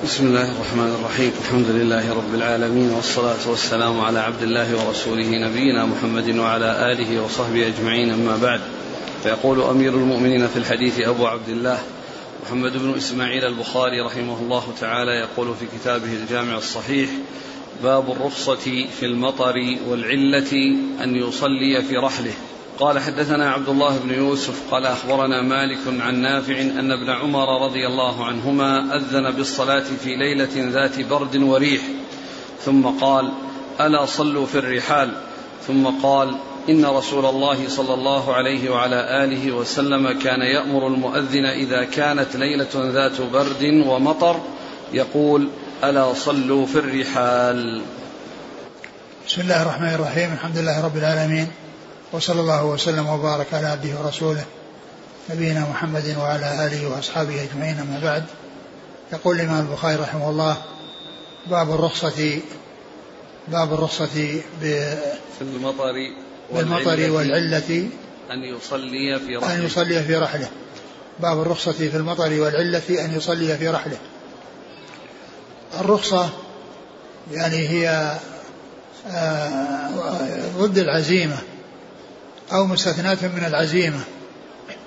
بسم 0.00 0.26
الله 0.26 0.52
الرحمن 0.52 0.96
الرحيم. 1.00 1.32
الحمد 1.44 1.66
لله 1.66 2.12
رب 2.14 2.34
العالمين 2.34 2.90
والصلاة 2.90 3.50
والسلام 3.50 4.00
على 4.00 4.18
عبد 4.18 4.42
الله 4.42 4.86
ورسوله 4.86 5.28
نبينا 5.28 5.86
محمد 5.86 6.38
وعلى 6.38 6.92
آله 6.92 7.22
وصحبه 7.22 7.66
أجمعين. 7.66 8.10
أما 8.10 8.36
بعد 8.36 8.60
فيقول 9.22 9.62
أمير 9.62 9.94
المؤمنين 9.94 10.46
في 10.48 10.56
الحديث 10.56 11.00
أبو 11.00 11.26
عبد 11.26 11.48
الله 11.48 11.78
محمد 12.46 12.76
بن 12.76 12.94
إسماعيل 12.96 13.44
البخاري 13.44 14.00
رحمه 14.00 14.38
الله 14.40 14.64
تعالى 14.80 15.10
يقول 15.10 15.54
في 15.54 15.66
كتابه 15.78 16.12
الجامع 16.12 16.56
الصحيح 16.56 17.10
باب 17.82 18.10
الرخصة 18.10 18.86
في 19.00 19.06
المطر 19.06 19.76
والعلة 19.88 20.52
أن 21.02 21.16
يصلي 21.16 21.82
في 21.82 21.96
رحله. 21.96 22.34
قال 22.82 22.98
حدثنا 22.98 23.50
عبد 23.50 23.68
الله 23.68 23.98
بن 23.98 24.14
يوسف 24.14 24.70
قال 24.70 24.86
أخبرنا 24.86 25.42
مالك 25.42 25.78
عن 25.86 26.14
نافع 26.14 26.60
أن 26.60 26.92
ابن 26.92 27.10
عمر 27.10 27.64
رضي 27.64 27.86
الله 27.86 28.24
عنهما 28.24 28.96
أذن 28.96 29.30
بالصلاة 29.30 29.84
في 30.04 30.16
ليلة 30.16 30.50
ذات 30.56 31.00
برد 31.00 31.36
وريح 31.36 31.82
ثم 32.64 32.86
قال 32.86 33.32
ألا 33.80 34.06
صلوا 34.06 34.46
في 34.46 34.58
الرحال؟ 34.58 35.12
ثم 35.66 35.86
قال 36.02 36.36
إن 36.68 36.84
رسول 36.84 37.26
الله 37.26 37.68
صلى 37.68 37.94
الله 37.94 38.34
عليه 38.34 38.70
وعلى 38.70 39.24
آله 39.24 39.52
وسلم 39.52 40.18
كان 40.18 40.40
يأمر 40.40 40.86
المؤذن 40.86 41.44
إذا 41.44 41.84
كانت 41.84 42.36
ليلة 42.36 42.70
ذات 42.74 43.20
برد 43.20 43.84
ومطر 43.86 44.40
يقول 44.92 45.48
ألا 45.84 46.14
صلوا 46.14 46.66
في 46.66 46.78
الرحال؟ 46.78 47.82
بسم 49.28 49.40
الله 49.40 49.62
الرحمن 49.62 49.94
الرحيم 49.94 50.32
الحمد 50.32 50.58
لله 50.58 50.84
رب 50.84 50.96
العالمين. 50.96 51.48
وصلى 52.12 52.40
الله 52.40 52.64
وسلم 52.64 53.08
وبارك 53.08 53.54
على 53.54 53.66
عبده 53.66 54.00
ورسوله 54.00 54.44
نبينا 55.30 55.60
محمد 55.60 56.16
وعلى 56.18 56.66
آله 56.66 56.88
وأصحابه 56.88 57.42
أجمعين 57.42 57.78
أما 57.78 58.00
بعد. 58.02 58.24
يقول 59.12 59.40
الإمام 59.40 59.66
البخاري 59.66 59.96
رحمه 59.96 60.30
الله 60.30 60.56
باب 61.46 61.70
الرخصة 61.70 62.40
باب 63.48 63.72
الرخصة 63.72 64.06
في 64.06 64.40
المطر 65.40 65.94
بالمطر 66.54 67.10
والعلة. 67.10 67.88
أن 68.30 68.44
يصلي 68.44 69.18
في 69.18 69.36
رحله. 69.36 69.54
أن 69.54 69.66
يصلي 69.66 70.02
في 70.02 70.16
رحله. 70.16 70.48
باب 71.20 71.42
الرخصة 71.42 71.72
في 71.72 71.96
المطر 71.96 72.40
والعلة 72.40 73.04
أن 73.04 73.16
يصلي 73.16 73.58
في 73.58 73.68
رحله. 73.68 73.96
الرخصة 75.80 76.30
يعني 77.32 77.68
هي 77.68 78.18
آه، 79.06 79.90
ضد 80.58 80.78
العزيمة. 80.78 81.38
أو 82.52 82.66
مستثناة 82.66 83.18
من 83.22 83.44
العزيمة. 83.46 84.00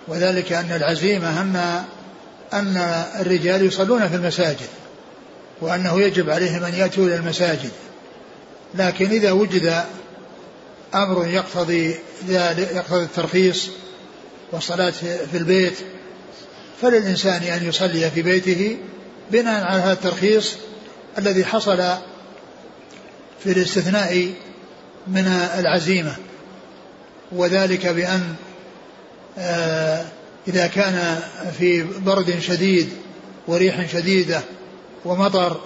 وذلك 0.08 0.54
أن 0.54 0.72
العزيمة 0.72 1.42
أن 1.42 1.84
أن 2.54 2.78
الرجال 3.20 3.66
يصلون 3.66 4.08
في 4.08 4.16
المساجد 4.16 4.68
وأنه 5.62 6.02
يجب 6.02 6.30
عليهم 6.30 6.64
أن 6.64 6.74
يأتوا 6.74 7.06
إلى 7.06 7.16
المساجد. 7.16 7.72
لكن 8.76 9.10
إذا 9.10 9.32
وجد 9.32 9.84
أمر 10.96 11.28
يقتضي 11.28 11.96
يقتضي 12.28 13.04
الترخيص 13.04 13.68
والصلاة 14.52 14.92
في 15.32 15.38
البيت 15.38 15.78
فللإنسان 16.82 17.44
أن 17.44 17.68
يصلي 17.68 18.12
في 18.12 18.22
بيته 18.22 18.78
بناء 19.32 19.64
على 19.64 19.82
هذا 19.82 19.94
الترخيص 19.94 20.56
الذي 21.18 21.46
حصل 21.46 21.78
في 23.44 23.52
الاستثناء 23.52 24.34
من 25.08 25.28
العزيمة. 25.60 26.16
وذلك 27.32 27.88
بأن 27.88 28.36
آه، 29.38 30.06
إذا 30.48 30.68
كان 30.68 31.20
في 31.60 31.84
برد 31.84 32.40
شديد 32.40 32.90
وريح 33.48 33.92
شديدة 33.92 34.42
ومطر 35.06 35.60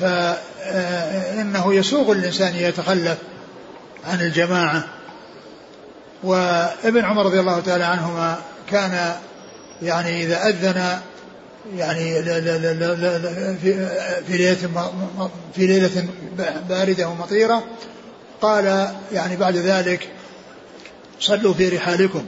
فإنه 0.00 1.74
يسوغ 1.74 2.12
الإنسان 2.12 2.54
يتخلف 2.54 3.18
عن 4.06 4.20
الجماعة. 4.20 4.84
وابن 6.22 7.04
عمر 7.04 7.26
رضي 7.26 7.40
الله 7.40 7.60
تعالى 7.60 7.84
عنهما 7.84 8.38
كان 8.70 9.14
يعني 9.82 10.22
إذا 10.22 10.48
أذن 10.48 10.98
يعني 11.76 12.22
في 14.26 14.36
ليلة 14.36 14.56
في 15.54 15.66
ليلة 15.66 16.06
باردة 16.68 17.08
ومطيرة 17.08 17.64
قال 18.40 18.94
يعني 19.12 19.36
بعد 19.36 19.56
ذلك 19.56 20.08
صلوا 21.20 21.54
في 21.54 21.68
رحالكم. 21.68 22.24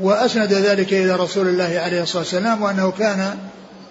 وأسند 0.00 0.52
ذلك 0.52 0.92
إلى 0.92 1.16
رسول 1.16 1.48
الله 1.48 1.80
عليه 1.80 2.02
الصلاة 2.02 2.22
والسلام 2.22 2.62
وأنه 2.62 2.90
كان 2.90 3.38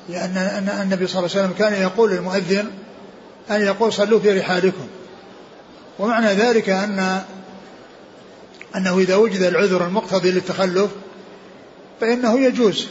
لأن 0.09 0.37
أن 0.37 0.81
النبي 0.81 1.07
صلى 1.07 1.19
الله 1.19 1.29
عليه 1.31 1.41
وسلم 1.41 1.57
كان 1.57 1.81
يقول 1.81 2.11
للمؤذن 2.11 2.65
أن 3.51 3.61
يقول 3.61 3.93
صلوا 3.93 4.19
في 4.19 4.39
رحالكم. 4.39 4.87
ومعنى 5.99 6.33
ذلك 6.33 6.69
أن 6.69 7.21
أنه 8.75 8.99
إذا 8.99 9.15
وجد 9.15 9.41
العذر 9.41 9.85
المقتضي 9.85 10.31
للتخلف 10.31 10.91
فإنه 12.01 12.39
يجوز. 12.39 12.87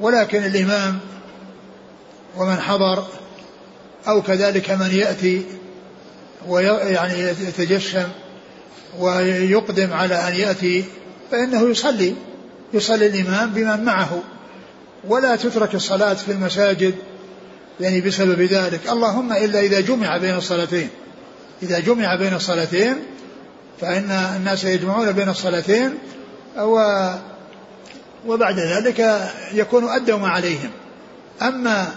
ولكن 0.00 0.44
الإمام 0.44 0.98
ومن 2.36 2.56
حضر 2.56 3.06
أو 4.08 4.22
كذلك 4.22 4.70
من 4.70 4.90
يأتي 4.94 5.44
ويعني 6.48 7.20
يتجشم 7.20 8.08
ويقدم 8.98 9.92
على 9.92 10.14
أن 10.14 10.34
يأتي 10.34 10.84
فإنه 11.30 11.70
يصلي 11.70 12.14
يصلي 12.74 13.06
الإمام 13.06 13.50
بمن 13.50 13.84
معه 13.84 14.22
ولا 15.04 15.36
تترك 15.36 15.74
الصلاة 15.74 16.14
في 16.14 16.32
المساجد 16.32 16.94
يعني 17.80 18.00
بسبب 18.00 18.40
ذلك. 18.40 18.80
اللهم 18.88 19.32
إلا 19.32 19.60
إذا 19.60 19.80
جمع 19.80 20.16
بين 20.16 20.34
الصلاتين 20.34 20.88
إذا 21.62 21.78
جمع 21.78 22.14
بين 22.14 22.34
الصلاتين 22.34 22.96
فإن 23.80 24.10
الناس 24.10 24.64
يجمعون 24.64 25.12
بين 25.12 25.28
الصلاتين 25.28 25.94
و 26.58 27.08
وبعد 28.26 28.58
ذلك 28.58 29.30
يكون 29.52 29.88
أدوا 29.88 30.18
ما 30.18 30.28
عليهم. 30.28 30.70
أما 31.42 31.94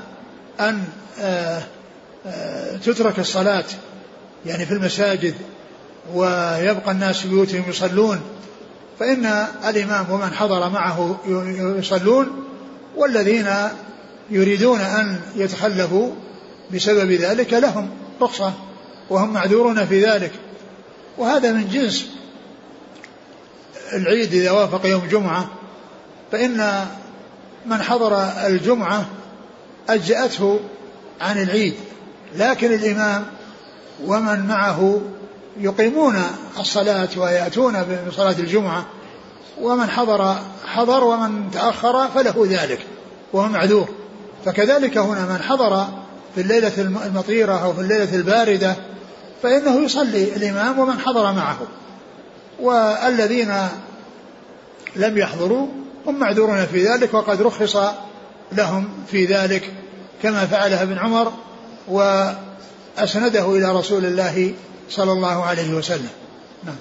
أن 0.60 0.84
آه، 1.20 1.62
آه، 2.26 2.78
تترك 2.78 3.20
الصلاة 3.20 3.64
يعني 4.46 4.66
في 4.66 4.72
المساجد 4.72 5.34
ويبقى 6.14 6.92
الناس 6.92 7.20
في 7.20 7.28
بيوتهم 7.30 7.64
يصلون 7.70 8.22
فإن 9.00 9.26
الإمام 9.68 10.12
ومن 10.12 10.34
حضر 10.34 10.70
معه 10.70 11.18
يصلون 11.80 12.28
والذين 12.96 13.48
يريدون 14.30 14.80
أن 14.80 15.20
يتخلفوا 15.36 16.12
بسبب 16.74 17.12
ذلك 17.12 17.54
لهم 17.54 17.90
رخصة 18.22 18.54
وهم 19.10 19.34
معذورون 19.34 19.86
في 19.86 20.06
ذلك. 20.06 20.32
وهذا 21.18 21.52
من 21.52 21.68
جنس 21.68 22.06
العيد 23.94 24.34
إذا 24.34 24.52
وافق 24.52 24.86
يوم 24.86 25.08
جمعة. 25.12 25.50
فإن 26.32 26.86
من 27.66 27.82
حضر 27.82 28.18
الجمعة 28.48 29.06
أجزأته 29.90 30.60
عن 31.22 31.42
العيد 31.42 31.74
لكن 32.36 32.74
الإمام 32.74 33.26
ومن 34.06 34.48
معه 34.48 35.02
يقيمون 35.60 36.24
الصلاة 36.60 37.10
ويأتون 37.18 37.86
بصلاة 38.08 38.36
الجمعة 38.40 38.86
ومن 39.62 39.90
حضر 39.90 40.36
حضر 40.66 41.04
ومن 41.04 41.52
تأخر 41.52 42.08
فله 42.08 42.48
ذلك 42.50 42.80
وهو 43.34 43.48
معذور. 43.48 43.90
فكذلك 44.46 44.98
هنا 44.98 45.26
من 45.26 45.42
حضر 45.42 45.88
في 46.36 46.42
الليلة 46.42 46.72
المطيرة 47.06 47.64
أو 47.64 47.74
في 47.74 47.82
الليلة 47.82 48.16
الباردة 48.16 48.76
فإنه 49.44 49.82
يصلي 49.82 50.36
الإمام 50.36 50.80
ومن 50.80 51.00
حضر 51.00 51.34
معه. 51.34 51.58
والذين 52.60 53.54
لم 54.96 55.18
يحضروا 55.18 55.68
هم 56.08 56.20
معذورون 56.20 56.66
في 56.66 56.88
ذلك 56.88 57.14
وقد 57.14 57.42
رخص 57.42 57.78
لهم 58.52 58.90
في 59.08 59.26
ذلك 59.26 59.72
كما 60.24 60.46
فعلها 60.46 60.84
ابن 60.84 60.98
عمر 60.98 61.34
وأسنده 61.88 63.56
إلى 63.56 63.72
رسول 63.72 64.06
الله 64.06 64.54
صلى 64.92 65.12
الله 65.12 65.44
عليه 65.44 65.74
وسلم. 65.74 66.10
نعم. 66.64 66.76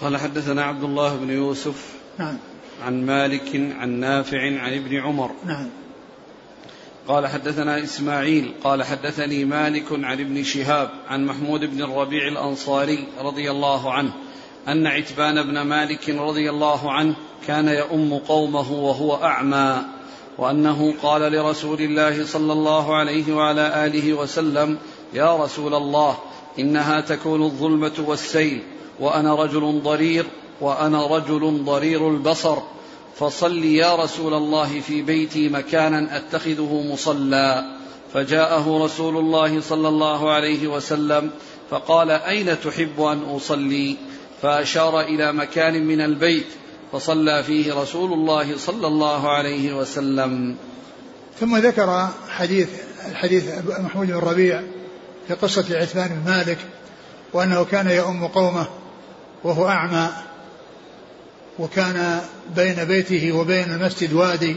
قال 0.00 0.16
حدثنا 0.16 0.64
عبد 0.64 0.82
الله 0.82 1.16
بن 1.16 1.30
يوسف 1.30 1.92
نعم. 2.18 2.36
عن 2.84 3.06
مالك 3.06 3.74
عن 3.80 3.88
نافع 3.88 4.60
عن 4.60 4.74
ابن 4.74 4.96
عمر. 4.96 5.30
نعم. 5.46 5.68
قال 7.08 7.26
حدثنا 7.26 7.82
إسماعيل 7.82 8.52
قال 8.64 8.82
حدثني 8.82 9.44
مالك 9.44 9.86
عن 9.92 10.20
ابن 10.20 10.44
شهاب 10.44 10.90
عن 11.08 11.26
محمود 11.26 11.60
بن 11.60 11.82
الربيع 11.82 12.28
الأنصاري 12.28 13.06
رضي 13.20 13.50
الله 13.50 13.92
عنه 13.92 14.12
أن 14.68 14.86
عتبان 14.86 15.42
بن 15.42 15.60
مالك 15.60 16.10
رضي 16.10 16.50
الله 16.50 16.92
عنه 16.92 17.14
كان 17.46 17.68
يؤم 17.68 18.18
قومه 18.18 18.72
وهو 18.72 19.24
أعمى 19.24 19.82
وأنه 20.38 20.94
قال 21.02 21.32
لرسول 21.32 21.80
الله 21.80 22.26
صلى 22.26 22.52
الله 22.52 22.96
عليه 22.96 23.34
وعلى 23.34 23.86
آله 23.86 24.12
وسلم 24.12 24.78
يا 25.14 25.36
رسول 25.36 25.74
الله 25.74 26.18
إنها 26.58 27.00
تكون 27.00 27.42
الظلمة 27.42 28.04
والسيل 28.06 28.62
وأنا 29.00 29.34
رجل 29.34 29.80
ضرير 29.84 30.26
وأنا 30.60 31.06
رجل 31.06 31.64
ضرير 31.64 32.08
البصر. 32.08 32.58
فصل 33.16 33.64
يا 33.64 33.96
رسول 33.96 34.34
الله 34.34 34.80
في 34.80 35.02
بيتي 35.02 35.48
مكانا 35.48 36.16
أتخذه 36.16 36.84
مصلى. 36.92 37.64
فجاءه 38.14 38.84
رسول 38.84 39.16
الله 39.16 39.60
صلى 39.60 39.88
الله 39.88 40.30
عليه 40.30 40.68
وسلم 40.68 41.30
فقال 41.70 42.10
أين 42.10 42.60
تحب 42.60 43.00
أن 43.00 43.22
أصلي؟ 43.36 43.96
فأشار 44.42 45.00
إلى 45.00 45.32
مكان 45.32 45.86
من 45.86 46.00
البيت 46.00 46.46
فصلى 46.92 47.42
فيه 47.42 47.74
رسول 47.74 48.12
الله 48.12 48.56
صلى 48.56 48.86
الله 48.86 49.30
عليه 49.30 49.76
وسلم. 49.76 50.56
ثم 51.40 51.56
ذكر 51.56 52.08
حديث 52.28 52.68
الحديث 53.10 53.44
محمود 53.80 54.06
بن 54.06 54.14
ربيع 54.14 54.62
في 55.30 55.36
قصة 55.36 55.78
عثمان 55.78 56.08
بن 56.08 56.30
مالك 56.30 56.58
وأنه 57.32 57.64
كان 57.64 57.90
يؤم 57.90 58.26
قومه 58.26 58.66
وهو 59.44 59.68
أعمى 59.68 60.08
وكان 61.58 62.20
بين 62.56 62.84
بيته 62.84 63.32
وبين 63.32 63.72
المسجد 63.72 64.12
وادي 64.12 64.56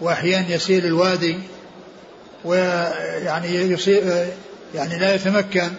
وأحيانا 0.00 0.54
يسيل 0.54 0.86
الوادي 0.86 1.38
ويعني 2.44 3.54
يصيب 3.54 4.28
يعني 4.74 4.98
لا 4.98 5.14
يتمكن. 5.14 5.70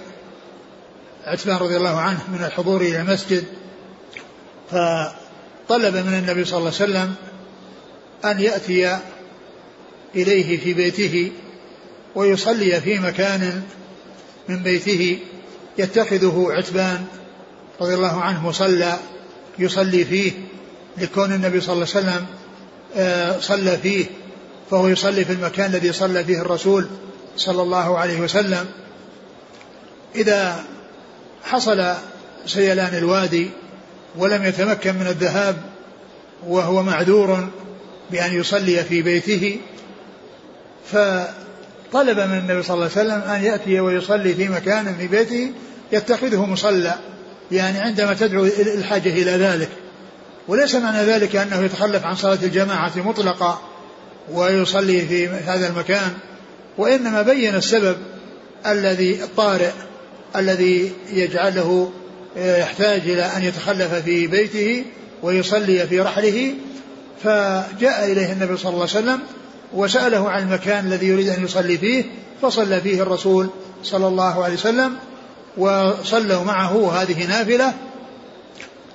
عثمان 1.25 1.57
رضي 1.57 1.77
الله 1.77 1.99
عنه 1.99 2.19
من 2.31 2.43
الحضور 2.43 2.81
إلى 2.81 3.01
المسجد 3.01 3.43
فطلب 4.71 5.95
من 5.95 6.13
النبي 6.13 6.45
صلى 6.45 6.57
الله 6.57 6.73
عليه 6.81 6.91
وسلم 6.91 7.15
أن 8.25 8.39
يأتي 8.39 8.97
إليه 10.15 10.59
في 10.59 10.73
بيته 10.73 11.31
ويصلي 12.15 12.81
في 12.81 12.99
مكان 12.99 13.63
من 14.49 14.63
بيته 14.63 15.19
يتخذه 15.77 16.47
عتبان 16.49 17.05
رضي 17.81 17.93
الله 17.93 18.21
عنه 18.21 18.47
مصلى 18.47 18.97
يصلي 19.59 20.05
فيه 20.05 20.31
لكون 20.97 21.33
النبي 21.33 21.61
صلى 21.61 21.73
الله 21.73 21.87
عليه 21.95 22.05
وسلم 22.05 22.25
آه، 22.95 23.39
صلى 23.39 23.77
فيه 23.77 24.05
فهو 24.71 24.87
يصلي 24.87 25.25
في 25.25 25.33
المكان 25.33 25.69
الذي 25.69 25.93
صلى 25.93 26.23
فيه 26.23 26.41
الرسول 26.41 26.87
صلى 27.37 27.61
الله 27.61 27.97
عليه 27.97 28.21
وسلم. 28.21 28.65
إذا 30.15 30.63
حصل 31.43 31.93
سيلان 32.45 32.97
الوادي 32.97 33.49
ولم 34.17 34.43
يتمكن 34.43 34.95
من 34.95 35.07
الذهاب 35.07 35.57
وهو 36.47 36.83
معذور 36.83 37.47
بأن 38.11 38.39
يصلي 38.39 38.83
في 38.83 39.01
بيته 39.01 39.59
فطلب 41.91 42.19
من 42.19 42.37
النبي 42.37 42.63
صلى 42.63 42.73
الله 42.73 42.89
عليه 42.95 43.07
وسلم 43.07 43.21
أن 43.31 43.43
يأتي 43.43 43.79
ويصلي 43.79 44.33
في 44.33 44.47
مكان 44.47 44.95
في 44.95 45.07
بيته 45.07 45.51
يتخذه 45.91 46.45
مصلى 46.45 46.95
يعني 47.51 47.79
عندما 47.79 48.13
تدعو 48.13 48.45
الحاجة 48.45 49.09
إلى 49.09 49.31
ذلك. 49.31 49.69
وليس 50.47 50.75
معنى 50.75 50.97
ذلك 50.97 51.35
أنه 51.35 51.63
يتخلف 51.63 52.05
عن 52.05 52.15
صلاة 52.15 52.37
الجماعة 52.43 52.91
مطلقة 52.95 53.61
ويصلي 54.31 55.01
في 55.01 55.27
هذا 55.27 55.67
المكان 55.67 56.11
وإنما 56.77 57.21
بين 57.21 57.55
السبب 57.55 57.97
الذي 58.67 59.23
الطارئ 59.23 59.71
الذي 60.35 60.91
يجعله 61.13 61.91
يحتاج 62.37 63.01
إلى 63.01 63.23
أن 63.23 63.43
يتخلف 63.43 63.93
في 63.93 64.27
بيته 64.27 64.85
ويصلي 65.23 65.87
في 65.87 66.01
رحله. 66.01 66.53
فجاء 67.23 68.11
إليه 68.11 68.31
النبي 68.31 68.57
صلى 68.57 68.69
الله 68.69 68.87
عليه 68.95 68.99
وسلم 68.99 69.19
وسأله 69.73 70.29
عن 70.29 70.43
المكان 70.43 70.85
الذي 70.85 71.07
يريد 71.07 71.29
أن 71.29 71.43
يصلي 71.43 71.77
فيه 71.77 72.05
فصلى 72.41 72.81
فيه 72.81 73.01
الرسول 73.01 73.49
صلى 73.83 74.07
الله 74.07 74.43
عليه 74.43 74.53
وسلم 74.53 74.95
وصلوا 75.57 76.43
معه 76.43 77.01
هذه 77.01 77.27
نافلة. 77.27 77.73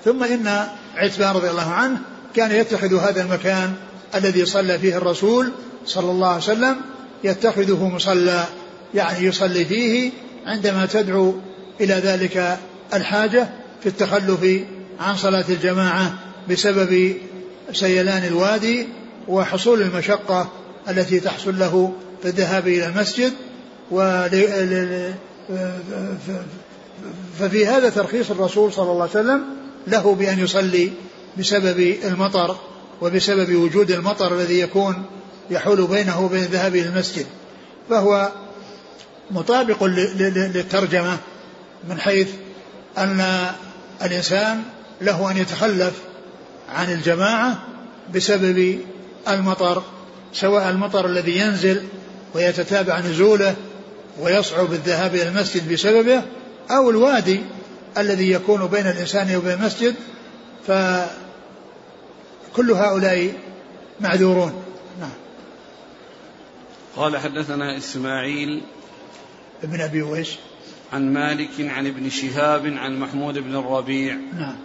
ثم 0.04 0.24
إن 0.24 0.66
عتبان 0.96 1.34
رضي 1.34 1.50
الله 1.50 1.70
عنه 1.70 1.98
كان 2.34 2.52
يتخذ 2.52 2.94
هذا 2.94 3.22
المكان 3.22 3.74
الذي 4.14 4.46
صلى 4.46 4.78
فيه 4.78 4.96
الرسول 4.96 5.52
صلى 5.86 6.10
الله 6.10 6.28
عليه 6.28 6.42
وسلم 6.42 6.76
يتخذه 7.24 7.88
مصلى 7.88 8.44
يعني 8.94 9.26
يصلي 9.26 9.64
فيه 9.64 10.10
عندما 10.46 10.86
تدعو 10.86 11.34
إلى 11.80 11.94
ذلك 11.94 12.58
الحاجة 12.94 13.48
في 13.82 13.88
التخلف 13.88 14.62
عن 15.00 15.16
صلاة 15.16 15.44
الجماعة 15.48 16.14
بسبب 16.50 17.16
سيلان 17.72 18.24
الوادي 18.24 18.88
وحصول 19.28 19.82
المشقة 19.82 20.48
التي 20.88 21.20
تحصل 21.20 21.58
له 21.58 21.92
في 22.22 22.28
الذهاب 22.28 22.68
إلى 22.68 22.86
المسجد 22.86 23.32
ففي 27.38 27.66
هذا 27.66 27.90
ترخيص 27.90 28.30
الرسول 28.30 28.72
صلى 28.72 28.90
الله 28.90 29.02
عليه 29.02 29.10
وسلم 29.10 29.44
له 29.86 30.14
بأن 30.14 30.38
يصلي 30.38 30.92
بسبب 31.38 31.96
المطر 32.04 32.56
وبسبب 33.00 33.54
وجود 33.54 33.90
المطر 33.90 34.34
الذي 34.34 34.60
يكون 34.60 35.04
يحول 35.50 35.86
بينه 35.86 36.24
وبين 36.24 36.42
الذهاب 36.42 36.74
إلى 36.74 36.88
المسجد. 36.88 37.26
فهو 37.90 38.32
مطابق 39.30 39.84
للترجمة 39.84 41.18
من 41.88 42.00
حيث 42.00 42.28
أن 42.98 43.46
الإنسان 44.02 44.62
له 45.00 45.30
أن 45.30 45.36
يتخلف 45.36 45.92
عن 46.68 46.92
الجماعة 46.92 47.62
بسبب 48.14 48.80
المطر 49.28 49.82
سواء 50.32 50.70
المطر 50.70 51.06
الذي 51.06 51.36
ينزل 51.38 51.82
ويتتابع 52.34 53.00
نزوله 53.00 53.56
ويصعب 54.20 54.72
الذهاب 54.72 55.14
إلى 55.14 55.28
المسجد 55.28 55.72
بسببه 55.72 56.22
أو 56.70 56.90
الوادي 56.90 57.40
الذي 57.98 58.30
يكون 58.30 58.66
بين 58.66 58.86
الإنسان 58.86 59.36
وبين 59.36 59.52
المسجد 59.52 59.94
فكل 60.66 61.10
هؤلاء 62.70 63.32
معذورون. 64.00 64.64
نعم. 65.00 65.10
قال 66.96 67.18
حدثنا 67.18 67.76
إسماعيل 67.76 68.62
ابن 69.62 69.80
أبي 69.80 70.02
ويش. 70.02 70.36
عن 70.92 71.12
مالك 71.12 71.50
عن 71.60 71.86
ابن 71.86 72.10
شهاب 72.10 72.66
عن 72.66 72.98
محمود 72.98 73.38
بن 73.38 73.56
الربيع 73.56 74.14
نعم. 74.14 74.56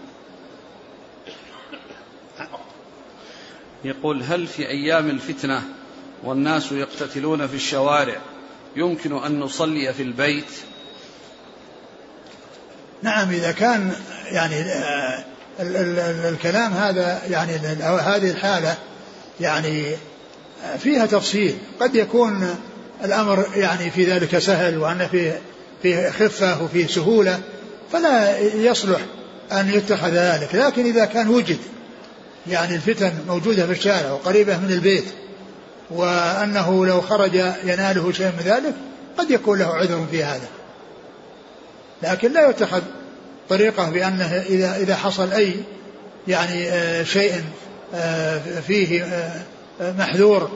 يقول 3.87 4.23
هل 4.23 4.47
في 4.47 4.67
أيام 4.67 5.09
الفتنة 5.09 5.61
والناس 6.23 6.71
يقتتلون 6.71 7.47
في 7.47 7.55
الشوارع 7.55 8.17
يمكن 8.75 9.23
أن 9.23 9.39
نصلي 9.39 9.93
في 9.93 10.03
البيت؟ 10.03 10.51
نعم 13.01 13.29
إذا 13.29 13.51
كان 13.51 13.93
يعني 14.31 14.55
آه، 14.55 15.23
الكلام 16.29 16.73
هذا 16.73 17.21
يعني 17.29 17.51
هذه 17.81 18.31
الحالة 18.31 18.75
يعني 19.39 19.95
آه، 20.65 20.77
فيها 20.77 21.05
تفصيل. 21.05 21.57
قد 21.79 21.95
يكون 21.95 22.55
الأمر 23.03 23.45
يعني 23.55 23.91
في 23.91 24.05
ذلك 24.05 24.37
سهل 24.37 24.77
وأن 24.77 25.07
فيه 25.07 25.41
فيه 25.81 26.09
خفة 26.09 26.63
وفيه 26.63 26.87
سهولة 26.87 27.39
فلا 27.91 28.39
يصلح 28.39 29.01
أن 29.51 29.69
يتخذ 29.73 30.09
ذلك. 30.09 30.55
لكن 30.55 30.85
إذا 30.85 31.05
كان 31.05 31.27
وجد 31.27 31.57
يعني 32.49 32.75
الفتن 32.75 33.13
موجودة 33.27 33.65
في 33.65 33.71
الشارع 33.71 34.11
وقريبة 34.11 34.57
من 34.57 34.71
البيت 34.71 35.05
وأنه 35.91 36.85
لو 36.85 37.01
خرج 37.01 37.35
يناله 37.63 38.11
شيء 38.11 38.25
من 38.27 38.43
ذلك 38.45 38.73
قد 39.17 39.31
يكون 39.31 39.59
له 39.59 39.65
عذر 39.65 40.05
في 40.11 40.23
هذا. 40.23 40.47
لكن 42.03 42.33
لا 42.33 42.49
يتخذ 42.49 42.81
طريقة 43.49 43.89
بأنه 43.89 44.43
إذا 44.49 44.75
إذا 44.75 44.95
حصل 44.95 45.31
أي 45.31 45.55
يعني 46.27 46.69
آه، 46.69 47.03
شيء 47.03 47.33
آه، 47.95 48.39
فيه 48.67 49.03
آه، 49.03 49.41
محذور 49.91 50.49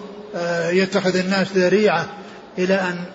يتخذ 0.69 1.15
الناس 1.15 1.47
ذريعة 1.55 2.07
إلى 2.57 2.73
أن 2.73 3.05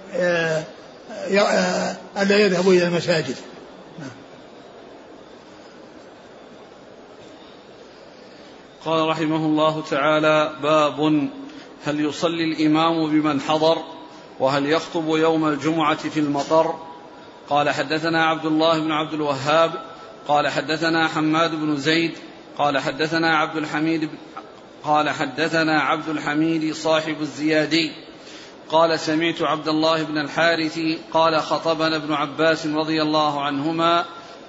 ألا 2.18 2.38
يذهبوا 2.38 2.72
إلى 2.72 2.84
المساجد. 2.84 3.34
قال 8.86 9.08
رحمه 9.08 9.36
الله 9.36 9.82
تعالى 9.90 10.52
باب 10.62 11.28
هل 11.84 12.00
يصلي 12.00 12.44
الإمام 12.44 13.06
بمن 13.10 13.40
حضر 13.40 13.78
وهل 14.40 14.66
يخطب 14.66 15.08
يوم 15.08 15.48
الجمعة 15.48 16.08
في 16.08 16.20
المطر؟ 16.20 16.74
قال 17.48 17.70
حدثنا 17.70 18.26
عبد 18.26 18.46
الله 18.46 18.80
بن 18.80 18.92
عبد 18.92 19.12
الوهاب 19.12 19.72
قال 20.28 20.48
حدثنا 20.48 21.08
حماد 21.08 21.54
بن 21.54 21.76
زيد 21.76 22.12
قال 22.58 22.78
حدثنا 22.78 23.36
عبد 23.36 23.56
الحميد 23.56 24.00
بن 24.00 24.16
قال 24.84 25.10
حدثنا 25.10 25.80
عبد 25.80 26.08
الحميد 26.08 26.74
صاحب 26.74 27.16
الزيادي 27.20 27.92
قال 28.68 29.00
سمعت 29.00 29.42
عبد 29.42 29.68
الله 29.68 30.02
بن 30.02 30.18
الحارث 30.18 30.80
قال 31.12 31.40
خطبنا 31.40 31.96
ابن 31.96 32.12
عباس 32.12 32.66
رضي 32.66 33.02
الله 33.02 33.42
عنهما 33.42 34.04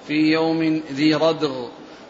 في 0.06 0.32
يوم 0.32 0.82
ذي 0.92 1.14
ردغ 1.14 1.68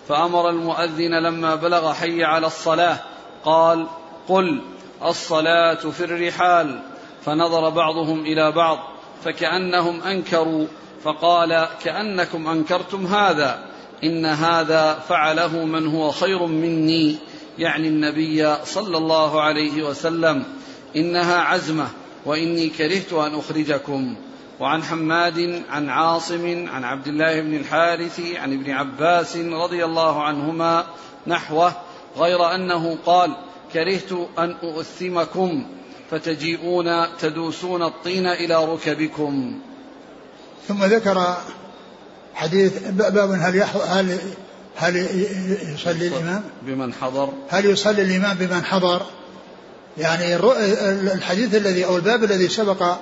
فأمر 0.08 0.50
المؤذن 0.50 1.22
لما 1.22 1.54
بلغ 1.54 1.92
حي 1.92 2.24
على 2.24 2.46
الصلاة 2.46 2.98
قال 3.44 3.86
قل 4.28 4.60
الصلاة 5.04 5.74
في 5.74 6.04
الرحال. 6.04 6.82
فنظر 7.24 7.68
بعضهم 7.68 8.20
إلى 8.20 8.52
بعض 8.52 8.78
فكأنهم 9.24 10.02
أنكروا 10.02 10.66
فقال 11.02 11.68
كأنكم 11.84 12.48
أنكرتم 12.48 13.06
هذا 13.06 13.64
إن 14.04 14.26
هذا 14.26 14.94
فعله 15.08 15.64
من 15.64 15.86
هو 15.86 16.10
خير 16.10 16.46
مني. 16.46 17.16
يعني 17.58 17.88
النبي 17.88 18.56
صلى 18.64 18.96
الله 18.96 19.42
عليه 19.42 19.82
وسلم 19.82 20.44
إنها 20.96 21.40
عزمة 21.40 21.88
وإني 22.24 22.68
كرهت 22.68 23.12
أن 23.12 23.34
أخرجكم. 23.34 24.16
وعن 24.60 24.82
حماد 24.82 25.62
عن 25.70 25.88
عاصم 25.88 26.68
عن 26.68 26.84
عبد 26.84 27.06
الله 27.06 27.40
بن 27.40 27.54
الحارث 27.54 28.20
عن 28.36 28.52
ابن 28.52 28.70
عباس 28.70 29.36
رضي 29.36 29.84
الله 29.84 30.22
عنهما 30.22 30.86
نحوه 31.26 31.72
غير 32.16 32.54
أنه 32.54 32.98
قال 33.06 33.36
كرهت 33.72 34.12
أن 34.38 34.56
أؤثمكم 34.62 35.66
فتجيئون 36.10 36.86
تدوسون 37.20 37.82
الطين 37.82 38.26
إلى 38.26 38.64
ركبكم. 38.64 39.60
ثم 40.68 40.84
ذكر 40.84 41.36
حديث 42.34 42.88
باب 42.88 43.30
هل 43.30 43.62
هل 43.86 44.18
هل 44.76 44.96
يصلي 45.74 46.08
الإمام؟ 46.08 46.44
بمن 46.62 46.92
حضر. 46.92 47.32
هل 47.48 47.66
يصلي 47.66 48.02
الإمام 48.02 48.36
بمن 48.36 48.64
حضر؟ 48.64 49.02
يعني 49.98 50.36
الحديث 51.14 51.54
الذي 51.54 51.84
أو 51.84 51.96
الباب 51.96 52.24
الذي 52.24 52.48
سبق 52.48 52.96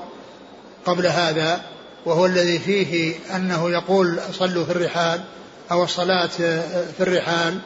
قبل 0.87 1.07
هذا 1.07 1.61
وهو 2.05 2.27
الذي 2.27 2.59
فيه 2.59 3.15
أنه 3.37 3.71
يقول 3.71 4.19
صلوا 4.33 4.65
في 4.65 4.71
الرحال 4.71 5.21
أو 5.71 5.85
الصلاة 5.85 6.27
في 6.97 7.01
الرحال 7.01 7.59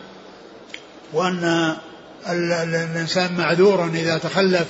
وأن 1.12 1.76
الإنسان 2.28 3.36
معذور 3.36 3.84
إذا 3.94 4.18
تخلف. 4.18 4.66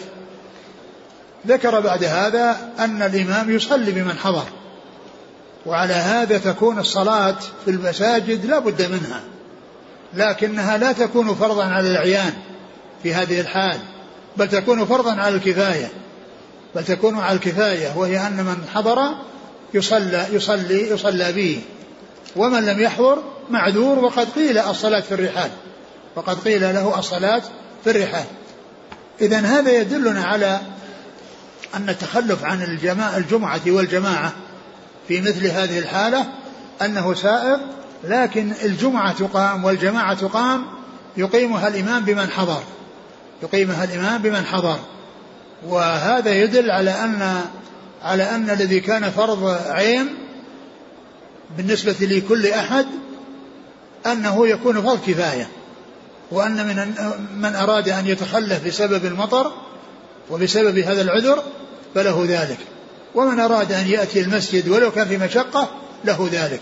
ذكر 1.46 1.80
بعد 1.80 2.04
هذا 2.04 2.56
أن 2.78 3.02
الإمام 3.02 3.50
يصلي 3.50 3.90
بمن 3.90 4.18
حضر 4.18 4.44
وعلى 5.66 5.94
هذا 5.94 6.38
تكون 6.38 6.78
الصلاة 6.78 7.36
في 7.64 7.70
المساجد 7.70 8.46
لا 8.46 8.58
بد 8.58 8.82
منها 8.82 9.20
لكنها 10.14 10.78
لا 10.78 10.92
تكون 10.92 11.34
فرضا 11.34 11.64
على 11.64 11.90
العيان 11.90 12.32
في 13.02 13.14
هذه 13.14 13.40
الحال 13.40 13.78
بل 14.36 14.48
تكون 14.48 14.84
فرضا 14.84 15.14
على 15.20 15.34
الكفاية. 15.34 15.88
بل 16.74 16.84
تكون 16.84 17.18
على 17.18 17.36
الكفاية 17.36 17.96
وهي 17.96 18.26
أن 18.26 18.36
من 18.36 18.64
حضر 18.74 19.14
يصلى 19.74 20.26
يصلي 20.32 20.90
يصلى 20.90 21.32
به. 21.32 21.60
ومن 22.36 22.66
لم 22.66 22.80
يحضر 22.80 23.22
معذور 23.50 23.98
وقد 23.98 24.28
قيل 24.36 24.58
الصلاة 24.58 25.00
في 25.00 25.14
الرحال. 25.14 25.50
وقد 26.16 26.38
قيل 26.38 26.60
له 26.60 26.98
الصلاة 26.98 27.42
في 27.84 27.90
الرحال. 27.90 28.24
إذا 29.20 29.40
هذا 29.40 29.70
يدلنا 29.70 30.24
على 30.24 30.60
أن 31.74 31.88
التخلف 31.88 32.44
عن 32.44 32.62
الجماعة 32.62 33.16
الجمعة 33.16 33.60
والجماعة 33.66 34.32
في 35.08 35.20
مثل 35.20 35.46
هذه 35.46 35.78
الحالة 35.78 36.26
أنه 36.82 37.14
سائر 37.14 37.60
لكن 38.04 38.52
الجمعة 38.64 39.12
تقام 39.12 39.64
والجماعة 39.64 40.14
تقام 40.14 40.66
يقيمها 41.16 41.68
الإمام 41.68 42.04
بمن 42.04 42.30
حضر. 42.30 42.62
يقيمها 43.42 43.84
الإمام 43.84 44.22
بمن 44.22 44.44
حضر. 44.44 44.78
وهذا 45.68 46.34
يدل 46.34 46.70
على 46.70 46.90
أن 46.90 47.40
على 48.02 48.22
أن 48.22 48.50
الذي 48.50 48.80
كان 48.80 49.10
فرض 49.10 49.58
عين 49.68 50.08
بالنسبة 51.56 51.96
لكل 52.00 52.46
أحد 52.46 52.86
أنه 54.06 54.48
يكون 54.48 54.82
فرض 54.82 55.00
كفاية 55.06 55.48
وأن 56.30 56.66
من 56.66 56.94
من 57.36 57.54
أراد 57.54 57.88
أن 57.88 58.06
يتخلف 58.06 58.66
بسبب 58.66 59.04
المطر 59.04 59.52
وبسبب 60.30 60.78
هذا 60.78 61.02
العذر 61.02 61.42
فله 61.94 62.24
ذلك 62.28 62.58
ومن 63.14 63.40
أراد 63.40 63.72
أن 63.72 63.86
يأتي 63.88 64.20
المسجد 64.20 64.68
ولو 64.68 64.90
كان 64.90 65.08
في 65.08 65.18
مشقة 65.18 65.68
له 66.04 66.28
ذلك 66.32 66.60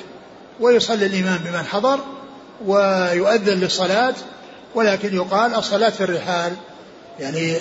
ويصلي 0.61 1.07
الإمام 1.07 1.38
بمن 1.38 1.64
حضر 1.64 2.00
ويؤذن 2.67 3.61
للصلاة 3.61 4.14
ولكن 4.75 5.14
يقال 5.14 5.55
الصلاة 5.55 5.90
في 5.90 6.05
الرحال 6.05 6.52
يعني 7.21 7.59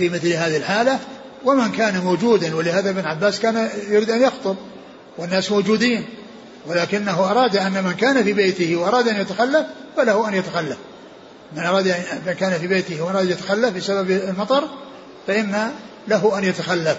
في 0.00 0.08
مثل 0.08 0.28
هذه 0.28 0.56
الحالة 0.56 0.98
ومن 1.44 1.72
كان 1.72 2.04
موجودا 2.04 2.56
ولهذا 2.56 2.90
ابن 2.90 3.04
عباس 3.04 3.40
كان 3.40 3.68
يريد 3.88 4.10
أن 4.10 4.22
يخطب 4.22 4.56
والناس 5.18 5.52
موجودين 5.52 6.04
ولكنه 6.66 7.30
أراد 7.30 7.56
أن 7.56 7.84
من 7.84 7.92
كان 7.92 8.24
في 8.24 8.32
بيته 8.32 8.76
وأراد 8.76 9.08
أن 9.08 9.20
يتخلف 9.20 9.66
فله 9.96 10.28
أن 10.28 10.34
يتخلف. 10.34 10.76
من 11.56 11.62
أراد 11.66 11.94
من 12.26 12.32
كان 12.32 12.58
في 12.58 12.66
بيته 12.66 13.02
وأراد 13.02 13.26
أن 13.26 13.32
يتخلف 13.32 13.76
بسبب 13.76 14.10
المطر 14.10 14.68
فإن 15.26 15.70
له 16.08 16.38
أن 16.38 16.44
يتخلف. 16.44 16.96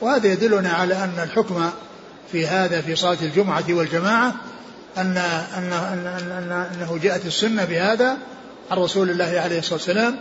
وهذا 0.00 0.32
يدلنا 0.32 0.72
على 0.72 0.94
أن 0.94 1.22
الحكم 1.22 1.70
في 2.32 2.46
هذا 2.46 2.80
في 2.80 2.96
صلاة 2.96 3.18
الجمعة 3.22 3.64
والجماعة 3.68 4.34
أن 4.98 5.16
أن 5.56 5.72
أن 5.72 6.68
أنه 6.74 6.98
جاءت 7.02 7.26
السنة 7.26 7.64
بهذا 7.64 8.16
عن 8.70 8.78
رسول 8.78 9.10
الله 9.10 9.40
عليه 9.40 9.58
الصلاة 9.58 9.74
والسلام 9.74 10.16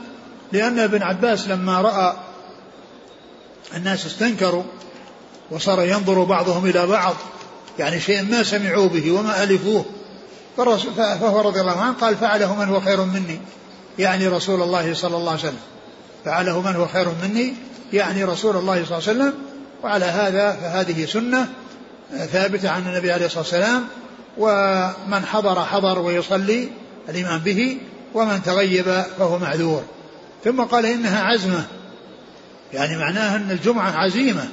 لأن 0.52 0.80
ابن 0.80 1.04
عباس 1.04 1.48
لما 1.48 1.82
رأى 1.82 2.14
الناس 3.76 4.06
استنكروا 4.06 4.64
وصار 5.52 5.84
ينظر 5.84 6.24
بعضهم 6.24 6.66
إلى 6.66 6.88
بعض 6.88 7.16
يعني 7.80 8.00
شيء 8.00 8.24
ما 8.24 8.44
سمعوا 8.44 8.88
به 8.88 9.12
وما 9.12 9.44
ألفوه 9.44 9.86
فهو 10.58 11.42
رضي 11.42 11.62
الله 11.62 11.82
عنه 11.82 11.94
قال 12.02 12.16
فعله 12.16 12.56
من 12.56 12.66
هو 12.68 12.80
خير 12.82 13.02
مني؟ 13.02 13.40
يعني 14.00 14.28
رسول 14.28 14.62
الله 14.62 14.94
صلى 14.94 15.18
الله 15.18 15.32
عليه 15.32 15.42
وسلم. 15.42 15.60
فعله 16.26 16.62
من 16.62 16.76
هو 16.76 16.88
خير 16.88 17.08
مني؟ 17.24 17.54
يعني 17.94 18.24
رسول 18.24 18.56
الله 18.56 18.86
صلى 18.86 18.98
الله 18.98 19.10
عليه 19.10 19.20
وسلم. 19.20 19.34
وعلى 19.84 20.06
هذا 20.06 20.52
فهذه 20.52 21.06
سنة 21.06 21.48
ثابتة 22.32 22.70
عن 22.70 22.88
النبي 22.88 23.12
عليه 23.12 23.26
الصلاة 23.26 23.42
والسلام. 23.44 23.88
ومن 24.38 25.26
حضر 25.26 25.66
حضر 25.66 26.00
ويصلي 26.00 26.70
الإمام 27.10 27.40
به 27.40 27.78
ومن 28.14 28.44
تغيب 28.44 29.04
فهو 29.20 29.40
معذور. 29.40 29.84
ثم 30.44 30.62
قال 30.62 30.86
إنها 30.86 31.24
عزمة. 31.24 31.66
يعني 32.74 32.98
معناها 32.98 33.36
أن 33.36 33.52
الجمعة 33.52 33.92
عزيمة 33.92 34.50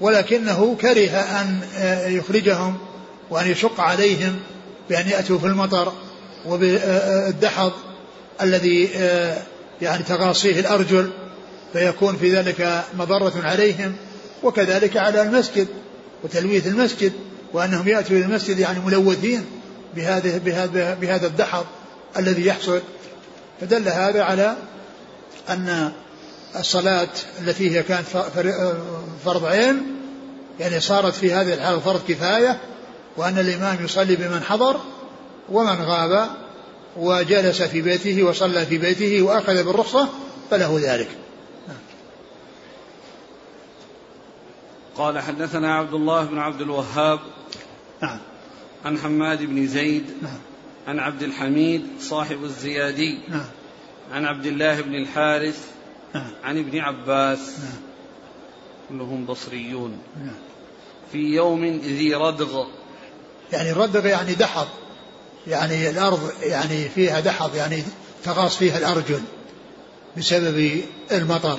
ولكنه 0.00 0.76
كره 0.80 1.10
أن 1.10 1.60
يخرجهم 2.06 2.78
وأن 3.30 3.50
يشق 3.50 3.80
عليهم 3.80 4.36
بأن 4.90 5.08
يأتوا 5.08 5.38
في 5.38 5.46
المطر 5.46 5.92
وبالدحض 6.46 7.72
الذي 8.42 8.84
يعني 9.82 10.02
تغاصيه 10.08 10.60
الأرجل 10.60 11.10
فيكون 11.72 12.16
في 12.16 12.36
ذلك 12.36 12.84
مضرة 12.98 13.32
عليهم 13.44 13.92
وكذلك 14.42 14.96
على 14.96 15.22
المسجد 15.22 15.66
وتلويث 16.24 16.66
المسجد 16.66 17.12
وأنهم 17.52 17.88
يأتوا 17.88 18.16
إلى 18.16 18.24
المسجد 18.24 18.58
يعني 18.58 18.78
ملوثين 18.86 19.44
بهذا 19.96 20.38
بهذا 20.38 20.94
بهذا 20.94 21.26
الدحض 21.26 21.64
الذي 22.16 22.46
يحصل. 22.46 22.80
فدل 23.60 23.88
هذا 23.88 24.22
على 24.22 24.56
أن 25.48 25.92
الصلاة 26.56 27.08
التي 27.40 27.76
هي 27.76 27.82
كانت 27.82 28.06
فرض 29.24 29.44
عين 29.44 29.96
يعني 30.60 30.80
صارت 30.80 31.14
في 31.14 31.32
هذه 31.32 31.54
الحالة 31.54 31.78
فرض 31.78 32.00
كفاية 32.08 32.60
وأن 33.16 33.38
الإمام 33.38 33.84
يصلي 33.84 34.16
بمن 34.16 34.42
حضر 34.42 34.80
ومن 35.48 35.82
غاب 35.82 36.30
وجلس 36.96 37.62
في 37.62 37.82
بيته 37.82 38.22
وصلى 38.22 38.66
في 38.66 38.78
بيته 38.78 39.22
وأخذ 39.22 39.64
بالرخصة 39.64 40.08
فله 40.50 40.80
ذلك. 40.82 41.08
قال 44.96 45.18
حدثنا 45.18 45.74
عبد 45.74 45.94
الله 45.94 46.24
بن 46.24 46.38
عبد 46.38 46.60
الوهاب 46.60 47.20
نعم. 48.02 48.18
عن 48.84 48.98
حماد 48.98 49.42
بن 49.42 49.66
زيد 49.66 50.04
نعم. 50.22 50.38
عن 50.86 50.98
عبد 50.98 51.22
الحميد 51.22 51.86
صاحب 52.00 52.44
الزيادي 52.44 53.18
نعم. 53.28 53.46
عن 54.12 54.24
عبد 54.24 54.46
الله 54.46 54.80
بن 54.80 54.94
الحارث 54.94 55.66
نعم. 56.14 56.30
عن 56.44 56.58
ابن 56.58 56.78
عباس 56.78 57.58
نعم. 57.58 57.80
كلهم 58.88 59.26
بصريون. 59.26 59.98
نعم. 60.24 60.34
في 61.12 61.18
يوم 61.18 61.64
ذي 61.64 62.14
ردغ 62.14 62.64
يعني 63.52 63.70
الردغ 63.70 64.06
يعني 64.06 64.34
دحض 64.34 64.68
يعني 65.46 65.90
الأرض 65.90 66.32
يعني 66.42 66.88
فيها 66.88 67.20
دحض 67.20 67.54
يعني 67.54 67.82
تغاص 68.24 68.56
فيها 68.56 68.78
الأرجل 68.78 69.20
بسبب 70.16 70.82
المطر 71.12 71.58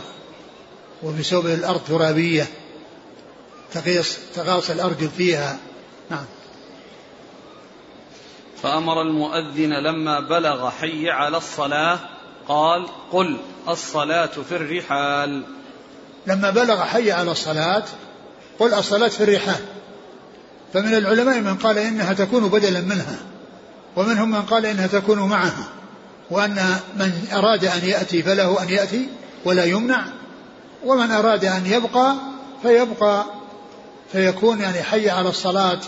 وبسبب 1.04 1.46
الأرض 1.46 1.82
ترابية 1.88 2.48
تغيص 3.74 4.18
تغاص 4.36 4.70
الأرجل 4.70 5.10
فيها. 5.18 5.58
نعم. 6.10 6.26
فأمر 8.64 9.02
المؤذن 9.02 9.74
لما 9.74 10.20
بلغ 10.20 10.70
حي 10.70 11.10
على 11.10 11.38
الصلاة 11.38 12.00
قال 12.48 12.88
قل 13.12 13.38
الصلاة 13.68 14.26
في 14.50 14.56
الرحال. 14.56 15.44
لما 16.28 16.50
بلغ 16.50 16.84
حي 16.84 17.12
على 17.12 17.32
الصلاة 17.32 17.84
قل 18.60 18.74
الصلاة 18.74 19.08
في 19.08 19.24
الرحال. 19.24 19.66
فمن 20.74 20.94
العلماء 20.94 21.40
من 21.40 21.56
قال 21.56 21.78
إنها 21.78 22.14
تكون 22.14 22.48
بدلا 22.48 22.82
منها 22.82 23.20
ومنهم 23.96 24.32
من 24.32 24.42
قال 24.42 24.66
إنها 24.66 24.88
تكون 24.88 25.20
معها 25.20 25.68
وأن 26.32 26.76
من 26.96 27.28
أراد 27.34 27.66
أن 27.66 27.82
يأتي 27.84 28.24
فله 28.24 28.64
أن 28.64 28.70
يأتي 28.70 29.08
ولا 29.46 29.66
يمنع 29.66 30.04
ومن 30.86 31.12
أراد 31.12 31.46
أن 31.46 31.66
يبقى 31.66 32.16
فيبقى 32.62 33.26
فيكون 34.12 34.62
يعني 34.62 34.84
حي 34.84 35.10
على 35.10 35.30
الصلاة 35.30 35.80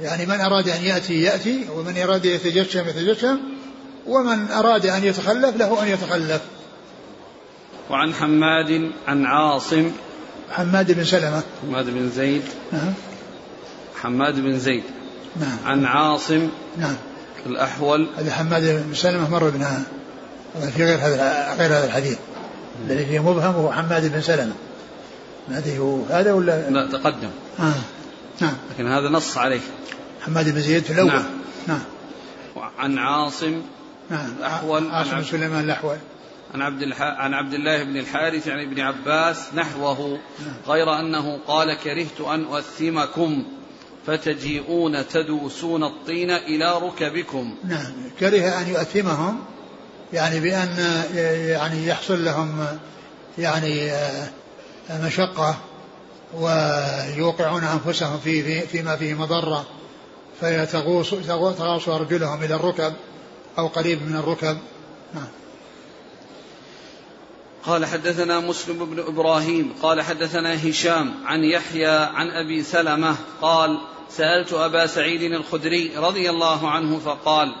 يعني 0.00 0.26
من 0.26 0.40
أراد 0.40 0.68
أن 0.68 0.82
يأتي 0.82 1.22
يأتي 1.22 1.66
ومن 1.76 1.98
أراد 1.98 2.24
يتجشم 2.24 2.88
يتجشم 2.88 3.38
ومن 4.06 4.50
أراد 4.50 4.86
أن 4.86 5.04
يتخلف 5.04 5.56
له 5.56 5.82
أن 5.82 5.88
يتخلف. 5.88 6.40
وعن 7.90 8.14
حماد 8.14 8.90
عن 9.08 9.26
عاصم. 9.26 9.90
حماد 10.50 10.92
بن 10.92 11.04
سلمة. 11.04 11.42
حماد 11.62 11.84
بن 11.90 12.10
زيد. 12.10 12.42
نعم. 12.72 12.92
حماد 14.02 14.40
بن 14.40 14.58
زيد. 14.58 14.82
نعم. 15.40 15.58
عن 15.64 15.84
عاصم. 15.84 16.48
نعم. 16.78 16.96
الأحول. 17.46 18.08
هذا 18.16 18.32
حماد 18.32 18.62
بن 18.62 18.94
سلمة 18.94 19.30
مر 19.30 19.50
بنا. 19.50 19.82
في 20.76 20.84
غير 20.84 20.98
هذا 20.98 21.54
غير 21.58 21.70
هذا 21.70 21.84
الحديث. 21.84 22.18
الذي 22.86 23.06
فيه 23.06 23.18
مبهم 23.18 23.54
هو 23.54 23.72
حماد 23.72 24.12
بن 24.12 24.20
سلمة. 24.20 24.54
ما 25.48 25.62
هو 25.78 26.02
هذا 26.10 26.32
ولا 26.32 26.70
لا 26.70 26.86
تقدم. 26.86 27.30
آه. 27.60 28.01
نعم. 28.42 28.56
لكن 28.70 28.86
هذا 28.86 29.08
نص 29.08 29.38
عليه. 29.38 29.60
حماد 30.20 30.54
بن 30.54 30.60
زيد 30.60 30.82
في 30.82 30.92
الأول. 30.92 31.08
نعم. 31.08 31.24
نعم. 31.66 31.82
عن 32.78 32.98
عاصم 32.98 33.62
نعم. 34.10 34.32
الأحول 34.38 34.90
عاصم 34.90 35.16
بن 35.16 35.24
سليمان 35.24 35.64
الأحول. 35.64 35.96
عن 36.54 36.62
عبد 36.62 36.82
الح... 36.82 37.02
عن 37.02 37.34
عبد 37.34 37.54
الله 37.54 37.82
بن 37.82 37.96
الحارث 37.96 38.48
عن 38.48 38.58
ابن 38.58 38.80
عباس 38.80 39.54
نحوه 39.54 40.18
غير 40.68 41.00
أنه 41.00 41.38
قال 41.46 41.74
كرهت 41.74 42.20
أن 42.20 42.44
أؤثمكم 42.44 43.44
فتجيئون 44.06 45.08
تدوسون 45.08 45.84
الطين 45.84 46.30
إلى 46.30 46.78
ركبكم. 46.78 47.54
نعم. 47.64 47.92
كره 48.20 48.60
أن 48.60 48.68
يؤثمهم 48.68 49.38
يعني 50.12 50.40
بأن 50.40 51.04
يعني 51.48 51.86
يحصل 51.86 52.24
لهم 52.24 52.66
يعني 53.38 53.90
آه، 53.90 54.28
مشقة. 55.06 55.56
ويوقعون 56.34 57.64
أنفسهم 57.64 58.18
في, 58.18 58.42
في 58.42 58.66
فيما 58.66 58.96
فيه 58.96 59.14
مضرة 59.14 59.66
فيتغوص 60.40 61.10
تغاص 61.58 61.88
أرجلهم 61.88 62.42
إلى 62.42 62.54
الركب 62.54 62.92
أو 63.58 63.66
قريب 63.66 64.02
من 64.02 64.16
الركب. 64.16 64.58
نعم. 65.14 65.28
قال 67.66 67.86
حدثنا 67.86 68.40
مسلم 68.40 68.84
بن 68.84 69.00
إبراهيم 69.00 69.72
قال 69.82 70.02
حدثنا 70.02 70.68
هشام 70.68 71.14
عن 71.24 71.44
يحيى 71.44 71.88
عن 71.88 72.30
أبي 72.30 72.62
سلمة 72.62 73.16
قال 73.42 73.80
سألت 74.10 74.52
أبا 74.52 74.86
سعيد 74.86 75.22
الخدري 75.22 75.96
رضي 75.96 76.30
الله 76.30 76.70
عنه 76.70 76.98
فقال 76.98 77.54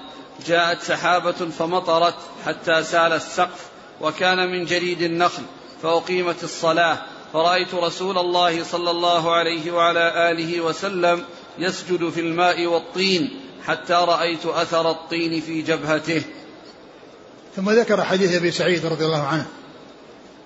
جاءت 0.46 0.82
سحابة 0.82 1.32
فمطرت 1.32 2.14
حتى 2.46 2.82
سال 2.82 3.12
السقف 3.12 3.66
وكان 4.00 4.52
من 4.52 4.64
جريد 4.64 5.02
النخل 5.02 5.42
فأقيمت 5.82 6.44
الصلاة 6.44 6.98
فرأيت 7.32 7.74
رسول 7.74 8.18
الله 8.18 8.64
صلى 8.64 8.90
الله 8.90 9.34
عليه 9.34 9.72
وعلى 9.72 10.30
آله 10.30 10.60
وسلم 10.60 11.24
يسجد 11.58 12.10
في 12.10 12.20
الماء 12.20 12.66
والطين 12.66 13.40
حتى 13.66 13.92
رأيت 13.92 14.46
أثر 14.46 14.90
الطين 14.90 15.40
في 15.40 15.62
جبهته. 15.62 16.22
ثم 17.56 17.70
ذكر 17.70 18.04
حديث 18.04 18.34
أبي 18.34 18.50
سعيد 18.50 18.86
رضي 18.86 19.04
الله 19.04 19.22
عنه. 19.22 19.46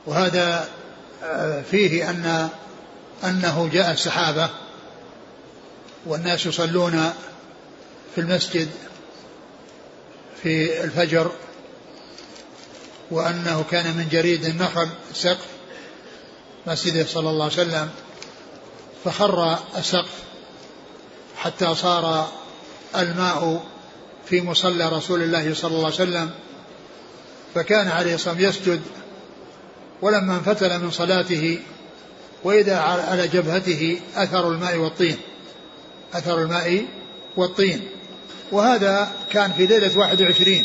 وهذا 0.06 0.68
آه، 1.22 1.62
فيه 1.62 2.10
أن 2.10 2.48
أنه 3.24 3.70
جاء 3.72 3.90
السحابه 3.90 4.50
والناس 6.06 6.46
يصلون 6.46 7.12
في 8.14 8.20
المسجد 8.20 8.68
في 10.42 10.84
الفجر 10.84 11.30
وأنه 13.10 13.64
كان 13.70 13.96
من 13.96 14.08
جريد 14.08 14.44
النخل 14.44 14.88
سقف 15.14 15.55
مسجده 16.66 17.06
صلى 17.06 17.30
الله 17.30 17.44
عليه 17.44 17.54
وسلم 17.54 17.90
فخر 19.04 19.58
السقف 19.78 20.22
حتى 21.36 21.74
صار 21.74 22.28
الماء 22.96 23.64
في 24.26 24.40
مصلى 24.40 24.88
رسول 24.88 25.22
الله 25.22 25.54
صلى 25.54 25.70
الله 25.70 25.84
عليه 25.84 25.94
وسلم. 25.94 26.30
فكان 27.54 27.88
عليه 27.88 28.14
الصلاة 28.14 28.34
والسلام 28.34 28.50
يسجد 28.50 28.82
ولما 30.02 30.34
انفتل 30.34 30.78
من 30.78 30.90
صلاته 30.90 31.58
وإذا 32.44 32.78
على 32.78 33.28
جبهته 33.28 34.00
أثر 34.16 34.48
الماء 34.48 34.76
والطين 34.76 35.16
أثر 36.14 36.42
الماء 36.42 36.86
والطين. 37.36 37.88
وهذا 38.52 39.12
كان 39.30 39.52
في 39.52 39.66
ليلة 39.66 39.98
21 39.98 40.58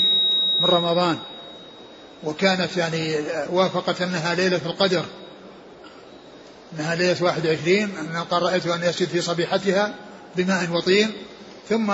من 0.61 0.65
رمضان 0.65 1.17
وكانت 2.23 2.77
يعني 2.77 3.15
وافقت 3.49 4.01
أنها 4.01 4.35
ليلة 4.35 4.61
القدر. 4.65 5.05
أنها 6.73 6.95
ليلة 6.95 7.17
21 7.21 7.77
أن 7.77 8.23
قال 8.31 8.43
رأيت 8.43 8.67
أن 8.67 8.83
يسجد 8.83 9.07
في 9.07 9.21
صبيحتها 9.21 9.95
بماء 10.35 10.69
وطين 10.71 11.11
ثم 11.69 11.93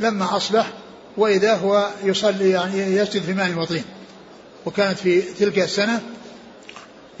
لما 0.00 0.36
أصبح 0.36 0.72
وإذا 1.16 1.54
هو 1.54 1.90
يصلي 2.04 2.50
يعني 2.50 2.78
يسجد 2.78 3.22
في 3.22 3.34
ماء 3.34 3.58
وطين. 3.58 3.84
وكانت 4.66 4.98
في 4.98 5.22
تلك 5.22 5.58
السنة 5.58 6.00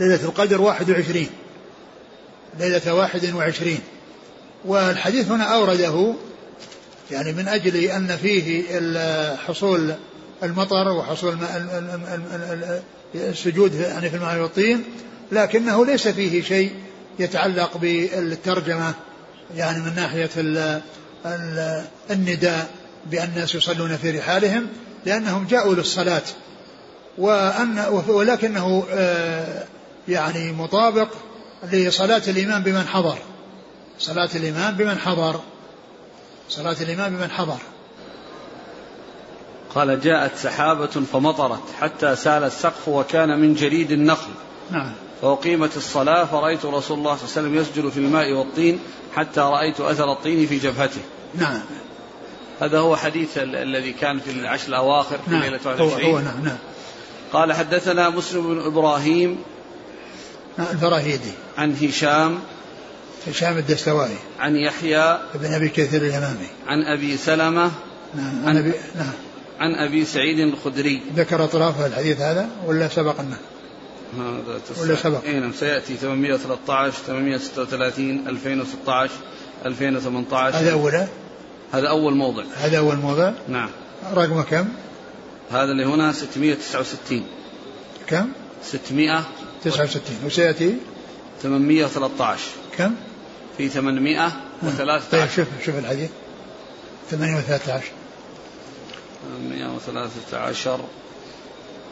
ليلة 0.00 0.24
القدر 0.24 0.60
واحد 0.60 0.90
وعشرين. 0.90 1.30
ليلة 2.58 2.94
واحد 2.94 3.34
وعشرين. 3.34 3.80
والحديث 4.64 5.30
هنا 5.30 5.44
أورده 5.44 6.14
يعني 7.10 7.32
من 7.32 7.48
أجل 7.48 7.76
أن 7.76 8.16
فيه 8.16 8.80
حصول 9.36 9.94
المطر 10.42 10.88
وحصول 10.88 11.38
السجود 13.14 13.74
يعني 13.74 14.10
في 14.10 14.16
الماء 14.16 14.40
والطين 14.40 14.84
لكنه 15.34 15.86
ليس 15.86 16.08
فيه 16.08 16.42
شيء 16.42 16.72
يتعلق 17.18 17.76
بالترجمة 17.76 18.94
يعني 19.56 19.82
من 19.82 19.94
ناحية 19.94 20.30
النداء 22.10 22.70
بأن 23.06 23.28
الناس 23.28 23.54
يصلون 23.54 23.96
في 23.96 24.10
رحالهم 24.18 24.66
لأنهم 25.06 25.46
جاءوا 25.46 25.74
للصلاة. 25.74 26.22
وأن 27.18 27.78
ولكنه 28.08 28.84
آه، 28.90 29.64
يعني 30.08 30.52
مطابق 30.52 31.08
لصلاة 31.72 32.22
الإمام 32.28 32.62
بمن 32.62 32.86
حضر. 32.86 33.18
صلاة 33.98 34.30
الإمام 34.34 34.74
بمن 34.74 34.98
حضر. 34.98 35.40
صلاة 36.48 36.76
الإمام 36.80 37.16
بمن 37.16 37.30
حضر. 37.30 37.58
قال 39.74 40.00
جاءت 40.00 40.36
سحابة 40.36 40.86
فمطرت 40.86 41.62
حتى 41.80 42.16
سال 42.16 42.44
السقف 42.44 42.88
وكان 42.88 43.40
من 43.40 43.54
جريد 43.54 43.90
النخل. 43.90 44.30
نعم. 44.70 44.92
فأقيمت 45.22 45.76
الصلاة 45.76 46.24
فرأيت 46.24 46.64
رسول 46.64 46.72
الله 46.72 46.80
صلى 46.82 46.98
الله 46.98 47.12
عليه 47.12 47.22
وسلم 47.22 47.54
يسجد 47.54 47.88
في 47.88 47.98
الماء 47.98 48.32
والطين 48.32 48.78
حتى 49.14 49.40
رأيت 49.40 49.80
أثر 49.80 50.12
الطين 50.12 50.46
في 50.46 50.58
جبهته. 50.58 51.00
نعم. 51.34 51.60
هذا 52.60 52.78
هو 52.78 52.96
حديث 52.96 53.38
الذي 53.38 53.92
كان 53.92 54.20
في 54.20 54.30
العشر 54.30 54.68
الأواخر 54.68 55.18
في 55.18 55.30
نعم. 55.30 55.42
ليلة 55.42 55.60
21 55.64 56.02
هو, 56.02 56.16
هو 56.16 56.18
نعم 56.18 56.44
نعم. 56.44 56.56
قال 57.32 57.52
حدثنا 57.52 58.10
مسلم 58.10 58.54
بن 58.54 58.66
إبراهيم 58.66 59.38
نعم 60.58 60.66
الفراهيدي 60.72 61.32
عن 61.58 61.76
هشام 61.82 62.38
هشام 63.26 63.58
الدستوائي. 63.58 64.16
عن 64.40 64.56
يحيى 64.56 65.18
بن 65.34 65.52
أبي 65.52 65.68
كثير 65.68 66.02
اليمامي. 66.02 66.46
عن 66.66 66.82
أبي 66.82 67.16
سلمة 67.16 67.70
نعم 68.14 68.48
عن 68.48 68.56
ابي 68.56 68.72
نعم. 68.96 69.12
عن 69.60 69.74
أبي 69.74 70.04
سعيد 70.04 70.38
الخدري. 70.38 71.02
ذكر 71.16 71.44
اطراف 71.44 71.86
الحديث 71.86 72.20
هذا 72.20 72.48
ولا 72.66 72.88
سبق 72.88 73.20
أنه؟ 73.20 73.36
هذا 74.20 74.60
ولا 74.82 74.94
سبق. 74.94 75.24
اي 75.24 75.40
نعم 75.40 75.52
سيأتي 75.52 75.96
813 75.96 76.92
836 77.06 78.28
2016 78.28 79.12
2018 79.66 80.56
هذا 80.56 80.72
أوله؟ 80.72 81.08
هذا 81.72 81.88
أول 81.88 82.14
موضع. 82.14 82.42
هذا 82.56 82.78
أول 82.78 82.96
موضع؟ 82.96 83.32
نعم. 83.48 83.70
رقم 84.14 84.42
كم؟ 84.42 84.68
هذا 85.50 85.72
اللي 85.72 85.84
هنا 85.84 86.12
669 86.12 87.26
كم؟ 88.06 88.28
669 88.64 90.16
وسيأتي؟ 90.26 90.74
813 91.42 92.42
كم؟ 92.78 92.94
في 93.58 93.68
813 93.68 95.04
طيب 95.12 95.28
شوف 95.28 95.48
شوف 95.64 95.78
الحديث. 95.78 96.10
813 97.10 97.84
813 99.24 100.80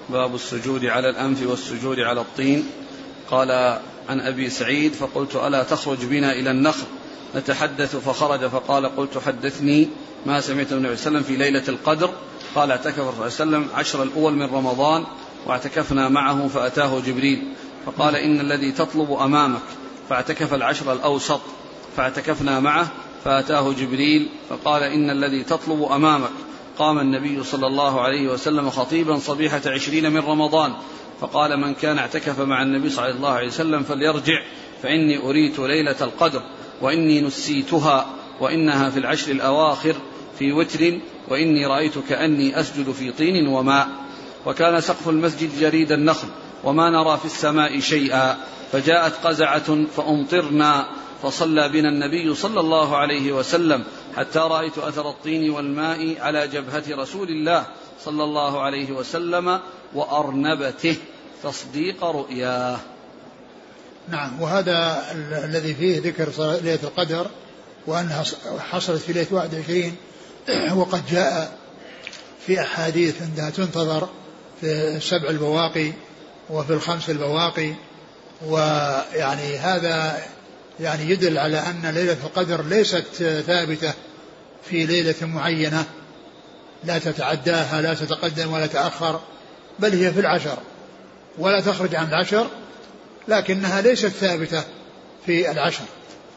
باب 0.09 0.35
السجود 0.35 0.85
على 0.85 1.11
الأنف 1.11 1.47
والسجود 1.47 2.01
على 2.01 2.21
الطين. 2.21 2.67
قال 3.31 3.51
عن 4.09 4.21
أبي 4.21 4.51
سعيد 4.51 4.93
فقلت 4.93 5.37
ألا 5.37 5.63
تخرج 5.63 6.05
بنا 6.05 6.33
إلى 6.33 6.51
النخل؟ 6.51 6.85
نتحدث 7.37 7.97
فخرج 7.97 8.47
فقال 8.47 8.97
قلت 8.97 9.19
حدثني 9.19 9.89
ما 10.27 10.41
سمعت 10.41 10.73
النبي 10.73 10.73
صلى 10.73 10.77
الله 10.77 10.89
عليه 10.89 10.99
وسلم 11.01 11.23
في 11.23 11.37
ليلة 11.37 11.63
القدر. 11.69 12.11
قال 12.55 12.71
اعتكف 12.71 12.97
صلى 12.97 13.11
الله 13.11 13.23
عليه 13.23 13.27
وسلم 13.27 13.67
عشر 13.75 14.03
الأول 14.03 14.33
من 14.33 14.47
رمضان 14.47 15.05
واعتكفنا 15.47 16.09
معه 16.09 16.49
فأتاه 16.49 17.01
جبريل. 17.01 17.43
فقال 17.87 18.17
إن 18.17 18.41
الذي 18.41 18.73
تطلب 18.73 19.13
أمامك. 19.13 19.63
فاعتكف 20.09 20.55
العشر 20.55 20.93
الأوسط. 20.93 21.41
فاعتكفنا 21.97 22.61
معه 22.61 22.89
فأتاه 23.25 23.73
جبريل. 23.73 24.29
فقال 24.51 24.83
إن 24.83 25.11
الذي 25.11 25.45
تطلب 25.45 25.83
أمامك. 25.83 26.31
قام 26.79 26.99
النبي 26.99 27.45
صلى 27.45 27.67
الله 27.67 28.01
عليه 28.01 28.29
وسلم 28.29 28.71
خطيبا 28.71 29.19
صبيحة 29.19 29.61
عشرين 29.67 30.13
من 30.13 30.21
رمضان 30.21 30.73
فقال 31.21 31.61
من 31.61 31.75
كان 31.75 31.99
اعتكف 31.99 32.41
مع 32.41 32.63
النبي 32.63 32.91
صلى 32.91 33.11
الله 33.11 33.31
عليه 33.31 33.47
وسلم 33.47 33.83
فليرجع 33.83 34.43
فإني 34.83 35.19
أريت 35.19 35.59
ليلة 35.59 35.97
القدر 36.01 36.43
وإني 36.81 37.21
نسيتها 37.21 38.07
وإنها 38.41 38.91
في 38.91 38.99
العشر 38.99 39.33
الأواخر 39.33 39.95
في 40.39 40.53
وتر 40.53 40.99
وإني 41.29 41.67
رأيت 41.67 41.99
كأني 42.09 42.61
أسجد 42.61 42.93
في 42.93 43.13
طين 43.13 43.47
وماء 43.49 43.89
وكان 44.47 44.81
سقف 44.81 45.09
المسجد 45.09 45.61
جريد 45.61 45.93
النخل 45.93 46.29
وما 46.65 46.91
نرى 46.91 47.19
في 47.19 47.25
السماء 47.25 47.81
شيئا 47.81 48.39
فجاءت 48.73 49.27
قزعة 49.27 49.87
فأمطرنا 49.97 50.87
فصلى 51.23 51.69
بنا 51.69 51.89
النبي 51.89 52.35
صلى 52.35 52.61
الله 52.61 52.97
عليه 52.97 53.33
وسلم 53.33 53.85
حتى 54.17 54.39
رأيت 54.39 54.79
أثر 54.79 55.11
الطين 55.11 55.51
والماء 55.51 56.21
على 56.21 56.49
جبهة 56.49 56.85
رسول 56.91 57.29
الله 57.29 57.67
صلى 58.05 58.25
الله 58.25 58.61
عليه 58.61 58.93
وسلم 58.93 59.61
وأرنبته 59.95 60.97
تصديق 61.43 62.05
رؤياه. 62.05 62.79
نعم 64.09 64.43
وهذا 64.43 65.05
الذي 65.45 65.75
فيه 65.75 66.01
ذكر 66.01 66.59
ليلة 66.63 66.79
القدر 66.83 67.27
وأنها 67.87 68.25
حصلت 68.71 69.03
في 69.03 69.13
ليلة 69.13 69.27
21 69.31 69.97
وقد 70.81 71.07
جاء 71.11 71.59
في 72.47 72.61
أحاديث 72.61 73.23
أنها 73.23 73.51
تنتظر 73.51 74.09
في 74.61 74.97
السبع 74.97 75.31
البواقي 75.31 75.93
وفي 76.51 76.73
الخمس 76.73 77.11
البواقي 77.11 77.73
ويعني 78.47 79.57
هذا 79.57 80.23
يعني 80.81 81.11
يدل 81.11 81.39
على 81.39 81.59
أن 81.59 81.91
ليلة 81.95 82.17
القدر 82.25 82.65
ليست 82.65 83.05
ثابتة 83.47 83.93
في 84.65 84.87
ليلة 84.87 85.15
معينة. 85.23 85.85
لا 86.85 86.99
تتعداها 86.99 87.83
لا 87.83 87.95
تتقدم 87.95 88.53
ولا 88.53 88.67
تأخر 88.67 89.21
بل 89.79 89.93
هي 89.93 90.13
في 90.13 90.21
العشر 90.21 90.59
ولا 91.39 91.61
تخرج 91.61 91.95
عن 91.95 92.09
العشر 92.09 92.47
لكنها 93.29 93.81
ليست 93.81 94.09
ثابتة 94.09 94.63
في 95.27 95.51
العشر. 95.51 95.85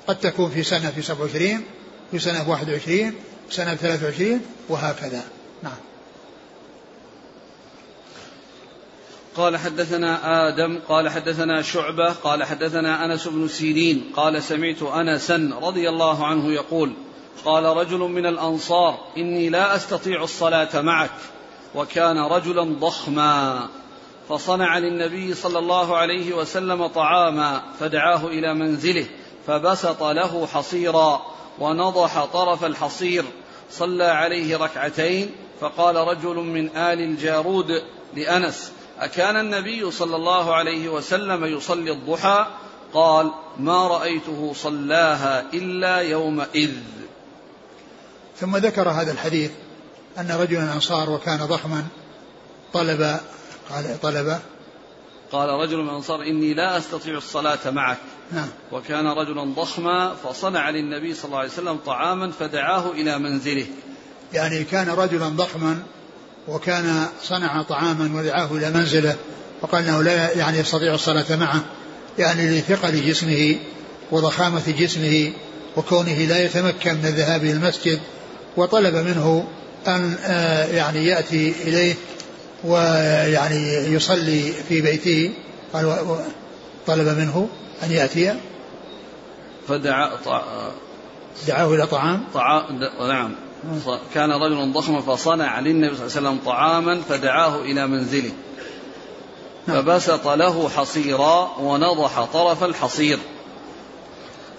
قد 0.07 0.19
تكون 0.19 0.51
في 0.51 0.63
سنة 0.63 0.91
في 0.95 1.01
27 1.01 1.63
في 2.11 2.19
سنة 2.19 2.49
21 2.49 3.13
سنة 3.49 3.75
23 3.75 4.41
وهكذا. 4.69 5.23
نعم. 5.63 5.77
قال 9.37 9.57
حدثنا 9.57 10.47
آدم 10.47 10.79
قال 10.89 11.09
حدثنا 11.09 11.61
شعبة 11.61 12.13
قال 12.13 12.43
حدثنا 12.43 13.05
أنس 13.05 13.27
بن 13.27 13.47
سيرين 13.47 14.11
قال 14.15 14.43
سمعت 14.43 14.83
أنسا 14.83 15.51
رضي 15.61 15.89
الله 15.89 16.25
عنه 16.25 16.53
يقول 16.53 16.93
قال 17.45 17.63
رجل 17.63 17.99
من 17.99 18.25
الأنصار 18.25 18.97
إني 19.17 19.49
لا 19.49 19.75
أستطيع 19.75 20.23
الصلاة 20.23 20.81
معك. 20.81 21.11
وكان 21.75 22.17
رجلا 22.17 22.63
ضخما 22.63 23.67
فصنع 24.29 24.77
للنبي 24.77 25.33
صلى 25.33 25.59
الله 25.59 25.97
عليه 25.97 26.33
وسلم 26.33 26.87
طعاما 26.87 27.61
فدعاه 27.79 28.27
إلى 28.27 28.53
منزله 28.53 29.05
فبسط 29.47 30.03
له 30.03 30.47
حصيرا 30.47 31.21
ونضح 31.59 32.25
طرف 32.25 32.65
الحصير 32.65 33.25
صلى 33.71 34.03
عليه 34.03 34.57
ركعتين 34.57 35.31
فقال 35.61 35.95
رجل 35.95 36.35
من 36.35 36.77
آل 36.77 37.01
الجارود 37.01 37.67
لأنس 38.15 38.71
أكان 38.99 39.35
النبي 39.35 39.91
صلى 39.91 40.15
الله 40.15 40.55
عليه 40.55 40.89
وسلم 40.89 41.45
يصلي 41.45 41.91
الضحى؟ 41.91 42.47
قال 42.93 43.31
ما 43.59 43.87
رأيته 43.87 44.53
صلاها 44.55 45.45
إلا 45.53 45.97
يومئذ. 45.97 46.73
ثم 48.37 48.57
ذكر 48.57 48.89
هذا 48.89 49.11
الحديث 49.11 49.51
أن 50.17 50.31
رجلا 50.31 50.73
أنصار 50.73 51.09
وكان 51.09 51.45
ضخما 51.45 51.83
طلب 52.73 53.19
قال 53.69 54.01
طلب. 54.01 54.39
قال 55.31 55.49
رجل 55.49 55.77
من 55.77 55.89
الأنصار 55.89 56.21
إني 56.21 56.53
لا 56.53 56.77
أستطيع 56.77 57.17
الصلاة 57.17 57.69
معك. 57.71 57.97
نعم. 58.31 58.47
وكان 58.71 59.07
رجلا 59.07 59.43
ضخما 59.43 60.15
فصنع 60.15 60.69
للنبي 60.69 61.13
صلى 61.13 61.25
الله 61.25 61.37
عليه 61.37 61.49
وسلم 61.49 61.77
طعاما 61.85 62.31
فدعاه 62.31 62.91
إلى 62.91 63.19
منزله. 63.19 63.65
يعني 64.33 64.63
كان 64.63 64.89
رجلا 64.89 65.27
ضخما 65.29 65.83
وكان 66.47 67.05
صنع 67.23 67.61
طعاما 67.61 68.19
ودعاه 68.19 68.51
إلى 68.51 68.69
منزله 68.69 69.15
وقال 69.61 69.83
أنه 69.83 70.03
لا 70.03 70.37
يعني 70.37 70.57
يستطيع 70.57 70.93
الصلاة 70.93 71.35
معه 71.35 71.63
يعني 72.19 72.59
لثقل 72.59 73.07
جسمه 73.07 73.55
وضخامة 74.11 74.63
جسمه 74.79 75.31
وكونه 75.77 76.13
لا 76.13 76.43
يتمكن 76.43 76.93
من 76.93 77.05
الذهاب 77.05 77.43
إلى 77.43 77.51
المسجد 77.51 77.99
وطلب 78.57 78.95
منه 78.95 79.47
أن 79.87 80.17
آه، 80.25 80.65
يعني 80.65 81.05
يأتي 81.05 81.53
إليه 81.63 81.95
ويعني 82.63 83.93
يصلي 83.93 84.53
في 84.69 84.81
بيته. 84.81 85.31
قال 85.73 85.95
طلب 86.87 87.07
منه 87.07 87.49
أن 87.83 87.91
يأتي. 87.91 88.33
فدعا 89.67 90.09
دعاه 91.47 91.73
إلى 91.73 91.87
طعام. 91.87 92.23
طعام 92.33 92.79
نعم. 93.07 93.35
كان 94.13 94.31
رجل 94.31 94.73
ضخما 94.73 95.01
فصنع 95.01 95.59
للنبي 95.59 95.95
صلى 95.95 96.07
الله 96.07 96.17
عليه 96.17 96.27
وسلم 96.29 96.39
طعاما 96.45 97.01
فدعاه 97.01 97.61
إلى 97.61 97.87
منزله. 97.87 98.31
نعم. 99.67 99.81
فبسط 99.81 100.27
له 100.27 100.69
حصيرا 100.69 101.57
ونضح 101.59 102.23
طرف 102.23 102.63
الحصير. 102.63 103.19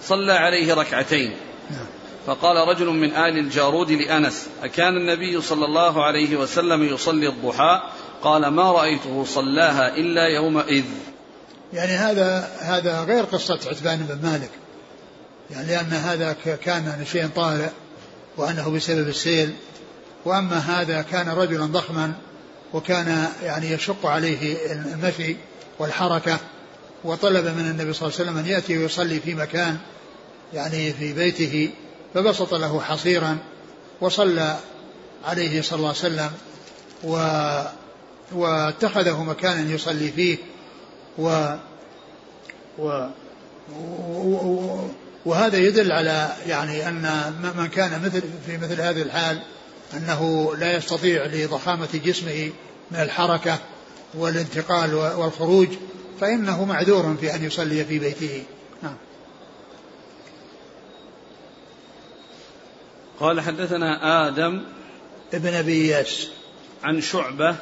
صلى 0.01 0.33
عليه 0.33 0.73
ركعتين. 0.73 1.35
نعم. 1.71 1.85
فقال 2.27 2.67
رجل 2.67 2.85
من 2.85 3.15
آل 3.15 3.37
الجارود 3.37 3.91
لأنس 3.91 4.47
أكان 4.63 4.97
النبي 4.97 5.41
صلى 5.41 5.65
الله 5.65 6.03
عليه 6.03 6.35
وسلم 6.35 6.83
يصلي 6.83 7.27
الضحى؟ 7.27 7.81
قال 8.23 8.47
ما 8.47 8.71
رأيته 8.71 9.25
صلاها 9.27 9.95
إلا 9.95 10.27
يومئذ. 10.27 10.85
يعني 11.73 11.91
هذا 11.91 12.49
هذا 12.59 13.03
غير 13.03 13.23
قصة 13.23 13.59
عتبان 13.67 13.97
بن 14.09 14.29
مالك. 14.29 14.51
يعني 15.51 15.67
لأن 15.67 15.93
هذا 15.93 16.35
كان 16.63 17.05
شيء 17.11 17.27
طارئ. 17.27 17.69
وأنه 18.37 18.69
بسبب 18.69 19.07
السيل 19.07 19.53
وأما 20.25 20.57
هذا 20.57 21.01
كان 21.01 21.29
رجلا 21.29 21.65
ضخما 21.65 22.13
وكان 22.73 23.27
يعني 23.43 23.71
يشق 23.71 24.05
عليه 24.05 24.71
المشي 24.71 25.35
والحركة 25.79 26.39
وطلب 27.03 27.45
من 27.45 27.69
النبي 27.71 27.93
صلى 27.93 28.07
الله 28.07 28.19
عليه 28.19 28.29
وسلم 28.29 28.37
أن 28.37 28.45
يأتي 28.45 28.77
ويصلي 28.77 29.19
في 29.19 29.33
مكان 29.33 29.77
يعني 30.53 30.93
في 30.93 31.13
بيته 31.13 31.69
فبسط 32.13 32.53
له 32.53 32.81
حصيرا 32.81 33.37
وصلى 34.01 34.57
عليه 35.25 35.61
صلى 35.61 35.77
الله 35.77 35.87
عليه 35.87 35.97
وسلم 35.97 36.31
و 37.03 37.17
واتخذه 38.31 39.23
مكانا 39.23 39.71
يصلي 39.73 40.11
فيه 40.11 40.37
و, 41.17 41.55
و 42.79 43.07
وهذا 45.27 45.57
يدل 45.57 45.91
على 45.91 46.33
يعني 46.47 46.87
أن 46.87 47.33
من 47.57 47.67
كان 47.67 48.01
مثل 48.05 48.21
في 48.45 48.57
مثل 48.57 48.81
هذه 48.81 49.01
الحال 49.01 49.39
أنه 49.93 50.51
لا 50.55 50.77
يستطيع 50.77 51.25
لضخامة 51.25 51.89
جسمه 52.05 52.51
من 52.91 52.99
الحركة 52.99 53.59
والانتقال 54.13 54.95
والخروج 54.95 55.67
فإنه 56.21 56.65
معذور 56.65 57.15
في 57.21 57.35
أن 57.35 57.43
يصلي 57.43 57.85
في 57.85 57.99
بيته. 57.99 58.43
نعم. 58.83 58.95
قال 63.19 63.41
حدثنا 63.41 64.27
آدم 64.27 64.63
ابن 65.33 65.53
أبي 65.53 65.73
اياس 65.73 66.27
عن 66.83 67.01
شعبة 67.01 67.55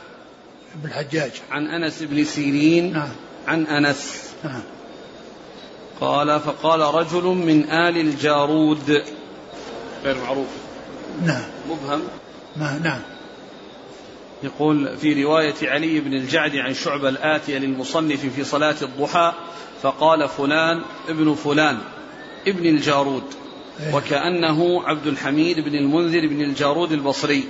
بن 0.76 0.90
الحجاج. 0.90 1.32
عن 1.52 1.68
أنس 1.68 2.04
بن 2.04 2.24
سيرين 2.26 2.94
نعم. 2.94 3.10
عن 3.48 3.68
أنس. 3.68 4.24
نعم. 4.44 4.75
قال 6.02 6.40
فقال 6.40 6.80
رجل 6.80 7.24
من 7.24 7.70
آل 7.70 7.98
الجارود. 7.98 9.04
غير 10.04 10.18
معروف. 10.18 10.48
نعم. 11.26 11.44
مبهم. 11.70 12.02
ما 12.56 12.80
نعم. 12.84 13.02
يقول 14.44 14.98
في 14.98 15.24
رواية 15.24 15.56
علي 15.64 16.00
بن 16.00 16.14
الجعد 16.14 16.56
عن 16.56 16.74
شعبة 16.74 17.10
الآتية 17.10 17.58
للمصنف 17.58 18.26
في 18.26 18.44
صلاة 18.44 18.76
الضحى 18.82 19.34
فقال 19.82 20.30
فلان 20.30 20.82
ابن 21.10 21.36
فلان 21.36 21.78
ابن 22.48 22.66
الجارود. 22.66 23.24
إيه. 23.80 23.96
وكأنه 23.96 24.84
عبد 24.86 25.08
الحميد 25.08 25.60
بن 25.60 25.76
المنذر 25.76 26.28
بن 26.28 26.42
الجارود 26.42 26.92
البصري. 26.92 27.44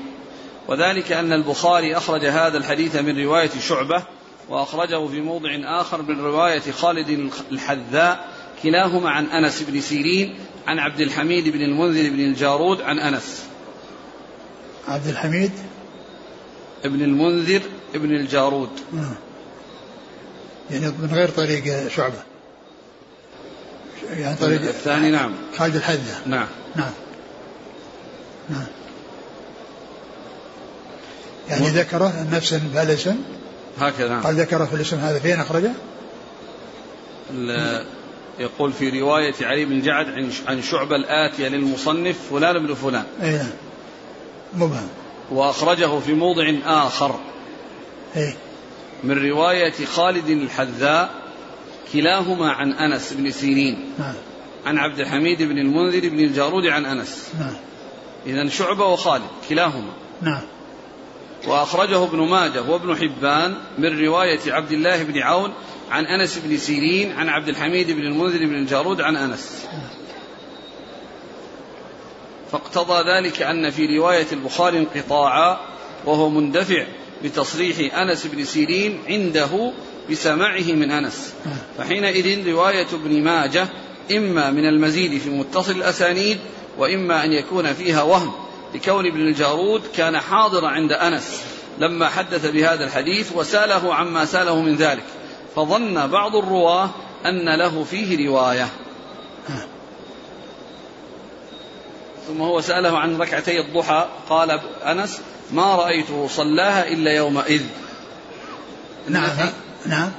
وذلك 0.68 1.12
أن 1.12 1.34
البخاري 1.34 1.98
أخرج 1.98 2.26
هذا 2.26 2.58
الحديث 2.58 2.96
من 2.96 3.24
رواية 3.24 3.50
شعبة 3.60 4.04
وأخرجه 4.50 5.08
في 5.08 5.22
موضع 5.22 5.50
آخر 5.82 6.02
من 6.02 6.20
رواية 6.20 6.72
خالد 6.72 7.32
الحذاء 7.52 8.28
كلاهما 8.64 9.10
عن 9.10 9.26
أنس 9.26 9.62
بن 9.62 9.82
سيرين 9.82 10.36
عن 10.68 10.80
عبد 10.80 11.02
الحميد 11.02 11.50
بن 11.50 11.62
المنذر 11.62 12.10
بن 12.10 12.20
الجارود 12.20 12.82
عن 12.82 13.00
أنس. 13.00 13.44
عبد 14.88 15.08
الحميد 15.08 15.52
ابن 16.86 17.02
المنذر 17.02 17.62
ابن 17.96 18.16
الجارود. 18.16 18.70
آه. 18.94 19.18
يعني 20.72 20.88
من 20.88 21.10
غير 21.14 21.30
طريق 21.30 21.88
شعبة. 21.88 22.24
يعني 24.10 24.36
طريق 24.36 24.62
الثاني 24.62 25.12
نعم. 25.12 25.34
خالد 25.58 25.76
الحذاء. 25.76 26.22
نعم. 26.26 26.48
نعم. 26.76 26.92
نعم. 28.50 28.66
يعني 31.50 31.68
ذكره 31.68 32.28
نفس 32.32 32.54
بهذا 32.54 32.96
هكذا 33.80 34.10
نعم. 34.10 34.24
قال 34.24 34.36
ذكره 34.36 34.66
في 34.66 34.74
الاسم 34.76 34.98
هذا 34.98 35.20
فين 35.20 35.40
أخرجه؟ 35.40 35.72
يقول 38.40 38.74
في 38.74 39.02
رواية 39.02 39.34
علي 39.42 39.66
بن 39.66 39.82
جعد 39.82 40.32
عن 40.48 40.62
شعبة 40.62 40.96
الآتية 40.96 41.48
للمصنف 41.48 42.16
فلان 42.32 42.68
بن 42.68 42.74
فلان. 42.74 43.06
أي 43.22 43.32
نعم. 43.32 43.50
مبهم. 44.54 44.88
وأخرجه 45.32 46.00
في 46.00 46.14
موضع 46.14 46.54
آخر. 46.66 47.20
إيه؟ 48.16 48.36
من 49.04 49.30
رواية 49.30 49.86
خالد 49.86 50.30
الحذاء 50.30 51.10
كلاهما 51.94 52.52
عن 52.52 52.72
أنس 52.72 53.14
بن 53.14 53.32
سيرين. 53.32 53.94
نعم. 54.00 54.14
عن 54.66 54.78
عبد 54.78 55.00
الحميد 55.00 55.44
بن 55.44 55.58
المنذر 55.58 56.10
بن 56.10 56.20
الجارود 56.20 56.66
عن 56.66 56.86
أنس. 56.86 57.30
نعم. 57.40 57.56
إذا 58.26 58.50
شعبة 58.50 58.86
وخالد 58.86 59.24
كلاهما. 59.50 59.94
نعم. 60.22 60.42
وأخرجه 61.48 62.04
ابن 62.04 62.18
ماجه 62.18 62.62
وابن 62.62 62.96
حبان 62.96 63.56
من 63.78 64.06
رواية 64.06 64.40
عبد 64.48 64.72
الله 64.72 65.04
بن 65.04 65.20
عون 65.20 65.54
عن 65.92 66.06
أنس 66.06 66.38
بن 66.38 66.58
سيرين 66.58 67.12
عن 67.12 67.30
عبد 67.30 67.50
الحميد 67.50 67.92
بن 67.92 68.02
المنذر 68.02 68.46
بن 68.46 68.56
الجارود 68.56 69.02
عن 69.02 69.16
أنس. 69.16 69.66
فاقتضى 72.52 73.10
ذلك 73.12 73.42
أن 73.42 73.70
في 73.70 73.98
رواية 73.98 74.28
البخاري 74.32 74.78
انقطاعا 74.78 75.60
وهو 76.06 76.30
مندفع 76.30 76.86
بتصريح 77.24 77.98
أنس 77.98 78.28
بن 78.28 78.44
سيرين 78.46 79.00
عنده 79.08 79.72
بسماعه 80.12 80.64
من 80.64 80.92
أنس. 80.92 81.34
فحينئذ 81.78 82.50
رواية 82.50 82.88
ابن 82.94 83.24
ماجه 83.24 83.68
إما 84.12 84.52
من 84.52 84.66
المزيد 84.66 85.22
في 85.22 85.30
متصل 85.30 85.72
الأسانيد 85.72 86.38
وإما 86.78 87.26
أن 87.26 87.34
يكون 87.34 87.74
فيها 87.74 88.02
وهم. 88.02 88.45
لكون 88.74 89.06
ابن 89.06 89.20
الجارود 89.20 89.82
كان 89.96 90.20
حاضرا 90.20 90.68
عند 90.68 90.92
أنس 90.92 91.42
لما 91.80 92.10
حدث 92.10 92.46
بهذا 92.46 92.86
الحديث 92.86 93.32
وسأله 93.36 93.96
عما 93.96 94.26
سأله 94.26 94.62
من 94.62 94.76
ذلك. 94.76 95.04
فظن 95.56 96.08
بعض 96.08 96.36
الرواة 96.36 96.90
أن 97.26 97.56
له 97.56 97.84
فيه 97.84 98.28
رواية. 98.28 98.68
ثم 102.28 102.42
هو 102.42 102.62
سأله 102.62 103.00
عن 103.00 103.18
ركعتي 103.18 103.60
الضحى 103.60 104.08
قال 104.30 104.60
أنس 104.84 105.22
ما 105.52 105.76
رأيته 105.76 106.28
صلاها 106.28 106.88
إلا 106.88 107.12
يومئذ. 107.12 107.62
نعم 109.10 109.30
نعم. 109.86 110.12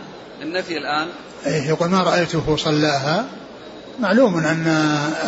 النفي 0.43 0.79
الآن. 0.79 1.09
إيه 1.47 1.69
يقول 1.69 1.89
ما 1.89 2.03
رأيته 2.03 2.57
صلاها؟ 2.57 3.27
معلوم 4.01 4.39
أن 4.39 4.67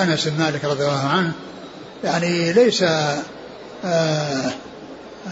أنس 0.01 0.29
بن 0.29 0.39
مالك 0.39 0.65
رضي 0.65 0.85
الله 0.85 1.09
عنه 1.09 1.33
يعني 2.05 2.53
ليس 2.53 2.83
آه 3.85 4.51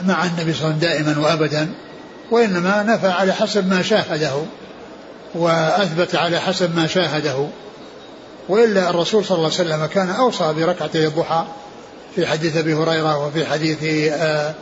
مع 0.05 0.24
النبي 0.24 0.55
صلى 0.55 0.64
الله 0.64 0.76
عليه 0.76 0.76
وسلم 0.76 0.79
دائما 0.79 1.20
وأبدا 1.20 1.68
وإنما 2.31 2.83
نفى 2.83 3.09
على 3.09 3.33
حسب 3.33 3.68
ما 3.68 3.83
شاهده 3.83 4.33
وأثبت 5.35 6.14
على 6.14 6.40
حسب 6.40 6.76
ما 6.76 6.87
شاهده. 6.87 7.46
وإلا 8.48 8.90
الرسول 8.90 9.24
صلى 9.24 9.37
الله 9.37 9.50
عليه 9.59 9.70
وسلم 9.70 9.87
كان 9.87 10.11
أوصى 10.11 10.52
بركعتي 10.52 11.07
الضحى 11.07 11.44
في 12.16 12.26
حديث 12.26 12.57
أبي 12.57 12.74
هريرة 12.74 13.26
وفي 13.26 13.46
حديث 13.46 13.79
آه، 14.12 14.55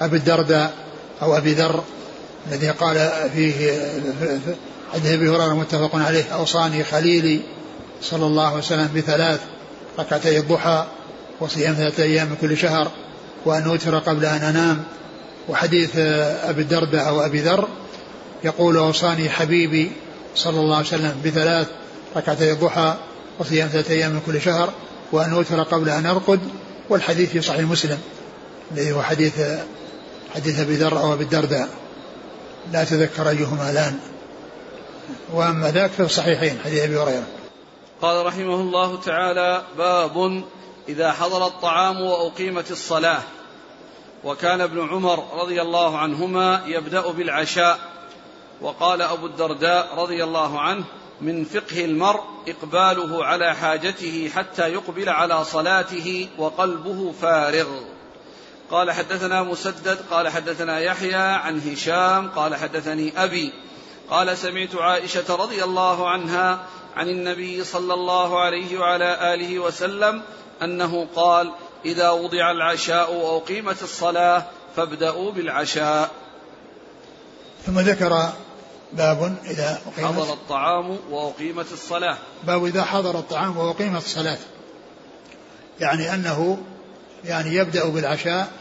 أبي 0.00 0.16
الدرداء 0.16 0.72
أو 1.22 1.36
أبي 1.36 1.52
ذر 1.52 1.82
الذي 2.52 2.70
قال 2.70 3.12
فيه 3.34 3.80
حديث 4.92 5.12
أبي 5.12 5.28
هريرة 5.28 5.54
متفق 5.54 5.96
عليه 5.96 6.24
أوصاني 6.34 6.84
خليلي 6.84 7.40
صلى 8.02 8.26
الله 8.26 8.46
عليه 8.46 8.58
وسلم 8.58 8.88
بثلاث 8.96 9.40
ركعتي 9.98 10.38
الضحى. 10.38 10.86
وصيام 11.42 11.74
ثلاثة 11.74 12.02
أيام 12.02 12.28
من 12.28 12.36
كل 12.40 12.56
شهر 12.56 12.90
وأن 13.44 13.62
أوتر 13.62 13.98
قبل 13.98 14.24
أن 14.24 14.42
أنام. 14.42 14.84
وحديث 15.48 15.96
أبي 15.96 16.62
الدرداء 16.62 17.08
أو 17.08 17.20
أبي 17.20 17.40
ذر 17.40 17.68
يقول 18.44 18.76
أوصاني 18.76 19.30
حبيبي 19.30 19.92
صلى 20.36 20.60
الله 20.60 20.76
عليه 20.76 20.86
وسلم 20.86 21.20
بثلاث 21.24 21.66
ركعتي 22.16 22.52
الضحى 22.52 22.94
وصيام 23.38 23.68
ثلاثة 23.68 23.94
أيام 23.94 24.10
من 24.10 24.20
كل 24.26 24.40
شهر 24.40 24.72
وأن 25.12 25.32
أوتر 25.32 25.62
قبل 25.62 25.88
أن 25.88 26.06
أرقد. 26.06 26.40
والحديث 26.88 27.30
في 27.30 27.42
صحيح 27.42 27.60
مسلم 27.60 27.98
الذي 28.72 28.92
هو 28.92 29.02
حديث 29.02 29.40
حديث 30.34 30.60
أبي 30.60 30.76
ذر 30.76 30.98
أو 30.98 31.12
أبي 31.12 31.24
الدرداء. 31.24 31.68
لا 32.72 32.82
أتذكر 32.82 33.28
أيهما 33.28 33.70
الآن. 33.70 33.98
وأما 35.32 35.70
ذاك 35.70 35.90
في 35.90 36.02
الصحيحين 36.02 36.58
حديث 36.64 36.82
أبي 36.82 36.98
هريرة. 36.98 37.26
قال 38.02 38.26
رحمه 38.26 38.54
الله 38.54 39.00
تعالى 39.00 39.62
باب 39.78 40.42
إذا 40.88 41.12
حضر 41.12 41.46
الطعام 41.46 42.00
وأقيمت 42.00 42.70
الصلاة. 42.70 43.22
وكان 44.24 44.60
ابن 44.60 44.88
عمر 44.88 45.42
رضي 45.42 45.62
الله 45.62 45.98
عنهما 45.98 46.62
يبدأ 46.66 47.10
بالعشاء. 47.10 47.78
وقال 48.60 49.02
أبو 49.02 49.26
الدرداء 49.26 49.94
رضي 49.96 50.24
الله 50.24 50.60
عنه 50.60 50.84
من 51.20 51.44
فقه 51.44 51.84
المرء 51.84 52.20
إقباله 52.48 53.24
على 53.24 53.54
حاجته 53.54 54.30
حتى 54.34 54.68
يقبل 54.68 55.08
على 55.08 55.44
صلاته 55.44 56.28
وقلبه 56.38 57.12
فارغ. 57.22 57.66
قال 58.70 58.90
حدثنا 58.90 59.42
مسدد 59.42 59.98
قال 60.10 60.28
حدثنا 60.28 60.80
يحيى 60.80 61.14
عن 61.14 61.60
هشام 61.70 62.30
قال 62.30 62.54
حدثني 62.54 63.24
أبي. 63.24 63.52
قال 64.10 64.38
سمعت 64.38 64.74
عائشة 64.74 65.36
رضي 65.36 65.64
الله 65.64 66.08
عنها 66.08 66.66
عن 66.96 67.08
النبي 67.08 67.64
صلى 67.64 67.94
الله 67.94 68.40
عليه 68.40 68.78
وعلى 68.78 69.34
آله 69.34 69.58
وسلم 69.58 70.22
أنه 70.64 71.06
قال 71.14 71.52
إذا 71.84 72.10
وضع 72.10 72.50
العشاء 72.50 73.14
وأقيمت 73.14 73.82
الصلاة 73.82 74.46
فابدأوا 74.76 75.32
بالعشاء. 75.32 76.10
ثم 77.66 77.80
ذكر 77.80 78.32
باب 78.92 79.36
إذا 79.44 79.80
أقيمت 79.86 80.14
حضر 80.14 80.32
الطعام 80.32 80.98
وأقيمت 81.10 81.72
الصلاة. 81.72 82.18
باب 82.46 82.64
إذا 82.64 82.84
حضر 82.84 83.18
الطعام 83.18 83.56
وأقيمت 83.56 84.02
الصلاة. 84.02 84.38
يعني 85.80 86.14
أنه 86.14 86.58
يعني 87.24 87.54
يبدأ 87.54 87.88
بالعشاء 87.88 88.52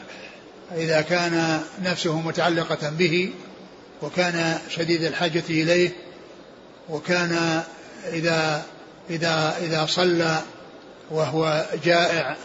إذا 0.75 1.01
كان 1.01 1.63
نفسه 1.83 2.19
متعلقة 2.19 2.89
به 2.89 3.33
وكان 4.01 4.59
شديد 4.69 5.03
الحاجة 5.03 5.43
إليه 5.49 5.91
وكان 6.89 7.63
إذا 8.13 8.63
إذا 9.09 9.57
إذا 9.61 9.85
صلى 9.85 10.41
وهو 11.11 11.65
جائع 11.83 12.35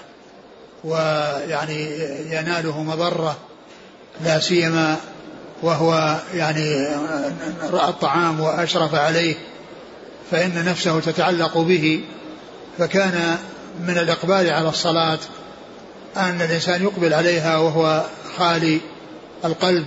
ويعني 0.85 1.98
يناله 2.31 2.83
مضرة 2.83 3.37
لا 4.24 4.40
سيما 4.40 4.96
وهو 5.62 6.20
يعني 6.35 6.87
رأى 7.70 7.88
الطعام 7.88 8.40
وأشرف 8.40 8.94
عليه 8.94 9.35
فإن 10.31 10.64
نفسه 10.64 11.00
تتعلق 11.00 11.59
به 11.59 12.00
فكان 12.79 13.38
من 13.81 13.98
الإقبال 13.98 14.50
على 14.50 14.68
الصلاة 14.68 15.18
أن 16.16 16.40
الإنسان 16.40 16.83
يقبل 16.83 17.14
عليها 17.14 17.59
وهو 17.59 18.05
خالي 18.38 18.81
القلب 19.44 19.87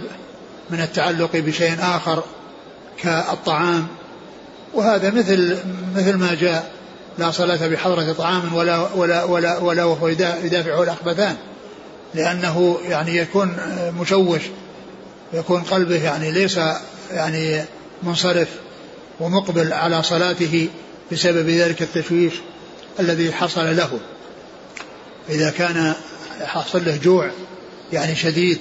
من 0.70 0.82
التعلق 0.82 1.30
بشيء 1.34 1.78
آخر 1.82 2.24
كالطعام 3.02 3.88
وهذا 4.74 5.10
مثل 5.10 5.58
مثل 5.96 6.16
ما 6.16 6.36
جاء 6.36 6.79
لا 7.18 7.32
صلاة 7.32 7.68
بحضرة 7.68 8.14
طعام 8.14 8.54
ولا 8.54 8.94
ولا 8.96 9.24
ولا 9.24 9.58
ولا 9.58 9.84
وهو 9.84 10.08
يدافعه 10.08 10.84
الأخبثان 10.84 11.36
لأنه 12.14 12.78
يعني 12.90 13.18
يكون 13.18 13.56
مشوش 14.00 14.42
يكون 15.34 15.62
قلبه 15.62 16.04
يعني 16.04 16.32
ليس 16.32 16.60
يعني 17.12 17.64
منصرف 18.04 18.48
ومقبل 19.20 19.74
على 19.74 20.04
صلاته 20.04 20.68
بسبب 21.12 21.50
ذلك 21.50 21.82
التشويش 21.82 22.34
الذي 23.00 23.32
حصل 23.34 23.76
له. 23.76 24.00
إذا 25.30 25.50
كان 25.50 25.94
حصل 26.42 26.86
له 26.86 26.98
جوع 26.98 27.30
يعني 27.94 28.16
شديد 28.16 28.60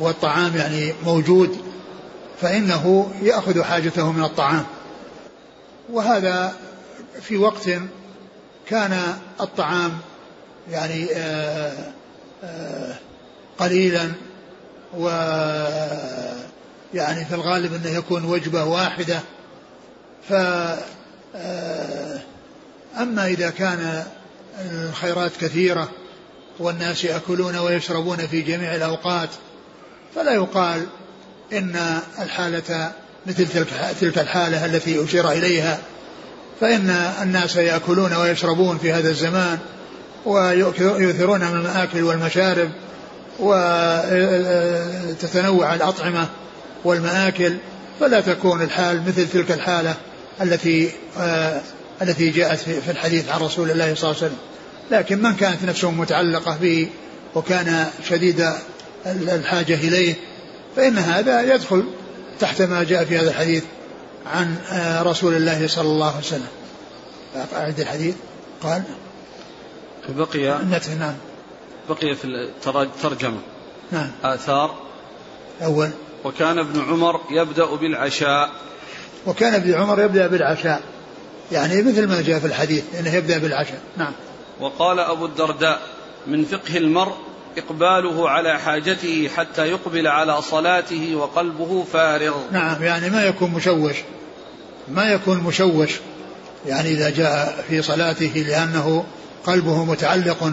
والطعام 0.00 0.56
يعني 0.56 0.92
موجود 1.04 1.56
فإنه 2.40 3.12
يأخذ 3.22 3.62
حاجته 3.62 4.12
من 4.12 4.24
الطعام. 4.24 4.64
وهذا 5.92 6.54
في 7.22 7.36
وقت 7.36 7.70
كان 8.66 9.14
الطعام 9.40 9.98
يعني 10.70 11.08
آه، 11.12 11.92
آه، 12.44 12.94
قليلا 13.58 14.12
و 14.94 15.08
يعني 16.94 17.24
في 17.24 17.34
الغالب 17.34 17.74
أنه 17.74 17.88
يكون 17.88 18.24
وجبة 18.24 18.64
واحدة. 18.64 19.20
ف 20.28 20.32
آه، 21.34 22.20
أما 23.00 23.26
إذا 23.26 23.50
كان 23.50 24.04
الخيرات 24.60 25.32
كثيرة 25.40 25.88
والناس 26.58 27.04
يأكلون 27.04 27.56
ويشربون 27.56 28.16
في 28.16 28.40
جميع 28.42 28.74
الأوقات 28.74 29.28
فلا 30.14 30.32
يقال 30.32 30.86
إن 31.52 32.00
الحالة 32.18 32.92
مثل 33.26 33.48
تلك 34.00 34.18
الحالة 34.18 34.66
التي 34.66 35.04
أشير 35.04 35.30
إليها. 35.30 35.78
فإن 36.60 36.90
الناس 37.22 37.56
يأكلون 37.56 38.12
ويشربون 38.12 38.78
في 38.78 38.92
هذا 38.92 39.10
الزمان 39.10 39.58
ويؤثرون 40.26 41.40
من 41.40 41.56
المآكل 41.56 42.02
والمشارب 42.02 42.70
وتتنوع 43.38 44.14
الأطعمة 45.74 46.28
والمآكل 46.84 47.56
فلا 48.00 48.20
تكون 48.20 48.62
الحال 48.62 49.02
مثل 49.06 49.28
تلك 49.28 49.50
الحالة 49.50 49.94
التي 50.42 50.90
آه، 51.18 51.60
التي 52.02 52.30
جاءت 52.30 52.58
في 52.58 52.90
الحديث 52.90 53.28
عن 53.28 53.40
رسول 53.40 53.70
الله 53.70 53.94
صلى 53.94 54.10
الله 54.10 54.22
عليه 54.22 54.32
وسلم. 54.32 54.38
لكن 54.90 55.22
من 55.22 55.36
كانت 55.36 55.64
نفسه 55.64 55.90
متعلقة 55.90 56.56
به 56.62 56.88
وكان 57.34 57.86
شديد 58.08 58.48
الحاجة 59.06 59.74
إليه 59.74 60.14
فإن 60.76 60.98
هذا 60.98 61.54
يدخل 61.54 61.84
تحت 62.40 62.62
ما 62.62 62.84
جاء 62.84 63.04
في 63.04 63.18
هذا 63.18 63.30
الحديث. 63.30 63.62
عن 64.26 64.56
آه، 64.70 65.02
رسول 65.02 65.34
الله 65.34 65.66
صلى 65.66 65.88
الله 65.88 66.08
عليه 66.08 66.18
وسلم. 66.18 66.48
أعد 67.54 67.80
الحديث. 67.80 68.14
قال 68.62 68.82
بقي 70.08 70.58
نعم. 70.98 71.14
بقي 71.88 72.14
في 72.14 72.24
الترجمة 72.66 73.38
نعم. 73.92 74.10
آثار. 74.24 74.74
أول. 75.62 75.90
وكان 76.24 76.58
ابن 76.58 76.80
عمر 76.80 77.20
يبدأ 77.30 77.64
بالعشاء. 77.64 78.50
وكان 79.26 79.54
ابن 79.54 79.74
عمر 79.74 80.02
يبدأ 80.02 80.26
بالعشاء. 80.26 80.82
يعني 81.52 81.82
مثل 81.82 82.08
ما 82.08 82.22
جاء 82.22 82.38
في 82.38 82.46
الحديث 82.46 82.84
إنه 82.98 83.14
يبدأ 83.14 83.38
بالعشاء. 83.38 83.80
نعم. 83.96 84.12
وقال 84.60 85.00
أبو 85.00 85.26
الدرداء 85.26 85.80
من 86.26 86.44
فقه 86.44 86.76
المرء 86.76 87.14
إقباله 87.58 88.30
على 88.30 88.58
حاجته 88.58 89.28
حتى 89.36 89.66
يقبل 89.66 90.06
على 90.06 90.42
صلاته 90.42 91.14
وقلبه 91.14 91.84
فارغ. 91.92 92.34
نعم 92.52 92.82
يعني 92.82 93.10
ما 93.10 93.24
يكون 93.24 93.50
مشوش 93.50 93.96
ما 94.88 95.12
يكون 95.12 95.38
مشوش 95.38 95.90
يعني 96.66 96.90
إذا 96.90 97.10
جاء 97.10 97.64
في 97.68 97.82
صلاته 97.82 98.44
لأنه 98.48 99.04
قلبه 99.44 99.84
متعلق 99.84 100.52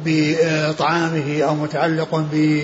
بطعامه 0.00 1.42
أو 1.42 1.54
متعلق 1.54 2.14
ب 2.32 2.62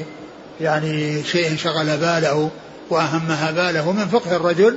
يعني 0.61 1.25
شيء 1.25 1.57
شغل 1.57 1.97
باله 1.97 2.51
وأهمها 2.91 3.51
باله 3.51 3.93
من 3.93 4.09
فقه 4.09 4.37
الرجل 4.37 4.77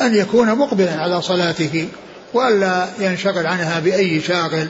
أن 0.00 0.14
يكون 0.14 0.54
مقبلا 0.54 1.00
على 1.00 1.22
صلاته 1.22 1.88
وألا 2.34 2.88
ينشغل 2.98 3.46
عنها 3.46 3.80
بأي 3.80 4.20
شاغل. 4.20 4.68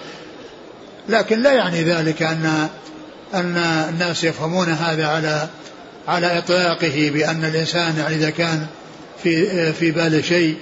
لكن 1.08 1.42
لا 1.42 1.52
يعني 1.52 1.82
ذلك 1.82 2.22
أن 2.22 2.68
أن 3.34 3.56
الناس 3.56 4.24
يفهمون 4.24 4.68
هذا 4.68 5.06
على 5.06 5.48
على 6.08 6.38
إطلاقه 6.38 7.10
بأن 7.14 7.44
الإنسان 7.44 7.98
يعني 7.98 8.14
إذا 8.14 8.30
كان 8.30 8.66
في 9.22 9.72
في 9.72 9.90
باله 9.90 10.22
شيء 10.22 10.56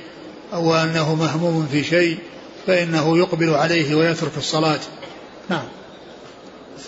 أو 0.53 0.75
أنه 0.75 1.15
مهموم 1.15 1.69
في 1.73 1.85
شيء 1.85 2.19
فإنه 2.67 3.19
يقبل 3.19 3.55
عليه 3.55 3.95
ويترك 3.95 4.37
الصلاة. 4.37 4.81
نعم. 5.49 5.65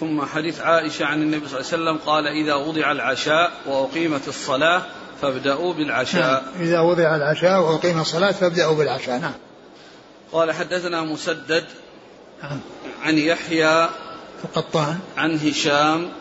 ثم 0.01 0.25
حديث 0.25 0.61
عائشة 0.61 1.05
عن 1.07 1.23
النبي 1.23 1.49
صلى 1.49 1.61
الله 1.61 1.73
عليه 1.73 1.83
وسلم 1.83 1.99
قال 2.07 2.27
إذا 2.27 2.55
وضع 2.55 2.93
العشاء 2.93 3.53
وأقيمت 3.67 4.29
الصلاة 4.29 4.83
فابدأوا 5.23 5.75
بالعشاء. 5.75 6.43
نعم. 6.43 6.63
إذا 6.63 6.81
وضع 6.81 7.17
العشاء 7.17 7.61
وأقيم 7.61 8.01
الصلاة 8.01 8.33
فابدأوا 8.33 8.75
بالعشاء. 8.75 9.19
نعم. 9.19 9.35
قال 10.33 10.53
حدثنا 10.53 11.03
مسدد 11.03 11.65
نعم. 12.43 12.61
عن 13.03 13.19
يحيى 13.19 13.89
القطان. 14.45 14.99
عن 15.17 15.39
هشام 15.39 16.13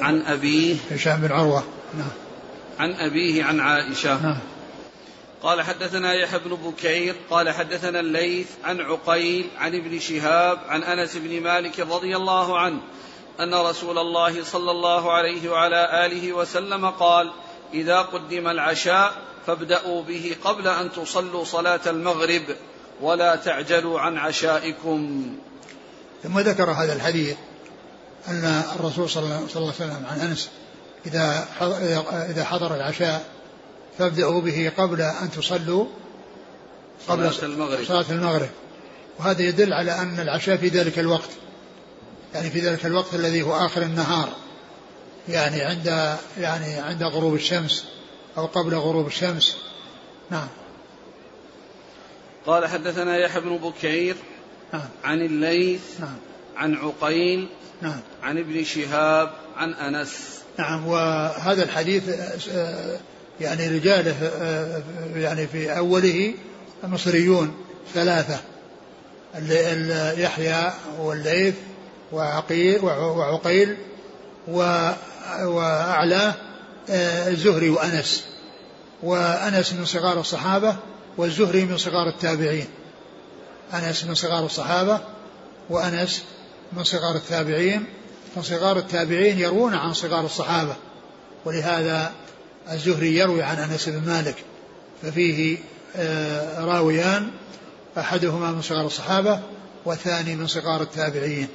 عن 0.00 0.22
أبيه. 0.22 0.76
هشام 0.90 1.20
بن 1.20 1.32
عروة. 1.32 1.62
نعم. 1.94 2.10
عن 2.78 2.92
أبيه 2.92 3.44
عن 3.44 3.60
عائشة. 3.60 4.22
نعم. 4.22 4.38
قال 5.42 5.62
حدثنا 5.62 6.14
يحيى 6.14 6.38
بن 6.38 6.54
بكير 6.54 7.14
قال 7.30 7.50
حدثنا 7.50 8.00
الليث 8.00 8.46
عن 8.64 8.80
عقيل 8.80 9.48
عن 9.58 9.74
ابن 9.74 9.98
شهاب 9.98 10.58
عن 10.68 10.82
أنس 10.82 11.16
بن 11.16 11.42
مالك 11.42 11.80
رضي 11.80 12.16
الله 12.16 12.58
عنه 12.58 12.80
أن 13.40 13.54
رسول 13.54 13.98
الله 13.98 14.44
صلى 14.44 14.70
الله 14.70 15.12
عليه 15.12 15.50
وعلى 15.50 16.06
آله 16.06 16.32
وسلم 16.32 16.90
قال 16.90 17.30
إذا 17.74 17.98
قدم 18.02 18.48
العشاء 18.48 19.12
فابدأوا 19.46 20.02
به 20.02 20.36
قبل 20.44 20.68
أن 20.68 20.92
تصلوا 20.92 21.44
صلاة 21.44 21.80
المغرب 21.86 22.42
ولا 23.00 23.36
تعجلوا 23.36 24.00
عن 24.00 24.16
عشائكم. 24.16 25.26
ثم 26.22 26.38
ذكر 26.38 26.70
هذا 26.70 26.92
الحديث 26.92 27.36
أن 28.28 28.62
الرسول 28.76 29.10
صلى 29.10 29.22
الله 29.24 29.36
عليه 29.56 29.66
وسلم 29.66 30.06
عن 30.10 30.20
أنس 30.20 30.50
إذا 31.06 31.48
إذا 32.30 32.44
حضر 32.44 32.74
العشاء 32.74 33.24
فابدأوا 33.98 34.40
به 34.40 34.72
قبل 34.78 35.00
أن 35.00 35.30
تصلوا 35.30 35.86
قبل 37.08 37.32
صلاة 37.32 37.46
المغرب. 37.46 37.84
صلاة 37.84 38.04
المغرب. 38.10 38.48
وهذا 39.18 39.42
يدل 39.42 39.72
على 39.72 39.92
أن 39.92 40.20
العشاء 40.20 40.56
في 40.56 40.68
ذلك 40.68 40.98
الوقت 40.98 41.30
يعني 42.34 42.50
في 42.50 42.60
ذلك 42.60 42.86
الوقت 42.86 43.14
الذي 43.14 43.42
هو 43.42 43.56
آخر 43.56 43.82
النهار 43.82 44.28
يعني 45.28 45.62
عند 45.62 46.16
يعني 46.38 46.74
عند 46.74 47.02
غروب 47.02 47.34
الشمس 47.34 47.84
أو 48.38 48.46
قبل 48.46 48.74
غروب 48.74 49.06
الشمس. 49.06 49.56
نعم. 50.30 50.48
قال 52.46 52.66
حدثنا 52.66 53.18
يحيى 53.18 53.40
بن 53.40 53.56
بكير 53.56 54.16
نعم. 54.72 54.88
عن 55.04 55.22
الليث 55.22 55.80
نعم. 56.00 56.16
عن 56.56 56.74
عقيل 56.74 57.48
نعم. 57.82 58.00
عن 58.22 58.38
ابن 58.38 58.64
شهاب 58.64 59.30
عن 59.56 59.74
أنس. 59.74 60.40
نعم 60.58 60.86
وهذا 60.86 61.62
الحديث 61.62 62.08
آه، 62.52 62.98
يعني 63.40 63.68
رجاله 63.68 64.14
آه، 64.22 64.82
يعني 65.16 65.46
في 65.46 65.78
أوله 65.78 66.34
مصريون 66.84 67.54
ثلاثة. 67.94 68.40
يحيى 70.16 70.72
والليث 70.98 71.54
وعقيل 72.12 72.84
وعقيل 72.84 73.76
واعلاه 74.48 76.34
آه، 76.90 77.28
الزهري 77.28 77.70
وأنس. 77.70 78.24
وأنس 79.02 79.72
من 79.72 79.84
صغار 79.84 80.20
الصحابة 80.20 80.76
والزهري 81.16 81.64
من 81.64 81.76
صغار 81.76 82.08
التابعين. 82.08 82.66
أنس 83.74 84.04
من 84.04 84.14
صغار 84.14 84.46
الصحابة 84.46 85.00
وأنس 85.70 86.24
من 86.72 86.84
صغار 86.84 87.16
التابعين 87.16 87.84
فصغار 88.36 88.78
التابعين 88.78 89.38
يروون 89.38 89.74
عن 89.74 89.92
صغار 89.92 90.24
الصحابة 90.24 90.76
ولهذا 91.44 92.12
الزهري 92.72 93.18
يروي 93.18 93.42
عن 93.42 93.56
أنس 93.56 93.88
بن 93.88 94.06
مالك 94.06 94.44
ففيه 95.02 95.58
آه، 95.96 96.64
راويان 96.64 97.30
أحدهما 97.98 98.50
من 98.50 98.62
صغار 98.62 98.86
الصحابة 98.86 99.40
والثاني 99.84 100.36
من 100.36 100.46
صغار 100.46 100.82
التابعين. 100.82 101.48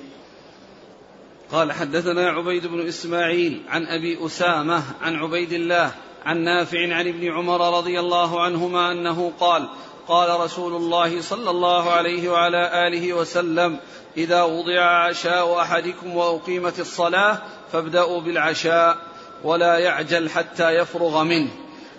قال 1.51 1.71
حدثنا 1.71 2.29
عبيد 2.29 2.67
بن 2.67 2.87
إسماعيل 2.87 3.61
عن 3.69 3.85
أبي 3.87 4.25
أسامة 4.25 4.83
عن 5.01 5.15
عبيد 5.15 5.53
الله 5.53 5.91
عن 6.25 6.43
نافع 6.43 6.95
عن 6.95 7.07
ابن 7.07 7.31
عمر 7.31 7.77
رضي 7.77 7.99
الله 7.99 8.41
عنهما 8.41 8.91
أنه 8.91 9.31
قال 9.39 9.69
قال 10.07 10.39
رسول 10.39 10.75
الله 10.75 11.21
صلى 11.21 11.49
الله 11.49 11.91
عليه 11.91 12.29
وعلى 12.29 12.87
آله 12.87 13.13
وسلم 13.13 13.79
إذا 14.17 14.43
وضع 14.43 14.81
عشاء 14.81 15.61
أحدكم 15.61 16.15
وأقيمت 16.15 16.79
الصلاة 16.79 17.41
فابدأوا 17.71 18.21
بالعشاء 18.21 18.97
ولا 19.43 19.77
يعجل 19.77 20.29
حتى 20.29 20.71
يفرغ 20.71 21.23
منه 21.23 21.49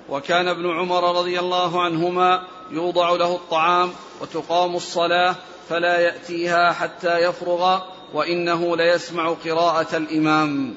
وكان 0.09 0.49
ابن 0.49 0.71
عمر 0.71 1.19
رضي 1.19 1.39
الله 1.39 1.83
عنهما 1.83 2.43
يوضع 2.71 3.11
له 3.11 3.35
الطعام 3.35 3.93
وتقام 4.21 4.77
الصلاة 4.77 5.35
فلا 5.69 5.99
يأتيها 5.99 6.73
حتى 6.73 7.19
يفرغ 7.19 7.81
وإنه 8.15 8.77
ليسمع 8.77 9.35
قراءة 9.45 9.97
الإمام 9.97 10.75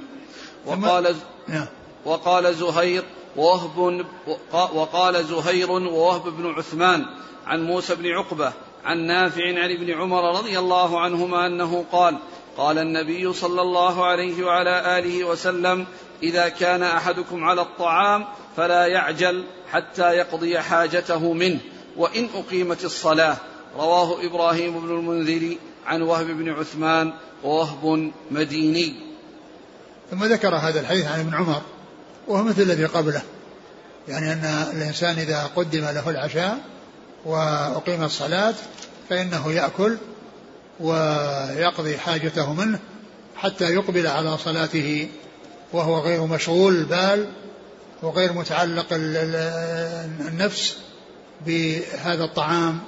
وقال 0.65 1.15
نعم. 1.47 1.65
وقال 2.05 2.55
زهير 2.55 3.03
ووهب 3.37 4.05
وقال 4.51 5.25
زهير 5.25 5.71
ووهب 5.71 6.23
بن 6.23 6.53
عثمان 6.53 7.05
عن 7.47 7.63
موسى 7.63 7.95
بن 7.95 8.07
عقبة 8.11 8.53
عن 8.85 8.97
نافع 8.97 9.43
عن 9.43 9.71
ابن 9.71 9.91
عمر 9.91 10.37
رضي 10.37 10.59
الله 10.59 10.99
عنهما 10.99 11.47
أنه 11.47 11.85
قال 11.91 12.17
قال 12.57 12.77
النبي 12.77 13.33
صلى 13.33 13.61
الله 13.61 14.05
عليه 14.05 14.43
وعلى 14.43 14.99
آله 14.99 15.23
وسلم 15.23 15.85
إذا 16.23 16.49
كان 16.49 16.83
أحدكم 16.83 17.43
على 17.43 17.61
الطعام 17.61 18.25
فلا 18.57 18.85
يعجل 18.85 19.43
حتى 19.71 20.11
يقضي 20.11 20.59
حاجته 20.59 21.33
منه 21.33 21.59
وإن 21.97 22.29
أقيمت 22.35 22.85
الصلاة. 22.85 23.37
رواه 23.77 24.25
إبراهيم 24.25 24.79
بن 24.79 24.89
المنذر 24.89 25.55
عن 25.85 26.01
وهب 26.01 26.27
بن 26.27 26.49
عثمان 26.49 27.13
ووهب 27.43 28.11
مديني. 28.31 28.95
ثم 30.11 30.23
ذكر 30.23 30.55
هذا 30.55 30.79
الحديث 30.79 31.07
عن 31.07 31.19
ابن 31.19 31.33
عمر. 31.33 31.61
وهو 32.29 32.43
مثل 32.43 32.61
الذي 32.61 32.85
قبله. 32.85 33.21
يعني 34.07 34.33
أن 34.33 34.45
الإنسان 34.75 35.19
إذا 35.19 35.49
قدم 35.55 35.81
له 35.81 36.09
العشاء 36.09 36.59
وأقيم 37.25 38.03
الصلاة 38.03 38.53
فإنه 39.09 39.51
يأكل 39.51 39.97
ويقضي 40.79 41.97
حاجته 41.97 42.53
منه 42.53 42.79
حتى 43.35 43.73
يقبل 43.73 44.07
على 44.07 44.37
صلاته 44.37 45.09
وهو 45.73 45.99
غير 45.99 46.25
مشغول 46.25 46.75
البال 46.75 47.29
وغير 48.01 48.33
متعلق 48.33 48.87
النفس 48.91 50.77
بهذا 51.45 52.23
الطعام 52.23 52.79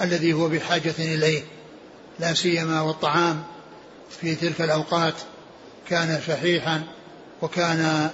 الذي 0.00 0.32
هو 0.32 0.48
بحاجة 0.48 0.94
إليه. 0.98 1.42
لا 2.20 2.34
سيما 2.34 2.80
والطعام 2.80 3.42
في 4.20 4.34
تلك 4.34 4.60
الأوقات 4.60 5.14
كان 5.88 6.20
شحيحا 6.26 6.82
وكان 7.42 8.10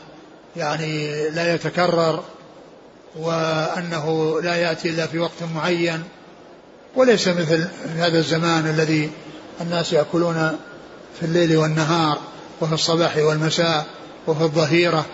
يعني 0.56 1.28
لا 1.30 1.54
يتكرر 1.54 2.22
وأنه 3.16 4.40
لا 4.42 4.56
يأتي 4.56 4.90
إلا 4.90 5.06
في 5.06 5.18
وقت 5.18 5.42
معين 5.54 6.02
وليس 6.96 7.28
مثل 7.28 7.68
هذا 7.96 8.18
الزمان 8.18 8.66
الذي 8.66 9.10
الناس 9.60 9.92
يأكلون 9.92 10.58
في 11.20 11.26
الليل 11.26 11.56
والنهار 11.56 12.18
وفي 12.60 12.72
الصباح 12.72 13.16
والمساء 13.16 13.86
وفي 14.26 14.42
الظهيرة 14.42 15.06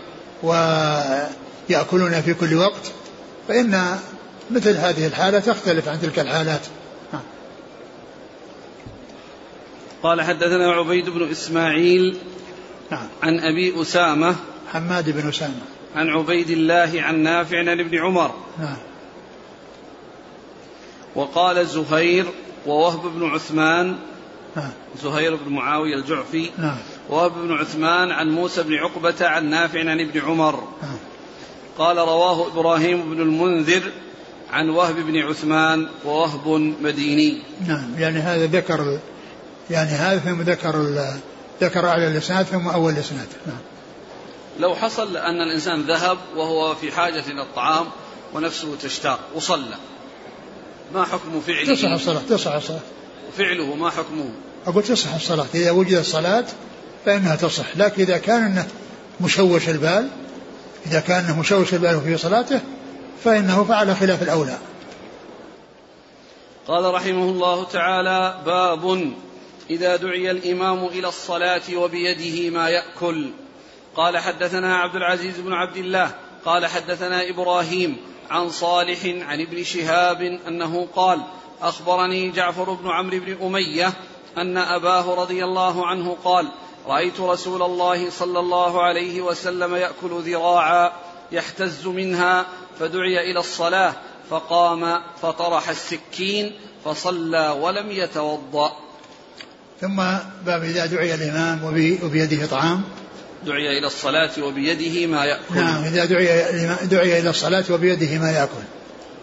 ويأكلون 0.42 2.20
في 2.20 2.34
كل 2.34 2.54
وقت 2.54 2.92
فإن 3.48 3.98
مثل 4.50 4.76
هذه 4.76 5.06
الحالة 5.06 5.38
تختلف 5.38 5.88
عن 5.88 6.00
تلك 6.00 6.18
الحالات. 6.18 6.60
قال 10.02 10.22
حدثنا 10.22 10.72
عبيد 10.72 11.10
بن 11.10 11.30
إسماعيل 11.30 12.18
نعم. 12.90 13.08
عن 13.22 13.40
أبي 13.40 13.82
أسامة 13.82 14.36
حماد 14.72 15.10
بن 15.10 15.28
أسامة. 15.28 15.54
عن 15.96 16.08
عبيد 16.08 16.50
الله 16.50 17.02
عن 17.02 17.22
نافع 17.22 17.58
عن 17.58 17.80
ابن 17.80 17.98
عمر. 17.98 18.34
نعم. 18.58 18.76
وقال 21.14 21.66
زهير 21.66 22.26
ووهب 22.66 23.02
بن 23.14 23.28
عثمان 23.28 23.96
نعم. 24.56 24.70
زهير 25.02 25.36
بن 25.36 25.52
معاوية 25.52 25.94
الجعفي 25.94 26.50
نعم. 26.58 26.76
وهب 27.08 27.32
بن 27.34 27.52
عثمان 27.52 28.10
عن 28.10 28.30
موسى 28.30 28.62
بن 28.62 28.74
عقبة 28.74 29.26
عن 29.28 29.50
نافع 29.50 29.80
عن 29.80 30.00
ابن 30.00 30.20
عمر. 30.20 30.54
نعم. 30.82 30.96
قال 31.78 31.96
رواه 31.96 32.46
إبراهيم 32.46 33.14
بن 33.14 33.20
المنذر 33.20 33.82
عن 34.50 34.68
وهب 34.68 34.94
بن 34.94 35.16
عثمان 35.16 35.86
ووهب 36.04 36.48
مديني. 36.82 37.42
نعم. 37.66 37.94
يعني 37.98 38.18
هذا 38.18 38.46
ذكر 38.46 38.98
يعني 39.70 39.90
هذا 39.90 40.18
ثم 40.18 40.42
ذكر 40.42 40.86
ذكر 41.60 41.88
أعلى 41.88 42.06
الإسناد 42.08 42.46
ثم 42.46 42.68
أول 42.68 42.92
الإسناد. 42.92 43.28
نعم. 43.46 43.56
لو 44.58 44.74
حصل 44.74 45.16
أن 45.16 45.40
الإنسان 45.40 45.82
ذهب 45.82 46.18
وهو 46.36 46.74
في 46.74 46.92
حاجة 46.92 47.24
إلى 47.26 47.42
الطعام 47.42 47.86
ونفسه 48.34 48.76
تشتاق 48.82 49.20
وصلى. 49.34 49.76
ما 50.94 51.04
حكم 51.04 51.40
فعله؟ 51.40 51.74
تصح 51.74 51.90
الصلاة 51.90 52.22
تصح 52.28 52.52
الصلاة. 52.52 52.80
فعله 53.38 53.74
ما 53.74 53.90
حكمه؟ 53.90 54.30
أقول 54.66 54.82
تصح 54.82 55.14
الصلاة. 55.14 55.46
إذا 55.54 55.70
وجدت 55.70 56.00
الصلاة 56.00 56.44
فإنها 57.04 57.36
تصح. 57.36 57.76
لكن 57.76 58.02
إذا 58.02 58.18
كان 58.18 58.66
مشوش 59.20 59.68
البال 59.68 60.08
إذا 60.86 61.00
كان 61.00 61.38
مشوش 61.38 61.74
البال 61.74 62.00
في 62.00 62.16
صلاته 62.16 62.60
فإنه 63.24 63.64
فعل 63.64 63.96
خلاف 63.96 64.22
الأولى. 64.22 64.58
قال 66.68 66.94
رحمه 66.94 67.24
الله 67.24 67.64
تعالى 67.64 68.40
باب 68.46 69.12
إذا 69.70 69.96
دعي 69.96 70.30
الإمام 70.30 70.86
إلى 70.86 71.08
الصلاة 71.08 71.76
وبيده 71.76 72.50
ما 72.50 72.68
يأكل. 72.68 73.30
قال 73.96 74.18
حدثنا 74.18 74.76
عبد 74.76 74.96
العزيز 74.96 75.40
بن 75.40 75.52
عبد 75.52 75.76
الله 75.76 76.10
قال 76.44 76.66
حدثنا 76.66 77.28
إبراهيم 77.30 77.96
عن 78.30 78.50
صالح 78.50 79.04
عن 79.04 79.40
ابن 79.40 79.64
شهاب 79.64 80.20
أنه 80.48 80.88
قال 80.96 81.20
أخبرني 81.62 82.30
جعفر 82.30 82.72
بن 82.72 82.90
عمرو 82.90 83.18
بن 83.20 83.36
أمية 83.46 83.92
أن 84.38 84.56
أباه 84.58 85.14
رضي 85.14 85.44
الله 85.44 85.86
عنه 85.86 86.16
قال 86.24 86.48
رأيت 86.86 87.20
رسول 87.20 87.62
الله 87.62 88.10
صلى 88.10 88.38
الله 88.40 88.82
عليه 88.82 89.20
وسلم 89.22 89.74
يأكل 89.74 90.10
ذراعا 90.22 90.92
يحتز 91.32 91.86
منها 91.86 92.46
فدعي 92.80 93.30
إلى 93.30 93.40
الصلاة 93.40 93.92
فقام 94.30 95.00
فطرح 95.22 95.68
السكين 95.68 96.52
فصلى 96.84 97.56
ولم 97.60 97.90
يتوضأ. 97.90 98.72
ثم 99.80 99.96
باب 100.46 100.62
إذا 100.62 100.86
دعي 100.86 101.14
الإمام 101.14 101.64
وبي- 101.64 101.98
وبيده 102.04 102.46
طعام. 102.46 102.82
دعي 103.44 103.78
إلى 103.78 103.86
الصلاة 103.86 104.30
وبيده 104.42 105.06
ما 105.06 105.24
يأكل. 105.24 105.54
نعم 105.54 105.84
إذا 105.84 106.04
دعي 106.04 106.76
دعي 106.82 107.20
إلى 107.20 107.30
الصلاة 107.30 107.64
وبيده 107.70 108.18
ما 108.18 108.30
يأكل. 108.30 108.62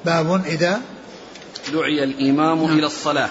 باب 0.06 0.46
إذا 0.46 0.82
دعي 1.74 2.04
الإمام 2.04 2.66
نعم. 2.66 2.78
إلى 2.78 2.88
الصلاة. 2.88 3.30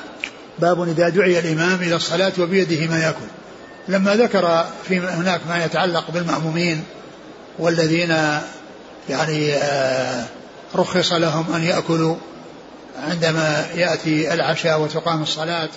باب 0.59 0.83
إذا 0.89 1.09
دعي 1.09 1.39
الإمام 1.39 1.83
إلى 1.83 1.97
الصلاة 1.97 2.33
وبيده 2.39 2.87
ما 2.87 2.99
يأكل. 2.99 3.26
لما 3.89 4.16
ذكر 4.16 4.66
في 4.89 5.01
هناك 5.01 5.41
ما 5.49 5.64
يتعلق 5.64 6.11
بالمأمومين 6.11 6.85
والذين 7.59 8.16
يعني 9.09 9.53
آه، 9.55 10.24
رخص 10.74 11.12
لهم 11.12 11.55
أن 11.55 11.64
يأكلوا 11.64 12.16
عندما 13.09 13.66
يأتي 13.74 14.35
العشاء 14.35 14.80
وتقام 14.80 15.22
الصلاة 15.22 15.68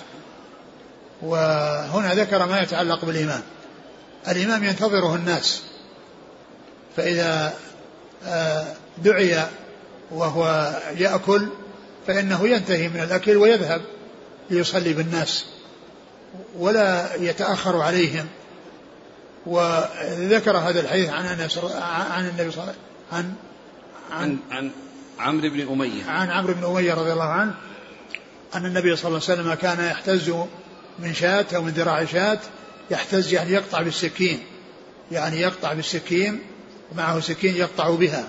وهنا 1.22 2.14
ذكر 2.14 2.46
ما 2.46 2.60
يتعلق 2.60 3.04
بالإمام. 3.04 3.42
الإمام 4.28 4.64
ينتظره 4.64 5.14
الناس. 5.14 5.62
فإذا 6.96 7.54
آه، 8.24 8.66
دعي 8.98 9.46
وهو 10.10 10.72
يأكل 10.96 11.48
فإنه 12.06 12.48
ينتهي 12.48 12.88
من 12.88 13.00
الأكل 13.00 13.36
ويذهب 13.36 13.80
ليصلي 14.50 14.92
بالناس 14.92 15.44
ولا 16.58 17.14
يتأخر 17.14 17.82
عليهم. 17.82 18.26
وذكر 19.46 20.56
هذا 20.56 20.80
الحديث 20.80 21.10
عن 21.10 21.26
أنس 21.26 21.58
عن 22.10 22.28
النبي 22.28 22.50
صلى 22.50 22.62
الله 22.62 22.62
عليه 22.62 22.72
وسلم 22.72 22.74
عن 23.12 23.34
عن 24.10 24.38
عن 24.50 24.70
عمرو 25.18 25.50
بن 25.50 25.68
أمية. 25.68 26.04
عن 26.10 26.30
عمرو 26.30 26.54
بن 26.54 26.64
أمية 26.64 26.94
رضي 26.94 27.12
الله 27.12 27.24
عنه 27.24 27.54
أن 28.54 28.66
النبي 28.66 28.96
صلى 28.96 29.08
الله 29.08 29.22
عليه 29.28 29.40
وسلم 29.40 29.54
كان 29.54 29.84
يحتز 29.84 30.32
من 30.98 31.14
شاة 31.14 31.46
أو 31.56 31.62
من 31.62 31.70
ذراع 31.70 32.04
شاة 32.04 32.38
يحتز 32.90 33.32
يعني 33.32 33.52
يقطع 33.52 33.82
بالسكين 33.82 34.42
يعني 35.12 35.40
يقطع 35.40 35.72
بالسكين 35.72 36.40
ومعه 36.92 37.20
سكين 37.20 37.56
يقطع 37.56 37.90
بها. 37.90 38.28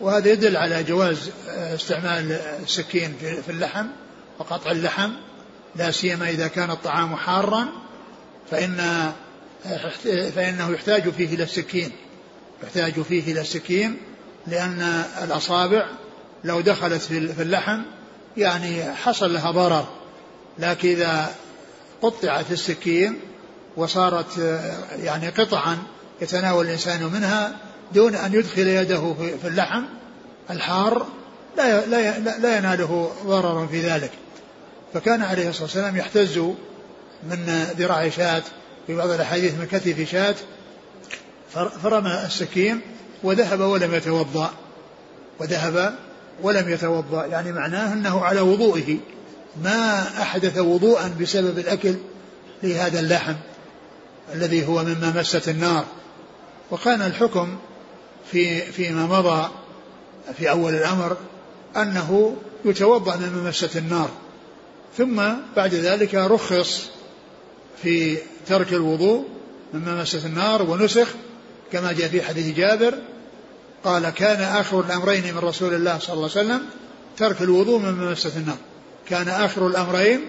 وهذا 0.00 0.28
يدل 0.28 0.56
على 0.56 0.82
جواز 0.82 1.30
استعمال 1.48 2.32
السكين 2.62 3.14
في 3.46 3.48
اللحم 3.48 3.86
وقطع 4.38 4.70
اللحم 4.70 5.10
لا 5.76 5.90
سيما 5.90 6.30
إذا 6.30 6.48
كان 6.48 6.70
الطعام 6.70 7.16
حارا 7.16 7.68
فإن 8.50 9.12
فإنه 10.34 10.70
يحتاج 10.70 11.10
فيه 11.10 11.34
إلى 11.34 11.42
السكين 11.42 11.90
يحتاج 12.62 13.02
فيه 13.02 13.32
إلى 13.32 13.40
السكين 13.40 13.96
لأن 14.46 15.04
الأصابع 15.24 15.86
لو 16.44 16.60
دخلت 16.60 17.02
في 17.02 17.42
اللحم 17.42 17.82
يعني 18.36 18.94
حصل 18.94 19.32
لها 19.32 19.50
ضرر. 19.50 19.86
لكن 20.58 20.88
إذا 20.88 21.34
قطعت 22.02 22.52
السكين 22.52 23.20
وصارت 23.76 24.38
يعني 25.02 25.28
قطعا 25.28 25.78
يتناول 26.22 26.66
الإنسان 26.66 27.04
منها 27.04 27.56
دون 27.94 28.14
أن 28.14 28.34
يدخل 28.34 28.66
يده 28.68 29.14
في 29.42 29.48
اللحم 29.48 29.82
الحار 30.50 31.06
لا 31.56 31.86
لا 31.86 32.18
لا 32.18 32.56
يناله 32.58 33.10
ضرر 33.26 33.66
في 33.70 33.80
ذلك. 33.80 34.10
فكان 34.94 35.22
عليه 35.22 35.48
الصلاة 35.48 35.64
والسلام 35.64 35.96
يحتز 35.96 36.38
من 37.30 37.66
ذراع 37.78 38.08
شاة 38.08 38.42
في 38.86 38.94
بعض 38.96 39.10
الأحاديث 39.10 39.54
من 39.54 39.66
كتف 39.66 40.10
شاة 40.10 40.34
فر- 41.54 41.68
فرمى 41.82 42.22
السكين 42.26 42.80
وذهب 43.22 43.60
ولم 43.60 43.94
يتوضأ. 43.94 44.50
وذهب 45.40 45.94
ولم 46.42 46.68
يتوضأ 46.68 47.26
يعني 47.26 47.52
معناه 47.52 47.92
أنه 47.92 48.24
على 48.24 48.40
وضوئه. 48.40 48.96
ما 49.64 50.02
أحدث 50.22 50.58
وضوءا 50.58 51.14
بسبب 51.20 51.58
الأكل 51.58 51.94
لهذا 52.62 53.00
اللحم. 53.00 53.34
الذي 54.34 54.66
هو 54.66 54.84
مما 54.84 55.12
مست 55.16 55.48
النار. 55.48 55.84
وكان 56.70 57.02
الحكم 57.02 57.56
في 58.32 58.60
فيما 58.60 59.06
مضى 59.06 59.48
في 60.38 60.50
أول 60.50 60.74
الأمر 60.74 61.16
أنه 61.76 62.36
يتوضأ 62.64 63.16
مما 63.16 63.48
مست 63.48 63.76
النار. 63.76 64.10
ثم 64.96 65.22
بعد 65.56 65.74
ذلك 65.74 66.14
رخص 66.14 66.88
في 67.82 68.16
ترك 68.46 68.72
الوضوء 68.72 69.24
مما 69.74 70.02
مست 70.02 70.24
النار 70.24 70.62
ونسخ 70.62 71.08
كما 71.72 71.92
جاء 71.92 72.08
في 72.08 72.22
حديث 72.22 72.56
جابر 72.56 72.94
قال 73.84 74.10
كان 74.10 74.40
آخر 74.40 74.80
الأمرين 74.80 75.34
من 75.34 75.38
رسول 75.38 75.74
الله 75.74 75.98
صلى 75.98 76.14
الله 76.14 76.30
عليه 76.36 76.46
وسلم 76.46 76.62
ترك 77.16 77.42
الوضوء 77.42 77.78
مما 77.78 78.10
مست 78.10 78.36
النار. 78.36 78.56
كان 79.08 79.28
آخر 79.28 79.66
الأمرين 79.66 80.20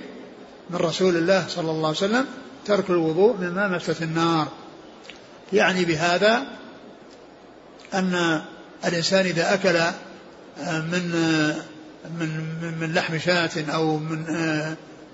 من 0.69 0.75
رسول 0.77 1.17
الله 1.17 1.45
صلى 1.47 1.71
الله 1.71 1.87
عليه 1.87 1.97
وسلم 1.97 2.25
ترك 2.69 2.89
الوضوء 2.89 3.37
مما 3.37 3.67
مست 3.67 4.01
النار. 4.01 4.47
يعني 5.53 5.85
بهذا 5.85 6.45
أن 7.93 8.41
الإنسان 8.85 9.25
إذا 9.25 9.53
أكل 9.53 9.79
من 10.91 11.09
من 12.19 12.29
من, 12.61 12.77
من 12.79 12.93
لحم 12.93 13.17
شاة 13.19 13.49
أو 13.69 13.97
من 13.97 14.25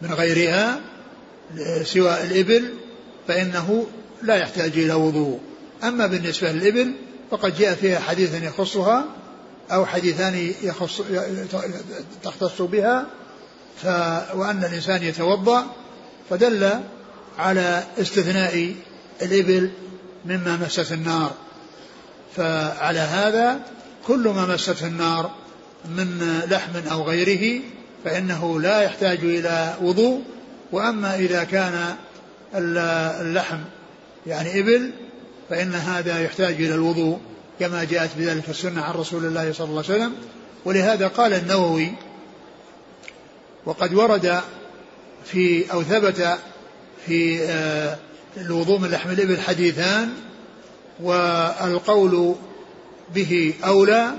من 0.02 0.14
غيرها 0.14 0.80
سوى 1.84 2.24
الإبل 2.24 2.74
فإنه 3.28 3.88
لا 4.22 4.36
يحتاج 4.36 4.72
إلى 4.72 4.94
وضوء. 4.94 5.40
أما 5.84 6.08
بالنسبة 6.08 6.52
للإبل 6.52 6.94
فقد 7.32 7.58
جاء 7.58 7.76
فيها 7.76 8.00
حديث 8.00 8.44
يخصها 8.44 9.06
أو 9.72 9.86
حديثان 9.86 10.54
يخص 10.64 11.02
تختص 12.24 12.62
بها 12.62 13.06
ف 13.84 13.86
وأن 14.36 14.64
الإنسان 14.64 15.04
يتوضأ 15.04 15.66
فدل 16.30 16.70
على 17.38 17.84
استثناء 17.98 18.76
الإبل 19.22 19.72
مما 20.26 20.58
مست 20.66 20.92
النار. 20.92 21.34
فعلى 22.36 23.00
هذا 23.00 23.60
كل 24.08 24.28
ما 24.28 24.46
مسته 24.46 24.88
النار 24.88 25.32
من 25.86 26.40
لحم 26.50 26.88
أو 26.92 27.04
غيره 27.04 27.62
فإنه 28.06 28.62
لا 28.62 28.82
يحتاج 28.82 29.20
إلى 29.24 29.74
وضوء. 29.82 30.24
وأما 30.72 31.16
إذا 31.16 31.44
كان 31.44 31.96
اللحم 32.56 33.60
يعني 34.28 34.60
إبل 34.60 34.92
فإن 35.50 35.74
هذا 35.74 36.20
يحتاج 36.20 36.54
إلى 36.54 36.76
الوضوء 36.76 37.20
كما 37.60 37.84
جاءت 37.84 38.10
بذلك 38.18 38.50
السنة 38.50 38.82
عن 38.82 38.94
رسول 38.94 39.26
الله 39.26 39.54
صلى 39.54 39.68
الله 39.68 39.84
عليه 39.90 39.96
وسلم. 39.96 40.14
ولهذا 40.66 41.08
قال 41.08 41.34
النووي 41.34 41.92
وقد 43.66 43.94
ورد 43.94 44.42
في 45.26 45.72
أو 45.72 45.84
ثبت 45.84 46.38
في 47.08 47.44
آه، 47.44 47.98
الوضوء 48.38 48.80
من 48.80 48.90
لحم 48.90 49.10
الإبل 49.10 49.42
حديثان 49.42 50.10
والقول 51.00 52.36
به 53.16 53.54
أولى 53.66 54.12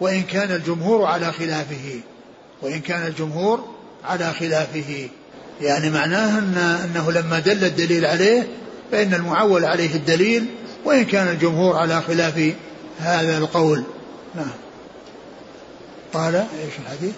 وإن 0.00 0.22
كان 0.22 0.50
الجمهور 0.50 1.04
على 1.04 1.32
خلافه 1.32 2.00
وإن 2.62 2.80
كان 2.80 3.06
الجمهور 3.06 3.74
على 4.04 4.32
خلافه. 4.32 5.08
يعني 5.60 5.90
معناه 5.90 6.38
أن 6.38 6.56
أنه 6.84 7.12
لما 7.12 7.38
دل 7.38 7.64
الدليل 7.64 8.04
عليه 8.04 8.46
فإن 8.92 9.14
المعول 9.14 9.64
عليه 9.64 9.94
الدليل 9.94 10.46
وإن 10.84 11.04
كان 11.04 11.28
الجمهور 11.28 11.76
على 11.76 12.02
خلاف 12.02 12.52
هذا 12.98 13.38
القول. 13.38 13.84
نعم. 14.34 14.50
قال 16.12 16.34
إيش 16.34 16.72
الحديث؟ 16.86 17.14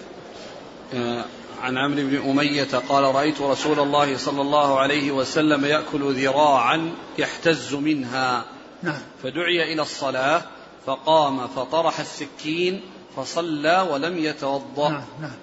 عن 1.61 1.77
عمرو 1.77 2.07
بن 2.07 2.29
أمية 2.29 2.77
قال 2.89 3.15
رأيت 3.15 3.41
رسول 3.41 3.79
الله 3.79 4.17
صلى 4.17 4.41
الله 4.41 4.79
عليه 4.79 5.11
وسلم 5.11 5.65
يأكل 5.65 6.13
ذراعا 6.13 6.91
يحتز 7.17 7.73
منها. 7.73 8.45
نعم. 8.83 9.01
فدعي 9.23 9.73
إلى 9.73 9.81
الصلاة 9.81 10.41
فقام 10.85 11.47
فطرح 11.47 11.99
السكين 11.99 12.81
فصلى 13.15 13.87
ولم 13.91 14.17
يتوضأ. 14.17 14.89
نعم 14.89 15.03
نعم. 15.21 15.35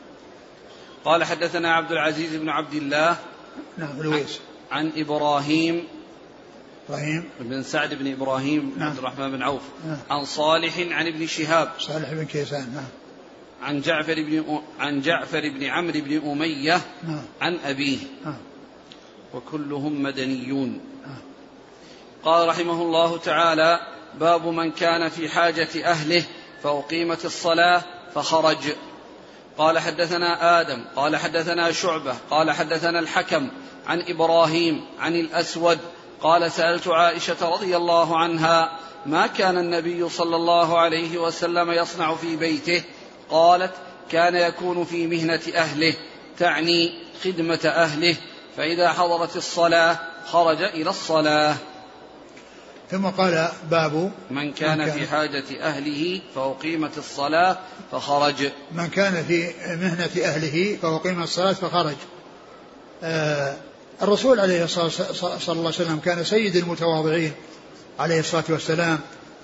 قال 1.05 1.25
حدثنا 1.25 1.75
عبد 1.75 1.93
العزيز 1.93 2.35
بن 2.35 2.49
عبد 2.49 2.75
الله 2.75 3.17
نعم 3.79 4.03
لويس 4.03 4.41
عن 4.71 4.93
إبراهيم 4.97 5.85
إبراهيم. 6.89 7.29
بن 7.41 7.63
سعد 7.63 7.95
بن 7.95 8.13
إبراهيم 8.13 8.75
نعم. 8.77 8.89
عبد 8.89 8.99
الرحمن 8.99 9.31
بن 9.31 9.43
عوف 9.43 9.63
نعم. 9.87 9.99
عن 10.11 10.25
صالح 10.25 10.79
عن 10.79 11.07
ابن 11.07 11.27
شهاب. 11.27 11.73
صالح 11.79 12.13
بن 12.13 12.25
كيسان 12.25 12.73
نعم. 12.75 12.85
عن 13.63 13.81
جعفر 13.81 14.15
بن 14.15 14.61
عن 14.81 15.01
جعفر 15.01 15.49
بن 15.49 15.65
عمرو 15.65 16.01
بن 16.01 16.31
أمية 16.31 16.81
نعم. 17.09 17.23
عن 17.41 17.59
أبيه. 17.65 17.99
نعم. 18.25 18.37
وكلهم 19.35 20.03
مدنيون. 20.03 20.81
نعم. 21.07 21.19
قال 22.25 22.49
رحمه 22.49 22.83
الله 22.83 23.19
تعالى 23.19 23.81
باب 24.21 24.47
من 24.47 24.71
كان 24.71 25.09
في 25.09 25.29
حاجة 25.29 25.69
أهله 25.85 26.25
فأقيمت 26.63 27.25
الصلاة 27.25 27.83
فخرج. 28.15 28.73
قال 29.59 29.79
حدثنا 29.79 30.61
آدم 30.61 30.85
قال 30.97 31.17
حدثنا 31.17 31.73
شعبة 31.73 32.15
قال 32.31 32.51
حدثنا 32.51 32.99
الحكم 32.99 33.49
عن 33.87 34.03
إبراهيم 34.09 34.85
عن 35.01 35.15
الأسود. 35.15 35.79
قال 36.21 36.53
سألت 36.53 36.89
عائشة 36.89 37.51
رضي 37.51 37.77
الله 37.77 38.19
عنها 38.19 38.79
ما 39.07 39.27
كان 39.27 39.59
النبي 39.59 40.09
صلى 40.09 40.37
الله 40.37 40.79
عليه 40.79 41.19
وسلم 41.19 41.71
يصنع 41.71 42.15
في 42.15 42.37
بيته؟ 42.37 42.83
قالت 43.31 43.73
كان 44.11 44.37
يكون 44.37 44.85
في 44.85 45.07
مهنة 45.07 45.41
أهله 45.55 45.95
تعني 46.39 46.93
خدمة 47.25 47.61
أهله 47.65 48.17
فإذا 48.57 48.93
حضرت 48.93 49.37
الصلاة 49.37 49.99
خرج 50.27 50.63
إلى 50.63 50.91
الصلاة. 50.91 51.57
ثم 52.91 53.07
قال 53.07 53.49
باب 53.71 54.13
من 54.31 54.53
كان, 54.53 54.79
من 54.79 54.85
كان 54.85 54.99
في 54.99 55.07
حاجة 55.07 55.45
أهله 55.61 56.21
فأقيمت 56.35 56.99
الصلاة 56.99 57.59
فخرج. 57.93 58.51
من 58.73 58.89
كان 58.89 59.25
في 59.25 59.53
مهنة 59.67 60.25
أهله 60.25 60.79
فأقيم 60.83 61.23
الصلاة 61.23 61.53
فخرج. 61.53 61.97
آه 63.03 63.57
الرسول 64.03 64.41
عليه 64.41 64.65
الصلاة 64.65 64.89
صلى 64.89 65.33
الله 65.33 65.39
عليه 65.49 65.69
وسلم 65.69 65.99
كان 65.99 66.25
سيد 66.25 66.57
المتواضعين 66.57 67.33
عليه 67.99 68.21
الصلاة 68.21 68.45
والسلام 68.49 68.99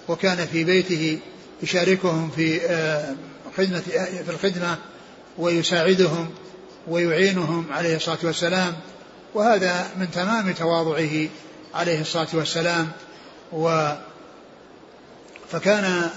وكان 0.08 0.46
في 0.46 0.64
بيته 0.64 1.18
يشاركهم 1.62 2.30
في 2.30 2.60
آه 2.66 3.14
خدمة 3.56 3.80
في 4.26 4.30
الخدمة 4.30 4.78
ويساعدهم 5.38 6.30
ويعينهم 6.88 7.66
عليه 7.72 7.96
الصلاة 7.96 8.18
والسلام. 8.22 8.72
وهذا 9.34 9.86
من 9.98 10.10
تمام 10.10 10.52
تواضعه 10.52 11.28
عليه 11.74 12.00
الصلاة 12.00 12.28
والسلام. 12.32 12.88
و 13.52 13.92
فكان 15.52 16.10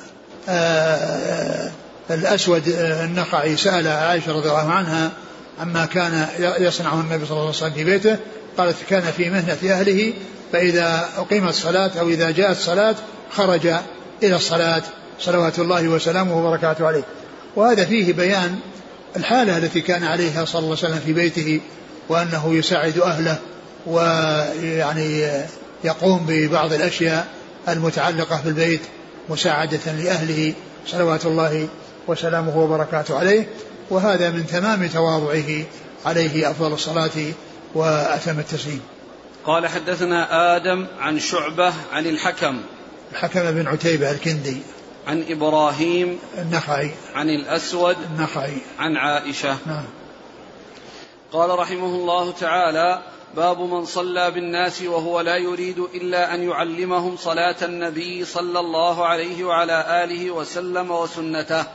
آه 0.49 1.71
الأسود 2.09 2.63
النخعي 2.77 3.57
سأل 3.57 3.87
عائشة 3.87 4.31
رضي 4.31 4.49
الله 4.49 4.71
عنها 4.71 5.11
عما 5.59 5.85
كان 5.85 6.27
يصنعه 6.59 7.01
النبي 7.01 7.25
صلى 7.25 7.31
الله 7.31 7.47
عليه 7.47 7.49
وسلم 7.49 7.73
في 7.73 7.83
بيته. 7.83 8.17
قالت 8.57 8.75
كان 8.89 9.01
في 9.01 9.29
مهنة 9.29 9.73
أهله 9.73 10.13
فإذا 10.53 11.09
أقيمت 11.17 11.49
الصلاة 11.49 11.91
أو 11.99 12.09
إذا 12.09 12.31
جاءت 12.31 12.57
الصلاة 12.57 12.95
خرج 13.31 13.67
إلى 14.23 14.35
الصلاة. 14.35 14.83
صلوات 15.19 15.59
الله 15.59 15.87
وسلامه 15.87 16.37
وبركاته 16.37 16.87
عليه. 16.87 17.03
وهذا 17.55 17.85
فيه 17.85 18.13
بيان 18.13 18.59
الحالة 19.15 19.57
التي 19.57 19.81
كان 19.81 20.03
عليها 20.03 20.45
صلى 20.45 20.59
الله 20.59 20.77
عليه 20.77 20.87
وسلم 20.87 20.99
في 21.05 21.13
بيته 21.13 21.61
وأنه 22.09 22.55
يساعد 22.55 22.97
أهله 22.97 23.37
ويعني 23.85 25.27
يقوم 25.83 26.25
ببعض 26.27 26.73
الأشياء 26.73 27.27
المتعلقة 27.69 28.37
في 28.37 28.49
البيت 28.49 28.81
مساعدة 29.29 29.91
لأهله 29.91 30.53
صلوات 30.87 31.25
الله 31.25 31.67
وسلامه 32.07 32.57
وبركاته 32.57 33.19
عليه 33.19 33.47
وهذا 33.89 34.29
من 34.29 34.47
تمام 34.47 34.87
تواضعه 34.87 35.63
عليه 36.05 36.51
أفضل 36.51 36.73
الصلاة 36.73 37.11
وأتم 37.75 38.39
التسليم. 38.39 38.81
قال 39.45 39.67
حدثنا 39.67 40.55
آدم 40.55 40.85
عن 40.99 41.19
شعبة 41.19 41.73
عن 41.93 42.05
الحكم. 42.05 42.61
الحكم 43.11 43.51
بن 43.51 43.67
عتيبة 43.67 44.11
الكندي. 44.11 44.57
عن 45.07 45.25
إبراهيم 45.29 46.19
النخعي. 46.37 46.91
عن 47.15 47.29
الأسود 47.29 47.97
النخعي. 48.11 48.57
عن 48.79 48.97
عائشة. 48.97 49.57
نعم. 49.65 49.85
قال 51.31 51.59
رحمه 51.59 51.85
الله 51.85 52.31
تعالى 52.31 53.01
باب 53.35 53.59
من 53.61 53.85
صلى 53.85 54.31
بالناس 54.31 54.81
وهو 54.81 55.21
لا 55.21 55.35
يريد 55.35 55.79
إلا 55.79 56.33
أن 56.33 56.49
يعلمهم 56.49 57.17
صلاة 57.17 57.55
النبي 57.61 58.25
صلى 58.25 58.59
الله 58.59 59.05
عليه 59.05 59.43
وعلى 59.43 60.03
آله 60.03 60.31
وسلم 60.31 60.91
وسنته. 60.91 61.65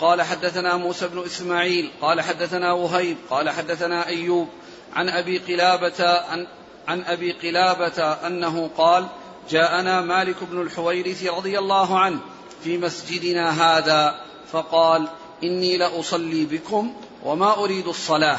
قال 0.00 0.22
حدثنا 0.22 0.76
موسى 0.76 1.08
بن 1.08 1.24
إسماعيل 1.24 1.90
قال 2.00 2.20
حدثنا 2.20 2.72
وهيب 2.72 3.16
قال 3.30 3.50
حدثنا 3.50 4.06
أيوب 4.06 4.48
عن 4.94 5.08
أبي 5.08 5.38
قلابة 5.38 6.04
عن, 6.04 6.46
عن 6.88 7.02
أبي 7.02 7.32
قلابة 7.32 8.02
أنه 8.02 8.70
قال 8.76 9.06
جاءنا 9.50 10.00
مالك 10.00 10.36
بن 10.50 10.62
الحويرث 10.62 11.26
رضي 11.26 11.58
الله 11.58 11.98
عنه 11.98 12.18
في 12.64 12.78
مسجدنا 12.78 13.50
هذا 13.50 14.20
فقال 14.52 15.08
إني 15.42 15.76
لأصلي 15.76 16.44
بكم 16.44 16.94
وما 17.24 17.58
أريد 17.58 17.88
الصلاة. 17.88 18.38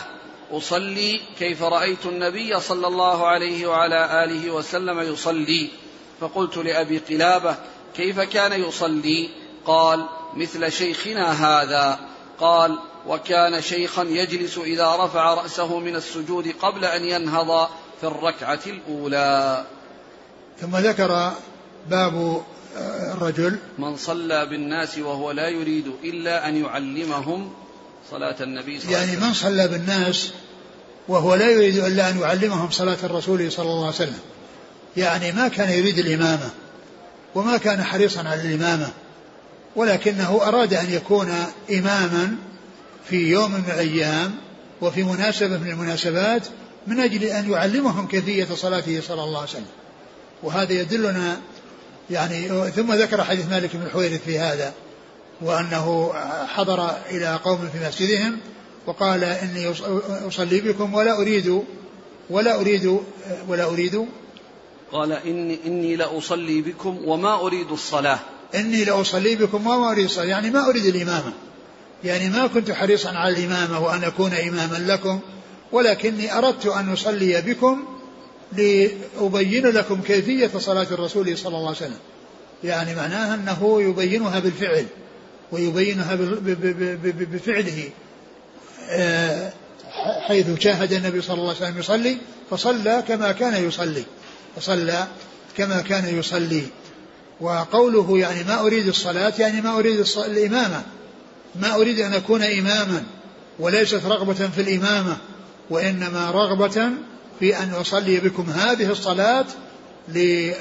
أصلي 0.52 1.22
كيف 1.40 1.64
رأيت 1.64 2.06
النبي 2.06 2.60
صلى 2.60 2.88
الله 2.88 3.28
عليه 3.28 3.68
وعلى 3.68 4.24
آله 4.24 4.52
وسلم 4.52 5.00
يصلي. 5.00 5.70
فقلت 6.22 6.58
لأبي 6.58 6.98
قلابة 6.98 7.56
كيف 7.96 8.20
كان 8.20 8.64
يصلي؟ 8.64 9.30
قال 9.66 10.06
مثل 10.36 10.72
شيخنا 10.72 11.32
هذا. 11.32 12.00
قال 12.40 12.80
وكان 13.08 13.62
شيخا 13.62 14.04
يجلس 14.04 14.58
إذا 14.58 14.96
رفع 14.96 15.34
رأسه 15.34 15.80
من 15.80 15.96
السجود 15.96 16.56
قبل 16.62 16.86
أن 16.86 17.06
ينهض 17.06 17.70
في 18.02 18.08
الركعة 18.08 18.60
الأولى. 18.68 19.66
ثم 20.62 20.78
ذكر 20.78 21.34
باب 21.90 22.42
الرجل. 23.14 23.58
من 23.80 23.98
صلى 23.98 24.46
بالناس 24.46 24.98
وهو 24.98 25.32
لا 25.32 25.50
يريد 25.50 25.86
إلا 26.04 26.50
أن 26.50 26.64
يعلمهم 26.64 27.52
صلاة 28.12 28.36
النبي 28.44 28.80
صلى 28.80 28.88
الله 28.88 28.98
عليه 28.98 29.08
يعني 29.08 29.18
وسلم. 29.18 29.28
من 29.28 29.34
صلى 29.34 29.68
بالناس 29.68 30.32
وهو 31.08 31.36
لا 31.36 31.50
يريد 31.50 31.78
إلا 31.78 32.10
أن 32.10 32.20
يعلمهم 32.20 32.72
صلاة 32.72 32.98
الرسول 33.04 33.52
صلى 33.52 33.66
الله 33.66 33.86
عليه 33.86 33.96
وسلم. 33.96 34.20
يعني 34.98 35.32
ما 35.32 35.48
كان 35.48 35.70
يريد 35.70 35.98
الإمامة 35.98 36.50
وما 37.36 37.58
كان 37.58 37.84
حريصا 37.84 38.20
على 38.20 38.42
الإمامة 38.42 38.90
ولكنه 39.76 40.40
أراد 40.44 40.74
أن 40.74 40.94
يكون 40.94 41.34
إماما 41.72 42.36
في 43.10 43.30
يوم 43.30 43.52
من 43.52 43.64
الأيام 43.68 44.36
وفي 44.82 45.04
مناسبة 45.04 45.58
من 45.58 45.70
المناسبات 45.70 46.48
من 46.88 47.00
أجل 47.00 47.24
أن 47.24 47.52
يعلمهم 47.52 48.08
كيفية 48.08 48.48
صلاته 48.56 49.02
صلى 49.08 49.24
الله 49.24 49.40
عليه 49.40 49.50
وسلم. 49.50 49.66
وهذا 50.44 50.74
يدلنا 50.74 51.40
يعني 52.10 52.48
ثم 52.72 52.94
ذكر 52.94 53.24
حديث 53.24 53.50
مالك 53.50 53.76
بن 53.76 53.82
الحويرث 53.82 54.24
في 54.26 54.40
هذا 54.40 54.74
وأنه 55.42 56.14
حضر 56.48 56.90
إلى 57.12 57.40
قوم 57.44 57.70
في 57.74 57.88
مسجدهم 57.88 58.38
وقال 58.88 59.24
إني 59.24 59.74
أصلي 60.28 60.62
بكم 60.62 60.94
ولا 60.94 61.22
أريد 61.22 61.64
ولا 62.30 62.60
أريد 62.60 63.00
ولا 63.48 63.66
أريد. 63.66 64.06
قال 64.92 65.12
إني, 65.12 65.60
إني 65.66 65.96
لأصلي 65.96 66.62
بكم 66.62 66.98
وما 67.06 67.36
أريد 67.36 67.72
الصلاة. 67.72 68.20
إني 68.56 68.86
لأصلي 68.86 69.36
بكم 69.36 69.68
وما 69.68 69.92
أريد 69.92 70.06
الصلاة. 70.06 70.26
يعني 70.26 70.50
ما 70.50 70.70
أريد 70.70 70.86
الإمامة. 70.86 71.34
يعني 72.04 72.30
ما 72.30 72.48
كنت 72.48 72.72
حريصا 72.72 73.10
على 73.10 73.38
الإمامة 73.38 73.80
وأن 73.80 74.04
أكون 74.04 74.34
إماما 74.34 74.78
لكم 74.78 75.20
ولكني 75.72 76.38
أردت 76.38 76.66
أن 76.66 76.94
أصلي 76.94 77.42
بكم 77.42 77.86
لأبين 78.52 79.68
لكم 79.68 80.02
كيفية 80.02 80.52
صلاة 80.58 80.88
الرسول 80.92 81.38
صلى 81.38 81.58
الله 81.58 81.68
عليه 81.68 81.78
وسلم. 81.78 82.00
يعني 82.64 82.96
معناها 82.96 83.36
أنه 83.36 83.82
يبينها 83.82 84.40
بالفعل 84.40 84.86
ويبينها 85.52 86.16
بفعله. 87.04 87.90
آه، 88.90 89.54
حيث 90.28 90.60
شاهد 90.60 90.94
النبي 90.94 91.22
صلى 91.22 91.34
الله 91.34 91.56
عليه 91.56 91.58
وسلم 91.58 91.80
يصلي 91.80 92.18
فصلى 92.50 93.04
كما 93.08 93.32
كان 93.32 93.68
يصلي. 93.68 94.04
فصلى 94.56 95.08
كما 95.58 95.82
كان 95.82 96.20
يصلي. 96.20 96.64
وقوله 97.42 98.18
يعني 98.18 98.44
ما 98.44 98.62
أريد 98.62 98.88
الصلاة 98.88 99.34
يعني 99.40 99.62
ما 99.62 99.80
أريد 99.80 100.06
الإمامة. 100.18 100.84
ما 101.56 101.76
أريد 101.76 102.00
أن 102.00 102.14
أكون 102.14 102.44
إماما 102.44 103.04
وليست 103.60 104.06
رغبة 104.06 104.34
في 104.34 104.62
الإمامة 104.62 105.18
وإنما 105.70 106.32
رغبة 106.32 106.90
في 107.40 107.58
أن 107.58 107.74
أصلي 107.74 108.20
بكم 108.20 108.50
هذه 108.50 108.92
الصلاة 108.92 109.46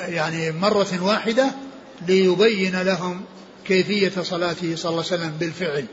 يعني 0.09 0.51
مرة 0.53 0.99
واحدة 1.03 1.51
ليبين 2.09 2.83
لهم 2.83 3.24
كيفية 3.64 4.22
صلاته 4.22 4.76
صلى 4.76 4.91
الله 4.91 5.05
عليه 5.05 5.14
وسلم 5.14 5.31
بالفعل 5.41 5.87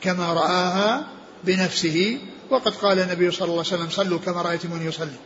كما 0.00 0.32
رآها 0.32 1.06
بنفسه. 1.44 2.18
وقد 2.50 2.74
قال 2.74 2.98
النبي 2.98 3.30
صلى 3.30 3.44
الله 3.44 3.64
عليه 3.72 3.74
وسلم 3.74 3.90
صلوا 3.90 4.18
كما 4.18 4.42
رأيتموني 4.42 4.84
يصلي 4.84 5.16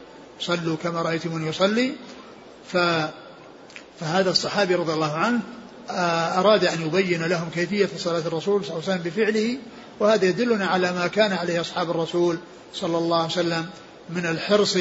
صلوا 0.40 0.76
كما 0.82 1.02
رأيتموني 1.02 1.48
يصلي. 1.48 1.92
ف 2.72 2.76
فهذا 4.00 4.30
الصحابي 4.30 4.74
رضي 4.74 4.92
الله 4.92 5.12
عنه 5.12 5.40
آه، 5.90 6.40
أراد 6.40 6.64
أن 6.64 6.86
يبين 6.86 7.22
لهم 7.22 7.48
كيفية 7.54 7.88
صلاة 7.96 8.18
الرسول 8.18 8.64
صلى 8.64 8.76
الله 8.76 8.90
عليه 8.90 9.00
وسلم 9.00 9.02
بفعله. 9.02 9.58
وهذا 10.00 10.24
يدلنا 10.24 10.66
على 10.66 10.92
ما 10.92 11.06
كان 11.06 11.32
عليه 11.32 11.60
أصحاب 11.60 11.90
الرسول 11.90 12.38
صلى 12.74 12.98
الله 12.98 13.16
عليه 13.16 13.32
وسلم 13.32 13.66
من 14.14 14.26
الحرص 14.26 14.78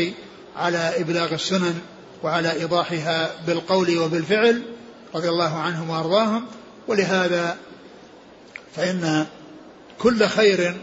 على 0.57 1.01
إبلاغ 1.01 1.33
السنن 1.33 1.79
وعلى 2.23 2.51
إيضاحها 2.51 3.31
بالقول 3.47 3.97
وبالفعل 3.97 4.61
رضي 5.15 5.29
الله 5.29 5.57
عنهم 5.57 5.89
وأرضاهم. 5.89 6.45
ولهذا 6.87 7.57
فإن 8.75 9.25
كل 9.99 10.27
خير 10.27 10.77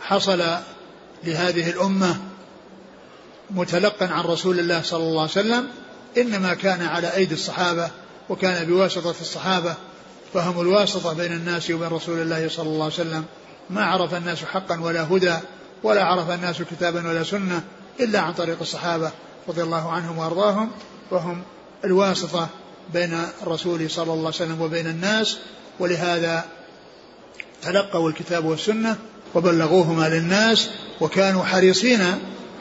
حصل 0.00 0.44
لهذه 1.24 1.70
الأمة 1.70 2.16
متلقا 3.50 4.06
عن 4.06 4.24
رسول 4.24 4.58
الله 4.58 4.82
صلى 4.82 5.02
الله 5.02 5.20
عليه 5.20 5.30
وسلم 5.30 5.68
إنما 6.18 6.54
كان 6.54 6.82
على 6.82 7.14
أيدي 7.14 7.34
الصحابة 7.34 7.90
وكان 8.28 8.66
بواسطة 8.66 9.14
الصحابة 9.20 9.74
فهم 10.34 10.60
الواسطة 10.60 11.12
بين 11.12 11.32
الناس 11.32 11.70
وبين 11.70 11.88
رسول 11.88 12.18
الله 12.22 12.48
صلى 12.48 12.66
الله 12.68 12.84
عليه 12.84 12.94
وسلم. 12.94 13.24
ما 13.70 13.84
عرف 13.84 14.14
الناس 14.14 14.44
حقا 14.44 14.80
ولا 14.80 15.02
هدى 15.02 15.36
ولا 15.82 16.04
عرف 16.04 16.30
الناس 16.30 16.62
كتابا 16.62 17.08
ولا 17.08 17.22
سنة 17.22 17.62
إلا 18.00 18.20
عن 18.20 18.32
طريق 18.32 18.56
الصحابة 18.60 19.10
رضي 19.48 19.62
الله 19.62 19.90
عنهم 19.90 20.18
وأرضاهم 20.18 20.70
وهم 21.10 21.42
الواسطة 21.84 22.48
بين 22.92 23.18
الرسول 23.42 23.90
صلى 23.90 24.12
الله 24.12 24.26
عليه 24.26 24.28
وسلم 24.28 24.60
وبين 24.60 24.86
الناس 24.86 25.38
ولهذا 25.78 26.44
تلقوا 27.62 28.10
الكتاب 28.10 28.44
والسنة 28.44 28.96
وبلغوهما 29.34 30.08
للناس 30.08 30.70
وكانوا 31.00 31.44
حريصين 31.44 32.00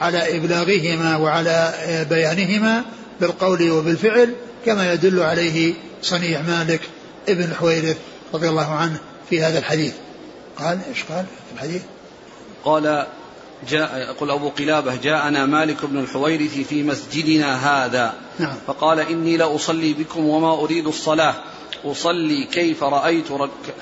على 0.02 0.38
إبلاغهما 0.38 1.18
وعلى 1.18 1.74
بيانهما 2.10 2.84
بالقول 3.22 3.72
وبالفعل 3.72 4.36
كما 4.66 4.94
يدل 4.94 5.20
عليه 5.20 5.74
صنيع 6.02 6.42
مالك 6.42 6.82
ابن 7.30 7.44
الحويرث 7.44 7.98
رضي 8.34 8.50
الله 8.50 8.74
عنه 8.74 9.00
في 9.30 9.44
هذا 9.44 9.60
الحديث 9.60 9.94
قال 10.58 10.80
إيش 10.90 11.04
قال 11.04 11.26
في 11.26 11.56
الحديث؟ 11.56 11.82
قال 12.66 13.06
جاء 13.70 13.98
يقول 13.98 14.32
أبو 14.32 14.50
قلابة 14.50 14.96
جاءنا 14.96 15.46
مالك 15.46 15.86
بن 15.86 16.00
الحويرث 16.00 16.58
في 16.58 16.84
مسجدنا 16.84 17.56
هذا 17.56 18.14
نعم. 18.40 18.56
فقال 18.68 19.00
إني 19.00 19.38
لأصلي 19.38 19.94
بكم 19.94 20.26
وما 20.26 20.54
أريد 20.54 20.88
الصلاة 20.88 21.36
أصلي 21.86 22.44
كيف 22.44 22.84
رأيت 22.84 23.26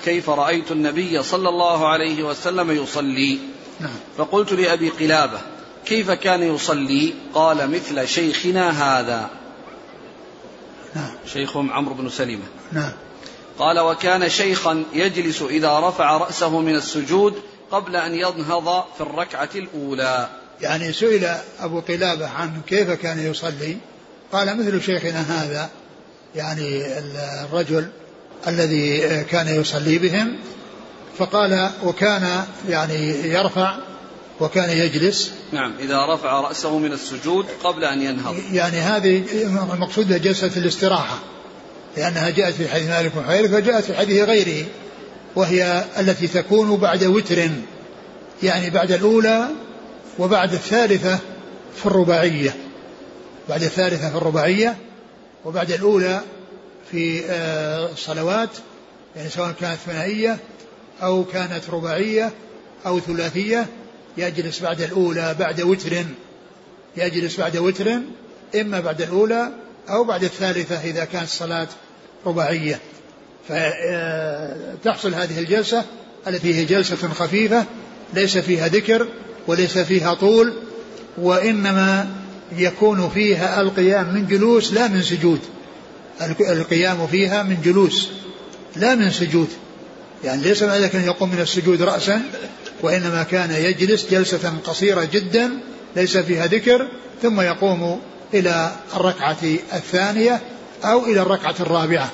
كيف 0.03 0.29
رأيت 0.29 0.71
النبي 0.71 1.23
صلى 1.23 1.49
الله 1.49 1.87
عليه 1.87 2.23
وسلم 2.23 2.71
يصلي 2.71 3.39
نعم. 3.79 3.95
فقلت 4.17 4.53
لأبي 4.53 4.89
قلابة 4.89 5.39
كيف 5.85 6.11
كان 6.11 6.55
يصلي 6.55 7.13
قال 7.33 7.71
مثل 7.71 8.07
شيخنا 8.07 8.69
هذا 8.69 9.29
نعم. 10.95 11.11
شيخهم 11.33 11.71
عمرو 11.71 11.93
بن 11.93 12.09
سلمة 12.09 12.45
نعم. 12.71 12.91
قال 13.59 13.79
وكان 13.79 14.29
شيخا 14.29 14.83
يجلس 14.93 15.41
إذا 15.41 15.79
رفع 15.79 16.17
رأسه 16.17 16.59
من 16.59 16.75
السجود 16.75 17.41
قبل 17.71 17.95
أن 17.95 18.15
ينهض 18.15 18.83
في 18.97 19.01
الركعة 19.01 19.49
الأولى. 19.55 20.29
يعني 20.61 20.93
سئل 20.93 21.35
أبو 21.59 21.79
قلابة 21.79 22.27
عن 22.27 22.61
كيف 22.67 22.91
كان 22.91 23.31
يصلي. 23.31 23.77
قال 24.31 24.57
مثل 24.59 24.81
شيخنا 24.81 25.21
هذا 25.21 25.69
يعني 26.35 26.85
الرجل 27.43 27.87
الذي 28.47 29.23
كان 29.23 29.47
يصلي 29.47 29.97
بهم 29.97 30.37
فقال 31.17 31.71
وكان 31.83 32.43
يعني 32.69 33.09
يرفع 33.09 33.77
وكان 34.39 34.69
يجلس. 34.69 35.31
نعم 35.51 35.73
إذا 35.79 36.05
رفع 36.13 36.41
رأسه 36.41 36.77
من 36.77 36.93
السجود 36.93 37.45
قبل 37.63 37.83
أن 37.83 38.01
ينهض. 38.01 38.35
يعني 38.51 38.77
هذه 38.77 39.23
المقصود 39.73 40.21
جلسة 40.21 40.51
الاستراحة 40.57 41.19
لأنها 41.97 42.29
جاءت 42.29 42.53
في 42.53 42.69
حديث 42.69 42.89
مالك 42.89 43.11
بن 43.15 43.55
وجاءت 43.55 43.83
في 43.83 43.93
حديث 43.93 44.23
غيره. 44.23 44.67
وهي 45.37 45.83
التي 45.99 46.27
تكون 46.27 46.77
بعد 46.77 47.03
وتر 47.03 47.49
يعني 48.43 48.69
بعد 48.69 48.91
الأولى 48.91 49.47
وبعد 50.19 50.53
الثالثة 50.53 51.19
في 51.75 51.85
الرباعية. 51.85 52.55
بعد 53.49 53.63
الثالثة 53.63 54.09
في 54.09 54.17
الرباعية 54.17 54.77
وبعد 55.45 55.71
الأولى 55.71 56.21
في 56.91 57.25
آه، 57.25 57.91
الصلوات 57.91 58.49
يعني 59.15 59.29
سواء 59.29 59.51
كانت 59.61 59.77
ثنائية 59.85 60.37
أو 61.03 61.23
كانت 61.23 61.69
رباعية 61.69 62.31
أو 62.85 62.99
ثلاثية 62.99 63.65
يجلس 64.17 64.59
بعد 64.59 64.81
الأولى 64.81 65.35
بعد 65.39 65.61
وتر 65.61 66.05
يجلس 66.97 67.39
بعد 67.39 67.57
وتر 67.57 67.99
إما 68.61 68.79
بعد 68.79 69.01
الأولى 69.01 69.51
أو 69.89 70.03
بعد 70.03 70.23
الثالثة 70.23 70.83
إذا 70.83 71.05
كانت 71.05 71.23
الصلاة 71.23 71.67
رباعية. 72.25 72.79
فتحصل 73.49 75.13
هذه 75.13 75.39
الجلسة 75.39 75.83
التي 76.27 76.55
هي 76.55 76.65
جلسة 76.65 76.95
خفيفة 76.95 77.65
ليس 78.13 78.37
فيها 78.37 78.67
ذكر 78.67 79.07
وليس 79.47 79.77
فيها 79.77 80.13
طول 80.13 80.53
وإنما 81.17 82.07
يكون 82.57 83.09
فيها 83.09 83.61
القيام 83.61 84.13
من 84.13 84.27
جلوس 84.27 84.73
لا 84.73 84.87
من 84.87 85.01
سجود. 85.01 85.39
القيام 86.39 87.07
فيها 87.07 87.43
من 87.43 87.57
جلوس 87.63 88.09
لا 88.75 88.95
من 88.95 89.11
سجود. 89.11 89.47
يعني 90.23 90.41
ليس 90.41 90.63
ذلك 90.63 90.95
أن 90.95 91.03
يقوم 91.03 91.31
من 91.31 91.39
السجود 91.39 91.81
رأسا 91.81 92.21
وإنما 92.81 93.23
كان 93.23 93.51
يجلس 93.51 94.05
جلسة 94.11 94.53
قصيرة 94.63 95.07
جدا 95.13 95.49
ليس 95.95 96.17
فيها 96.17 96.47
ذكر 96.47 96.87
ثم 97.21 97.41
يقوم 97.41 97.99
إلى 98.33 98.71
الركعة 98.95 99.37
الثانية 99.73 100.41
أو 100.83 101.05
إلى 101.05 101.21
الركعة 101.21 101.55
الرابعة. 101.59 102.11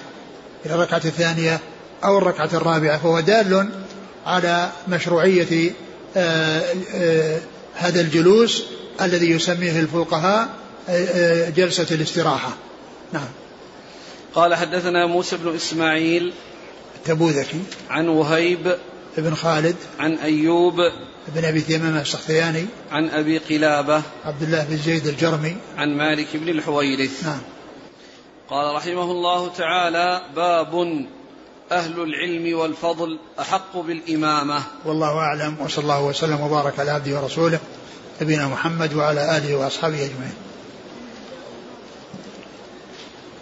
إلى 0.66 0.74
الركعة 0.74 1.02
الثانية 1.06 1.60
أو 2.04 2.18
الركعة 2.18 2.50
الرابعة 2.54 2.98
فهو 2.98 3.20
دال 3.20 3.70
على 4.26 4.72
مشروعية 4.88 5.72
آه، 6.18 6.64
آه، 6.96 7.40
هذا 7.76 8.02
الجلوس 8.02 8.64
الذي 9.02 9.30
يسميه 9.30 9.80
الفقهاء 9.80 10.50
آه، 10.90 11.50
جلسة 11.50 11.88
الاستراحة. 11.92 12.54
نعم. 13.14 13.28
قال 14.36 14.56
حدثنا 14.56 15.08
موسى 15.08 15.38
بن 15.38 15.56
إسماعيل 15.56 16.34
التبوذكي. 16.96 17.62
عن 17.90 18.08
وهيب 18.08 18.76
بن 19.18 19.36
خالد. 19.36 19.76
عن 20.00 20.14
أيوب 20.14 20.76
بن 21.36 21.46
أبي 21.46 21.62
تيمم 21.62 21.98
السختياني. 21.98 22.66
عن 22.92 23.10
أبي 23.10 23.38
قلابة 23.38 24.02
عبد 24.26 24.44
الله 24.44 24.64
بن 24.70 24.78
زيد 24.78 25.08
الجرمي. 25.08 25.56
عن 25.78 25.98
مالك 25.98 26.28
بن 26.34 26.50
الحويرث. 26.50 27.24
نعم. 27.24 27.40
قال 28.50 28.76
رحمه 28.76 29.12
الله 29.12 29.50
تعالى 29.50 30.22
باب 30.36 31.06
أهل 31.72 32.04
العلم 32.04 32.60
والفضل 32.60 33.20
أحق 33.40 33.78
بالإمامة. 33.78 34.64
والله 34.86 35.18
أعلم 35.18 35.58
وصلى 35.62 35.84
الله 35.84 36.04
وسلم 36.04 36.42
وبارك 36.42 36.80
على 36.80 36.92
عبده 36.92 37.22
ورسوله 37.22 37.60
نبينا 38.22 38.48
محمد 38.48 38.94
وعلى 38.94 39.38
آله 39.38 39.56
وأصحابه 39.56 39.96
أجمعين. 39.96 40.34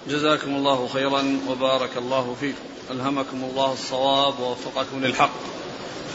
جزاكم 0.09 0.55
الله 0.55 0.87
خيرا 0.87 1.39
وبارك 1.49 1.97
الله 1.97 2.35
فيكم. 2.39 2.59
ألهمكم 2.91 3.43
الله 3.51 3.73
الصواب 3.73 4.39
ووفقكم 4.39 5.03
للحق. 5.03 5.31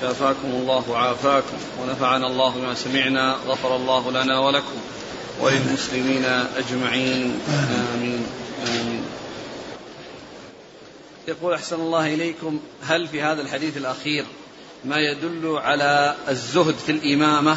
شافاكم 0.01 0.49
الله 0.49 0.85
وعافاكم. 0.91 1.57
ونفعنا 1.83 2.27
الله 2.27 2.51
بما 2.51 2.75
سمعنا. 2.75 3.37
غفر 3.47 3.77
الله 3.77 4.11
لنا 4.11 4.39
ولكم 4.39 4.77
وللمسلمين 5.41 6.25
أجمعين. 6.57 7.41
آمين. 7.49 7.87
آمين 7.95 8.46
يقول 11.29 11.55
أحسن 11.55 11.77
الله 11.77 12.15
إليكم 12.15 12.61
هل 12.83 13.09
في 13.09 13.23
هذا 13.23 13.43
الحديث 13.43 13.77
الأخير 13.77 14.25
ما 14.85 14.97
يدل 14.97 15.59
على 15.59 16.15
الزهد 16.29 16.75
في 16.87 16.93
الإمامة 16.93 17.57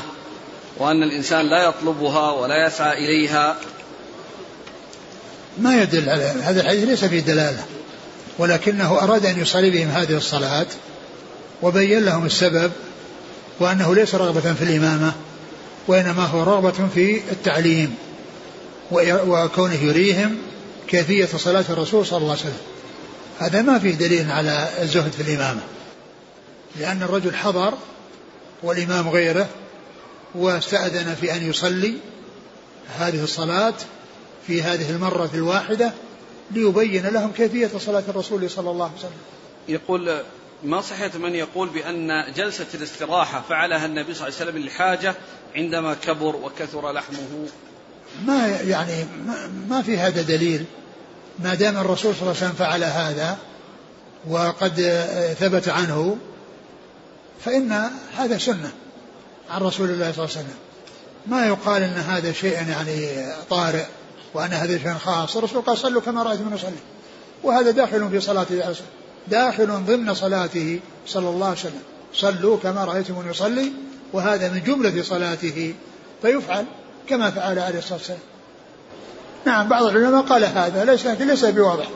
وأن 0.78 1.04
الإنسان 1.04 1.46
لا 1.50 1.64
يطلبها 1.64 2.32
ولا 2.32 2.68
يسعى 2.68 2.98
إليها؟ 2.98 3.58
ما 5.58 5.82
يدل 5.82 6.10
على 6.10 6.24
هذا. 6.24 6.62
الحديث 6.62 6.84
ليس 6.84 7.06
فيه 7.06 7.20
دلالة 7.20 7.66
ولكنه 8.38 9.04
أراد 9.04 9.26
أن 9.26 9.42
يصلي 9.42 9.70
بهم 9.70 9.88
هذه 9.88 10.18
الصلاة 10.18 10.68
وبين 11.62 12.06
لهم 12.06 12.26
السبب 12.26 12.72
وأنه 13.60 13.96
ليس 13.96 14.16
رغبة 14.16 14.54
في 14.54 14.64
الإمامة 14.64 15.14
وإنما 15.88 16.26
هو 16.26 16.44
رغبة 16.44 16.88
في 16.96 17.22
التعليم 17.32 17.96
وكونه 18.92 19.84
يريهم 19.84 20.38
كيفية 20.90 21.26
صلاة 21.26 21.66
الرسول 21.70 22.06
صلى 22.06 22.18
الله 22.18 22.32
عليه 22.32 22.42
وسلم. 22.42 22.58
هذا 23.40 23.62
ما 23.62 23.80
فيه 23.80 23.96
دليل 23.96 24.32
على 24.32 24.70
الزهد 24.82 25.12
في 25.12 25.22
الإمامة. 25.22 25.62
لأن 26.76 27.04
الرجل 27.04 27.36
حضر 27.36 27.74
والإمام 28.64 29.10
غيره 29.10 29.50
واستأذن 30.36 31.16
في 31.22 31.34
أن 31.34 31.50
يصلي 31.50 31.94
هذه 32.98 33.24
الصلاة 33.24 33.74
في 34.48 34.62
هذه 34.62 34.90
المرة 34.90 35.30
الواحدة 35.34 35.94
ليبين 36.52 37.06
لهم 37.06 37.32
كيفية 37.32 37.70
صلاة 37.78 38.04
الرسول 38.08 38.50
صلى 38.50 38.72
الله 38.72 38.86
عليه 38.86 38.98
وسلم. 38.98 39.22
يقول 39.68 40.22
ما 40.64 40.82
صحة 40.82 41.12
من 41.18 41.36
يقول 41.36 41.70
بأن 41.70 42.34
جلسة 42.36 42.68
الاستراحة 42.74 43.44
فعلها 43.50 43.86
النبي 43.86 44.14
صلى 44.14 44.28
الله 44.28 44.40
عليه 44.40 44.50
وسلم 44.50 44.64
للحاجة 44.64 45.16
عندما 45.56 45.94
كبر 45.94 46.36
وكثر 46.36 46.92
لحمه؟ 46.92 47.48
ما 48.28 48.48
يعني 48.48 49.06
ما 49.70 49.82
في 49.82 49.98
هذا 49.98 50.22
دليل. 50.22 50.66
ما 51.40 51.54
دام 51.54 51.78
الرسول 51.78 52.16
صلى 52.16 52.22
الله 52.22 52.36
عليه 52.36 52.46
وسلم 52.46 52.54
فعل 52.54 52.84
هذا 52.84 53.38
وقد 54.30 54.74
ثبت 55.40 55.70
عنه 55.70 56.18
فإن 57.46 57.90
هذا 58.18 58.38
سنة 58.38 58.72
عن 59.50 59.62
رسول 59.62 59.90
الله 59.90 60.12
صلى 60.12 60.26
الله 60.26 60.36
عليه 60.36 60.46
وسلم. 60.46 60.58
ما 61.28 61.48
يقال 61.48 61.84
إن 61.84 61.94
هذا 61.94 62.32
شيء 62.32 62.54
يعني 62.54 63.08
طارئ 63.50 63.86
وأن 64.34 64.54
هذا 64.54 64.78
شيء 64.78 64.94
خاص. 64.94 65.38
الرسول 65.38 65.62
قال 65.62 65.78
صلوا 65.78 66.02
كما 66.02 66.24
رأيتم 66.24 66.56
يصلي 66.56 66.72
وهذا 67.44 67.72
داخل 67.72 68.10
في 68.10 68.20
صلاته 68.20 68.76
داخل 69.28 69.68
ضمن 69.68 70.14
صلاته 70.14 70.80
صلى 71.08 71.30
الله 71.30 71.48
عليه 71.48 71.60
وسلم. 71.60 71.82
صلوا 72.14 72.58
كما 72.58 72.86
رأيتم 72.86 73.30
يصلي. 73.30 73.72
وهذا 74.14 74.50
من 74.50 74.64
جملة 74.64 75.04
صلاته. 75.04 75.74
فيفعل. 76.22 76.66
كما 77.08 77.32
فعل 77.32 77.60
عليه 77.60 77.78
الصلاة 77.78 77.98
والسلام. 77.98 78.20
نعم 79.46 79.68
بعض 79.68 79.84
العلماء 79.84 80.22
قال 80.22 80.44
هذا 80.44 80.86
ليس 80.86 81.06
ليس 81.06 81.46
بواضح. 81.46 81.90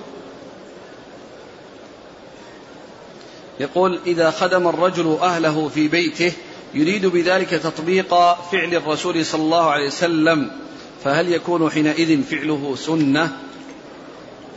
يقول 3.60 4.00
إذا 4.06 4.32
خدم 4.32 4.68
الرجل 4.68 5.18
أهله 5.22 5.70
في 5.74 5.88
بيته 5.88 6.34
يريد 6.74 7.06
بذلك 7.06 7.50
تطبيق 7.50 8.10
فعل 8.52 8.76
الرسول 8.76 9.26
صلى 9.26 9.42
الله 9.42 9.72
عليه 9.72 9.88
وسلم. 9.88 10.52
فهل 11.04 11.32
يكون 11.32 11.70
حينئذ 11.70 12.24
فعله 12.24 12.76
سنة؟ 12.76 13.32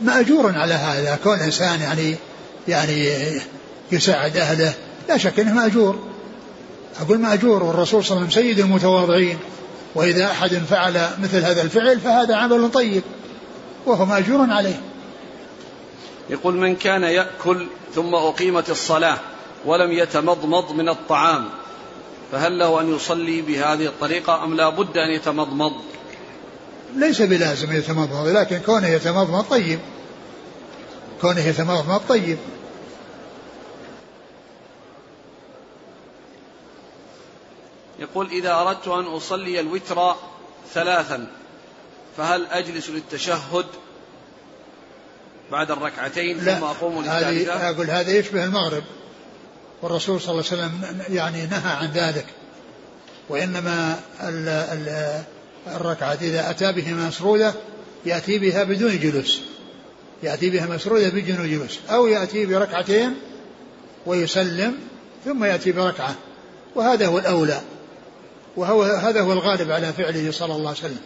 مأجور 0.01 0.51
على 0.55 0.73
هذا. 0.73 1.19
كون 1.23 1.39
إنسان 1.39 1.81
يعني 1.81 2.15
يعني 2.67 3.09
يساعد 3.91 4.37
أهله 4.37 4.73
لا 5.09 5.17
شك 5.17 5.39
أنه 5.39 5.53
مأجور. 5.53 5.99
أقول 7.01 7.19
مأجور 7.19 7.63
والرسول 7.63 8.03
صلى 8.03 8.17
الله 8.17 8.27
عليه 8.27 8.37
وسلم 8.37 8.43
سيد 8.43 8.59
المتواضعين. 8.59 9.37
وإذا 9.97 10.25
أحد 10.25 10.49
فعل 10.49 11.09
مثل 11.19 11.37
هذا 11.37 11.61
الفعل 11.61 11.99
فهذا 11.99 12.35
عمل 12.35 12.71
طيب 12.71 13.03
وهو 13.85 14.05
مأجور 14.05 14.51
عليه. 14.51 14.81
يقول 16.29 16.55
من 16.55 16.75
كان 16.75 17.03
يأكل 17.03 17.67
ثم 17.95 18.15
أقيمت 18.15 18.69
الصلاة 18.69 19.17
ولم 19.65 19.91
يتمضمض 19.91 20.71
من 20.71 20.89
الطعام 20.89 21.45
فهل 22.31 22.59
له 22.59 22.81
أن 22.81 22.95
يصلي 22.95 23.41
بهذه 23.41 23.85
الطريقة 23.85 24.43
أم 24.43 24.55
لا 24.55 24.69
بد 24.69 24.97
أن 24.97 25.11
يتمضمض؟ 25.11 25.73
ليس 26.95 27.21
بلازم 27.21 27.71
يتمضمض 27.71 28.27
لكن 28.27 28.59
كونه 28.59 28.87
يتمضمض 28.87 29.43
طيب. 29.43 29.79
كونه 31.21 31.47
يتمضمض 31.47 32.01
طيب. 32.09 32.37
يقول 37.99 38.27
إذا 38.31 38.53
أردت 38.53 38.87
أن 38.87 39.05
أصلي 39.05 39.59
الوتر 39.59 40.15
ثلاثا 40.73 41.27
فهل 42.17 42.45
أجلس 42.45 42.89
للتشهد 42.89 43.65
بعد 45.51 45.71
الركعتين 45.71 46.39
ثم 46.39 46.63
أقوم 46.63 47.03
للثالثة؟ 47.03 47.69
أقول 47.69 47.89
هذا 47.89 48.11
يشبه 48.11 48.45
المغرب. 48.45 48.83
والرسول 49.81 50.21
صلى 50.21 50.31
الله 50.31 50.43
عليه 50.51 50.63
وسلم 50.63 51.01
يعني 51.09 51.45
نهى 51.45 51.71
عن 51.71 51.91
ذلك. 51.91 52.25
وإنما 53.29 53.99
ال 54.23 54.47
ال 54.49 55.23
الركعة 55.75 56.17
إذا 56.21 56.49
أتى 56.49 56.71
بها 56.71 56.93
مسرودة 56.93 57.53
يأتي 58.05 58.39
بها 58.39 58.63
بدون 58.63 58.99
جلوس. 58.99 59.41
يأتي 60.23 60.49
بها 60.49 60.65
مسرودة 60.65 61.09
بدون 61.09 61.49
جلوس. 61.49 61.79
أو 61.89 62.07
يأتي 62.07 62.45
بركعتين 62.45 63.15
ويسلم 64.05 64.77
ثم 65.25 65.43
يأتي 65.43 65.71
بركعة. 65.71 66.15
وهذا 66.75 67.07
هو 67.07 67.19
الأولى. 67.19 67.61
وهو 68.57 68.83
هذا 68.83 69.21
هو 69.21 69.33
الغالب 69.33 69.71
على 69.71 69.93
فعله 69.93 70.31
صلى 70.31 70.55
الله 70.55 70.69
عليه 70.69 70.79
وسلم. 70.79 71.01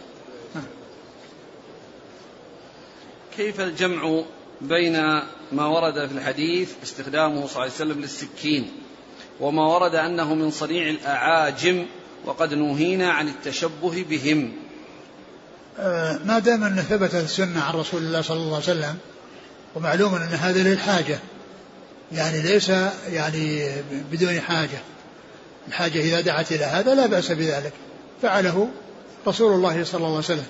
كيف 3.36 3.60
الجمع 3.60 4.22
بين 4.60 5.22
ما 5.52 5.66
ورد 5.66 6.06
في 6.06 6.14
الحديث 6.14 6.70
استخدامه 6.82 7.46
صلى 7.46 7.50
الله 7.50 7.60
عليه 7.60 7.72
وسلم 7.72 8.00
للسكين 8.00 8.70
وما 9.40 9.66
ورد 9.66 9.94
أنه 9.94 10.34
من 10.34 10.50
صنيع 10.50 10.90
الأعاجم 10.90 11.86
وقد 12.24 12.54
نهينا 12.54 13.10
عن 13.10 13.28
التشبه 13.28 14.04
بهم؟ 14.10 14.52
آه، 15.78 16.18
ما 16.24 16.38
دام 16.38 16.64
أن 16.64 16.76
ثبتت 16.76 17.14
السنة 17.14 17.62
عن 17.62 17.74
رسول 17.74 18.02
الله 18.02 18.20
صلى 18.20 18.36
الله 18.36 18.54
عليه 18.54 18.64
وسلم 18.64 18.96
ومعلوم 19.74 20.14
أن 20.14 20.22
هذا 20.22 20.62
للحاجة 20.62 21.18
يعني 22.12 22.42
ليس 22.42 22.72
يعني 23.08 23.72
بدون 24.12 24.40
حاجة. 24.40 24.78
الحاجة 25.68 26.00
إذا 26.00 26.20
دعت 26.20 26.52
إلى 26.52 26.64
هذا 26.64 26.94
لا 26.94 27.06
بأس 27.06 27.32
بذلك. 27.32 27.72
فعله 28.22 28.68
رسول 29.26 29.52
الله 29.52 29.84
صلى 29.84 29.98
الله 29.98 30.08
عليه 30.08 30.18
وسلم. 30.18 30.46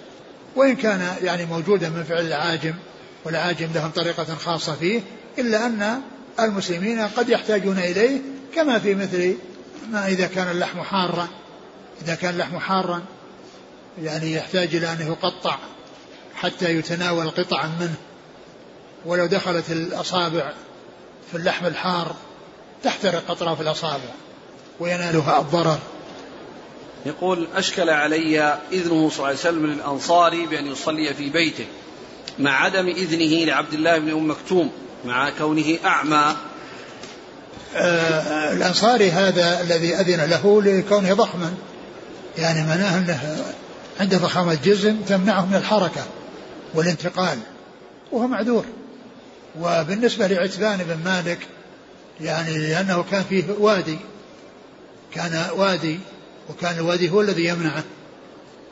وإن 0.56 0.76
كان 0.76 1.16
يعني 1.22 1.46
موجودا 1.46 1.88
من 1.88 2.04
فعل 2.04 2.26
العاجم 2.26 2.74
والعاجم 3.24 3.68
لهم 3.74 3.90
طريقة 3.90 4.34
خاصة 4.34 4.74
فيه 4.74 5.00
إلا 5.38 5.66
أن 5.66 6.00
المسلمين 6.40 7.00
قد 7.00 7.28
يحتاجون 7.28 7.78
إليه 7.78 8.18
كما 8.54 8.78
في 8.78 8.94
مثل 8.94 9.36
ما 9.90 10.06
إذا 10.06 10.26
كان 10.26 10.50
اللحم 10.50 10.80
حارا. 10.80 11.28
إذا 12.02 12.14
كان 12.14 12.34
اللحم 12.34 12.58
حارا 12.58 13.02
يعني 14.02 14.32
يحتاج 14.32 14.74
إلى 14.74 14.92
أن 14.92 15.06
يقطع 15.06 15.58
حتى 16.34 16.74
يتناول 16.76 17.30
قطعا 17.30 17.66
منه. 17.80 17.94
ولو 19.06 19.26
دخلت 19.26 19.70
الأصابع 19.70 20.52
في 21.30 21.38
اللحم 21.38 21.66
الحار 21.66 22.14
تحترق 22.82 23.30
أطراف 23.30 23.60
الأصابع. 23.60 24.10
وينالها 24.81 25.41
الضرر. 25.41 25.79
يقول 27.07 27.49
أشكل 27.55 27.91
علي 27.91 28.59
إذنه 28.73 29.09
صلى 29.11 29.16
الله 29.16 29.27
عليه 29.27 29.39
وسلم 29.39 29.66
للأنصاري 29.66 30.47
بأن 30.47 30.66
يصلي 30.66 31.14
في 31.14 31.31
بيته 31.31 31.66
مع 32.39 32.64
عدم 32.64 32.89
إذنه 32.89 33.45
لعبد 33.45 33.75
الله 33.75 33.99
بن 33.99 34.11
أم 34.11 34.31
مكتوم 34.31 34.70
مع 35.05 35.31
كونه 35.31 35.79
أعمى. 35.85 36.37
آه 37.77 38.53
الأنصاري 38.53 39.11
هذا 39.11 39.61
الذي 39.61 39.95
أذن 39.95 40.31
له 40.31 40.62
لكونه 40.62 41.14
ضخما 41.14 41.55
يعني 42.39 42.68
معناه 42.68 42.99
أنه 42.99 43.45
عنده 44.01 44.18
ضخامة 44.18 44.59
جسم 44.64 44.97
تمنعه 45.03 45.47
من 45.47 45.55
الحركة 45.55 46.05
والانتقال 46.75 47.39
وهو 48.12 48.27
معذور. 48.27 48.64
وبالنسبة 49.61 50.27
لعتبان 50.27 50.79
بن 50.79 50.99
مالك 51.05 51.39
يعني 52.20 52.59
لأنه 52.59 53.05
كان 53.11 53.25
فيه 53.29 53.45
وادي 53.59 53.99
كان 55.14 55.46
وادي 55.56 56.00
وكان 56.50 56.78
الوادي 56.78 57.10
هو 57.10 57.20
الذي 57.20 57.44
يمنعه. 57.44 57.84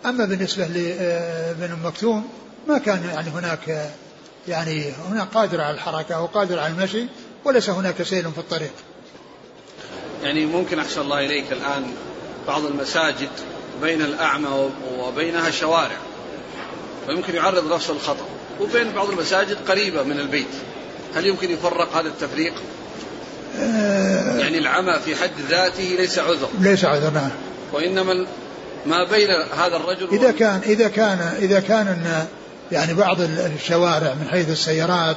أما 0.07 0.25
بالنسبة 0.25 0.67
لابن 0.67 1.73
أم 1.73 1.87
مكتوم 1.87 2.29
ما 2.69 2.79
كان 2.79 3.05
يعني 3.15 3.31
هناك 3.31 3.91
يعني 4.49 4.93
هناك 5.11 5.29
قادر 5.29 5.61
على 5.61 5.75
الحركة 5.75 6.15
أو 6.15 6.27
قادر 6.27 6.59
على 6.59 6.73
المشي 6.73 7.07
وليس 7.45 7.71
هناك 7.71 8.03
سيل 8.03 8.33
في 8.33 8.39
الطريق. 8.39 8.73
يعني 10.23 10.47
ممكن 10.47 10.79
أحسن 10.79 11.01
الله 11.01 11.27
إليك 11.27 11.53
الآن 11.53 11.95
بعض 12.47 12.65
المساجد 12.65 13.31
بين 13.83 14.03
الأعمى 14.03 14.71
وبينها 14.99 15.51
شوارع 15.51 15.97
فيمكن 17.07 17.35
يعرض 17.35 17.73
نفسه 17.73 17.93
للخطر 17.93 18.25
وبين 18.61 18.93
بعض 18.93 19.11
المساجد 19.11 19.57
قريبة 19.69 20.03
من 20.03 20.21
البيت. 20.21 20.47
هل 21.15 21.27
يمكن 21.27 21.51
يفرق 21.51 21.97
هذا 21.97 22.09
التفريق؟ 22.09 22.55
يعني 24.39 24.59
العمى 24.59 24.99
في 25.05 25.17
حد 25.17 25.31
ذاته 25.51 25.97
ليس 25.99 26.19
عذر. 26.19 26.49
ليس 26.61 26.85
عذر 26.85 27.11
نعم. 27.11 27.31
وإنما 27.73 28.27
ما 28.87 29.05
بين 29.05 29.29
هذا 29.57 29.77
الرجل 29.77 30.09
إذا 30.13 30.31
كان 30.31 30.61
إذا 30.67 30.89
كان 30.89 31.19
إذا 31.39 31.61
كان 31.61 31.87
إن 31.87 32.27
يعني 32.73 32.95
بعض 32.95 33.21
الشوارع 33.21 34.15
من 34.15 34.29
حيث 34.31 34.51
السيارات 34.51 35.17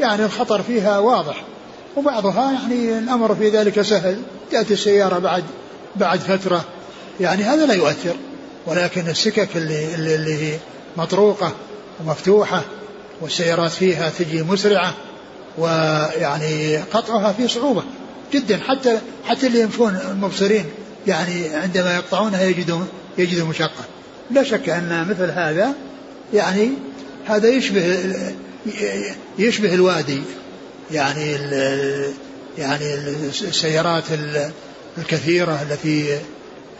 يعني 0.00 0.24
الخطر 0.24 0.62
فيها 0.62 0.98
واضح. 0.98 1.44
وبعضها 1.96 2.52
يعني 2.52 2.98
الأمر 2.98 3.34
في 3.34 3.48
ذلك 3.48 3.82
سهل. 3.82 4.22
تأتي 4.50 4.72
السيارة 4.72 5.18
بعد 5.18 5.44
بعد 5.96 6.20
فترة. 6.20 6.64
يعني 7.20 7.42
هذا 7.42 7.66
لا 7.66 7.74
يؤثر. 7.74 8.16
ولكن 8.66 9.08
السكك 9.08 9.56
اللي, 9.56 9.94
اللي, 9.94 10.14
اللي 10.14 10.42
هي 10.42 10.58
مطروقة 10.96 11.52
ومفتوحة 12.00 12.62
والسيارات 13.20 13.70
فيها 13.70 14.12
تجي 14.18 14.42
مسرعة 14.42 14.94
ويعني 15.58 16.76
قطعها 16.76 17.32
فيه 17.32 17.46
صعوبة 17.46 17.82
جدا. 18.32 18.58
حتى 18.68 18.98
حتى 19.24 19.46
اللي 19.46 19.60
يمشون 19.60 19.98
المبصرين 20.10 20.64
يعني 21.06 21.48
عندما 21.54 21.94
يقطعونها 21.94 22.42
يجدوا 22.42 22.80
يجدوا 23.18 23.46
مشقة. 23.46 23.84
لا 24.30 24.42
شك 24.42 24.68
أن 24.68 25.06
مثل 25.10 25.30
هذا 25.30 25.72
يعني 26.34 26.70
هذا 27.26 27.48
يشبه 27.48 27.98
يشبه 29.38 29.74
الوادي. 29.74 30.22
يعني 30.90 31.32
يعني 32.58 32.94
السيارات 33.48 34.04
الكثيرة 34.98 35.62
التي 35.62 36.18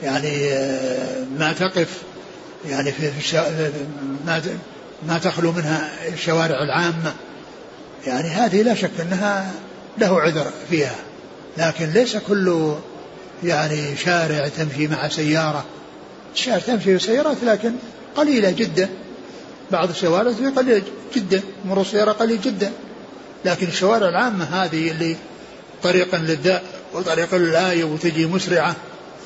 يعني 0.03 0.51
ما 1.39 1.53
تقف 1.53 1.89
يعني 2.69 2.93
في 2.93 3.11
ما 4.27 4.43
ما 5.09 5.19
تخلو 5.19 5.53
منها 5.53 5.91
الشوارع 6.13 6.63
العامة. 6.63 7.15
يعني 8.07 8.29
هذه 8.29 8.63
لا 8.63 8.75
شك 8.75 8.91
أنها 9.01 9.53
له 9.99 10.21
عذر 10.21 10.47
فيها 10.71 10.97
لكن 11.59 11.91
ليس 11.91 12.17
كل 12.17 12.75
يعني 13.45 13.97
شارع 13.97 14.49
تمشي 14.49 14.87
مع 14.87 15.09
سيارة. 15.09 15.65
الشارع 16.35 16.59
تمشي 16.59 16.99
سيارات 16.99 17.37
لكن 17.45 17.73
قليلة 18.17 18.51
جدا. 18.51 18.89
بعض 19.71 19.91
الشوارع 19.91 20.33
قليلة 20.57 20.83
جدا 21.17 21.43
مرور 21.65 21.81
السيارة 21.81 22.13
قليل 22.13 22.41
جدا. 22.41 22.73
لكن 23.45 23.67
الشوارع 23.67 24.09
العامة 24.09 24.45
هذه 24.45 24.91
اللي 24.91 25.17
طريقا 25.83 26.19
للداء 26.19 26.65
وطريقا 26.95 27.39
للآية 27.39 27.85
وتجي 27.85 28.27
مسرعة 28.27 28.77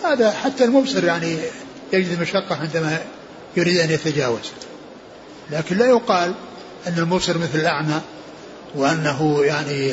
هذا 0.04 0.30
حتى 0.30 0.64
المبصر 0.64 1.04
يعني 1.04 1.36
يجد 1.92 2.20
مشقة 2.20 2.56
عندما 2.56 2.98
يريد 3.56 3.76
أن 3.76 3.90
يتجاوز. 3.90 4.52
لكن 5.50 5.78
لا 5.78 5.86
يقال 5.86 6.34
أن 6.86 6.94
المبصر 6.98 7.38
مثل 7.38 7.58
الأعمى. 7.58 8.00
وأنه 8.74 9.44
يعني 9.44 9.92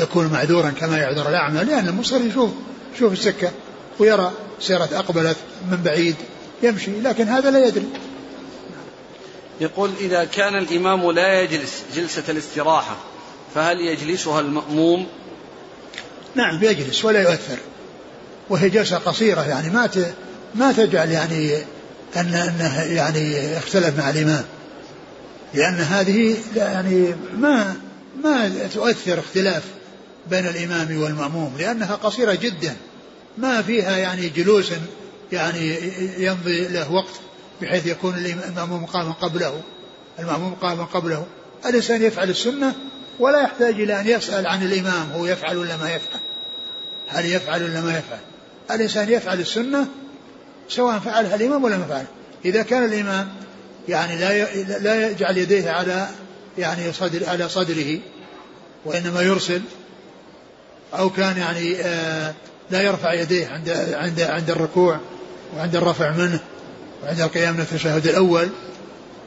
يكون 0.00 0.26
معذورا 0.26 0.70
كما 0.70 0.98
يعذر 0.98 1.28
الأعمى 1.28 1.64
لأن 1.64 1.88
المبصر 1.88 2.20
يشوف 2.20 2.50
يشوف 2.94 3.12
السكة 3.12 3.50
ويرى 3.98 4.32
سيارة 4.60 4.88
أقبلت 4.92 5.36
من 5.70 5.76
بعيد 5.84 6.16
يمشي 6.62 7.00
لكن 7.00 7.28
هذا 7.28 7.50
لا 7.50 7.66
يدري. 7.66 7.88
يقول 9.60 9.90
إذا 10.00 10.24
كان 10.24 10.54
الإمام 10.58 11.10
لا 11.10 11.40
يجلس 11.40 11.82
جلسة 11.96 12.22
الاستراحة 12.28 12.96
فهل 13.54 13.80
يجلسها 13.80 14.40
المأموم؟ 14.40 15.06
نعم 16.34 16.64
يجلس 16.64 17.04
ولا 17.04 17.22
يؤثر. 17.22 17.58
وهي 18.50 18.68
جلسة 18.68 18.96
قصيرة 18.98 19.48
يعني 19.48 19.70
ما 19.70 19.88
ما 20.54 20.72
تجعل 20.72 21.10
يعني 21.10 21.56
أن 22.16 22.34
أنه 22.34 22.82
يعني 22.82 23.58
اختلف 23.58 23.98
مع 23.98 24.10
الإمام. 24.10 24.44
لأن 25.54 25.74
هذه 25.74 26.36
يعني 26.56 27.14
ما 27.38 27.76
ما 28.24 28.68
تؤثر 28.74 29.18
اختلاف 29.18 29.62
بين 30.30 30.46
الإمام 30.46 31.02
والمأموم 31.02 31.56
لأنها 31.58 31.94
قصيرة 31.94 32.34
جدا. 32.34 32.76
ما 33.38 33.62
فيها 33.62 33.96
يعني 33.96 34.28
جلوس 34.28 34.72
يعني 35.32 35.78
يمضي 36.18 36.68
له 36.68 36.92
وقت 36.92 37.14
بحيث 37.62 37.86
يكون 37.86 38.14
المأموم 38.48 38.86
قاما 38.86 39.12
قبله. 39.12 39.62
المأموم 40.18 40.54
قاما 40.54 40.84
قبله. 40.84 41.26
الإنسان 41.66 42.02
يفعل 42.02 42.30
السنة 42.30 42.74
ولا 43.18 43.40
يحتاج 43.42 43.74
إلى 43.80 44.00
أن 44.00 44.06
يسأل 44.06 44.46
عن 44.46 44.62
الإمام 44.62 45.10
هو 45.14 45.26
يفعل 45.26 45.56
ولا 45.56 45.76
ما 45.76 45.90
يفعل؟ 45.90 46.20
هل 47.08 47.26
يفعل 47.26 47.62
ولا 47.62 47.80
ما 47.80 47.90
يفعل؟ 47.90 48.18
الإنسان 48.70 49.08
يفعل 49.08 49.40
السنة 49.40 49.86
سواء 50.68 50.98
فعلها 50.98 51.34
الإمام 51.34 51.64
ولا 51.64 51.76
ما 51.76 51.84
فعل. 51.84 52.04
إذا 52.44 52.62
كان 52.62 52.84
الإمام 52.84 53.28
يعني 53.88 54.18
لا 54.18 54.54
لا 54.78 55.10
يجعل 55.10 55.38
يديه 55.38 55.70
على 55.70 56.08
يعني 56.58 56.92
صدر 56.92 57.28
على 57.28 57.48
صدره 57.48 57.98
وإنما 58.84 59.22
يرسل 59.22 59.62
أو 60.98 61.10
كان 61.10 61.36
يعني 61.36 61.76
آه 61.80 62.34
لا 62.70 62.82
يرفع 62.82 63.12
يديه 63.12 63.48
عند 63.48 63.70
عند 63.92 64.20
عند 64.20 64.50
الركوع 64.50 65.00
وعند 65.56 65.76
الرفع 65.76 66.10
منه 66.10 66.40
وعند 67.04 67.20
القيام 67.20 67.54
من 67.54 67.60
التشهد 67.60 68.06
الأول. 68.06 68.48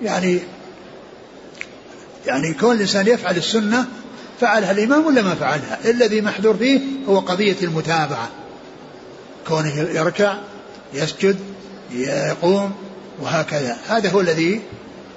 يعني 0.01 0.39
يعني 2.25 2.53
كون 2.53 2.75
الإنسان 2.75 3.07
يفعل 3.07 3.37
السنة 3.37 3.85
فعلها 4.41 4.71
الإمام 4.71 5.05
ولا 5.05 5.21
ما 5.21 5.35
فعلها؟ 5.35 5.79
الذي 5.85 6.21
محذور 6.21 6.57
فيه 6.57 6.79
هو 7.07 7.19
قضية 7.19 7.55
المتابعة. 7.61 8.29
كونه 9.47 9.75
يركع 9.75 10.37
يسجد 10.93 11.39
يقوم 11.91 12.71
وهكذا. 13.21 13.77
هذا 13.87 14.09
هو 14.09 14.21
الذي 14.21 14.61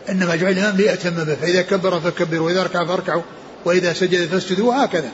إنما 0.09 0.37
جعل 0.37 0.53
الإمام 0.53 0.77
ليأتم 0.77 1.11
به 1.11 1.35
فإذا 1.35 1.63
كبر 1.63 2.01
فكبروا 2.01 2.47
وإذا 2.47 2.63
ركع 2.63 2.87
فاركعوا 2.87 3.23
وإذا 3.65 3.93
سجد 3.93 4.27
فاسجدوا 4.27 4.69
وهكذا. 4.69 5.11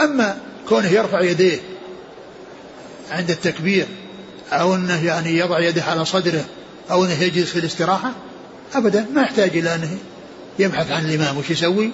أما 0.00 0.38
كونه 0.68 0.88
يرفع 0.88 1.20
يديه 1.20 1.58
عند 3.10 3.30
التكبير 3.30 3.86
أو 4.52 4.74
أنه 4.74 5.06
يعني 5.06 5.38
يضع 5.38 5.60
يده 5.60 5.82
على 5.82 6.04
صدره 6.04 6.44
أو 6.90 7.04
أنه 7.04 7.22
يجلس 7.22 7.50
في 7.50 7.58
الاستراحة 7.58 8.12
أبدا 8.74 9.06
ما 9.14 9.22
يحتاج 9.22 9.56
إلى 9.56 9.74
أنه 9.74 9.98
يبحث 10.58 10.90
عن 10.90 11.04
الإمام 11.04 11.38
وش 11.38 11.50
يسوي 11.50 11.90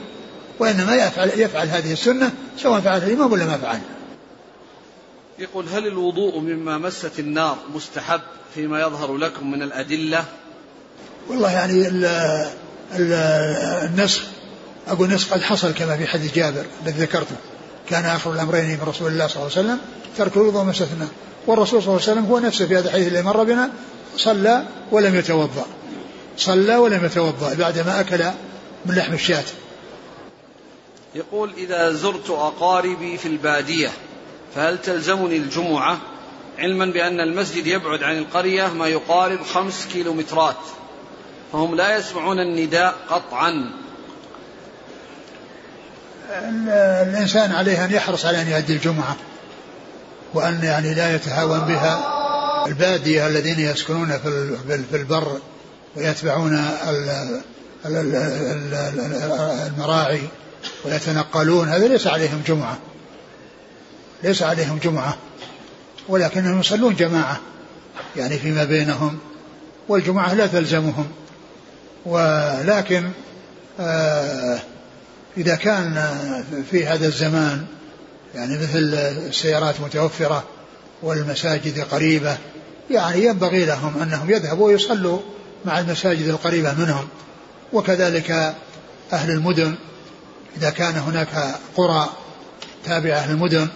وإنما 0.58 0.94
يفعل, 0.94 1.28
يفعل 1.36 1.68
هذه 1.68 1.92
السنة 1.92 2.32
سواء 2.58 2.80
فعل 2.80 2.98
الإمام 2.98 3.32
ولا 3.32 3.44
ما 3.44 3.56
فعل. 3.56 3.80
يقول 5.38 5.68
هل 5.68 5.86
الوضوء 5.86 6.38
مما 6.38 6.78
مست 6.78 7.18
النار 7.18 7.58
مستحب 7.74 8.20
فيما 8.54 8.80
يظهر 8.80 9.16
لكم 9.16 9.50
من 9.50 9.62
الأدلة؟ 9.62 10.24
والله 11.28 11.50
يعني 11.52 11.88
ال 11.88 12.04
ال 12.94 13.12
النسخ 13.90 14.22
أقول 14.88 15.08
النسخ 15.08 15.32
قد 15.32 15.42
حصل 15.42 15.74
كما 15.74 15.96
في 15.96 16.06
حديث 16.06 16.34
جابر 16.34 16.64
الذي 16.86 17.02
ذكرته. 17.02 17.36
كان 17.90 18.04
آخر 18.04 18.32
الأمرين 18.32 18.64
من 18.64 18.78
رسول 18.86 19.12
الله 19.12 19.26
صلى 19.26 19.36
الله 19.36 19.50
عليه 19.56 19.68
وسلم 19.68 19.78
ترك 20.18 20.36
الوضوء 20.36 20.62
النار 20.62 21.08
والرسول 21.46 21.82
صلى 21.82 21.90
الله 21.90 22.02
عليه 22.02 22.12
وسلم 22.12 22.26
هو 22.26 22.38
نفسه 22.38 22.66
في 22.66 22.76
هذا 22.76 22.88
الحديث 22.88 23.08
الذي 23.08 23.22
مر 23.22 23.44
بنا 23.44 23.70
صلى 24.16 24.64
ولم 24.90 25.14
يتوضأ. 25.14 25.66
صلى 26.36 26.76
ولم 26.76 27.04
يتوضأ 27.04 27.54
بعدما 27.54 28.00
أكل 28.00 28.24
من 28.86 28.94
لحم 28.94 29.14
الشاة. 29.14 29.44
يقول 31.14 31.52
إذا 31.56 31.92
زرت 31.92 32.30
أقاربي 32.30 33.16
في 33.16 33.28
البادية 33.28 33.90
فهل 34.54 34.78
تلزمني 34.78 35.36
الجمعة؟ 35.36 35.98
علما 36.58 36.86
بأن 36.86 37.20
المسجد 37.20 37.66
يبعد 37.66 38.02
عن 38.02 38.18
القرية 38.18 38.66
ما 38.66 38.88
يقارب 38.88 39.42
خمس 39.42 39.86
كيلومترات. 39.92 40.56
فهم 41.54 41.74
لا 41.74 41.96
يسمعون 41.96 42.40
النداء 42.40 42.94
قطعا. 43.08 43.70
الإنسان 47.02 47.52
عليه 47.52 47.84
أن 47.84 47.92
يحرص 47.92 48.26
على 48.26 48.42
أن 48.42 48.48
يؤدي 48.48 48.72
الجمعة 48.72 49.16
وأن 50.34 50.64
يعني 50.64 50.94
لا 50.94 51.14
يتهاون 51.14 51.58
بها 51.58 52.14
البادية 52.66 53.26
الذين 53.26 53.60
يسكنون 53.60 54.18
في 54.90 54.96
البر 54.96 55.38
ويتبعون 55.96 56.64
المراعي 59.66 60.22
ويتنقلون. 60.84 61.68
هذا 61.68 61.88
ليس 61.88 62.06
عليهم 62.06 62.42
جمعة. 62.46 62.78
ليس 64.22 64.42
عليهم 64.42 64.78
جمعة. 64.78 65.16
ولكنهم 66.08 66.60
يصلون 66.60 66.94
جماعة 66.94 67.40
يعني 68.16 68.38
فيما 68.38 68.64
بينهم. 68.64 69.18
والجمعة 69.88 70.34
لا 70.34 70.46
تلزمهم. 70.46 71.06
ولكن 72.06 73.10
آه 73.80 74.58
إذا 75.36 75.54
كان 75.54 76.08
في 76.70 76.86
هذا 76.86 77.06
الزمان 77.06 77.66
يعني 78.34 78.58
مثل 78.58 78.78
السيارات 79.28 79.80
متوفرة 79.80 80.44
والمساجد 81.02 81.80
قريبة 81.80 82.36
يعني 82.90 83.24
ينبغي 83.24 83.64
لهم 83.64 84.02
أنهم 84.02 84.30
يذهبوا 84.30 84.66
ويصلوا 84.66 85.18
مع 85.64 85.78
المساجد 85.80 86.28
القريبة 86.28 86.74
منهم. 86.74 87.08
وكذلك 87.72 88.54
أهل 89.12 89.30
المدن 89.30 89.74
إذا 90.56 90.70
كان 90.70 90.94
هناك 90.94 91.54
قرى 91.76 92.08
تابعة 92.84 93.30
للمدن 93.30 93.68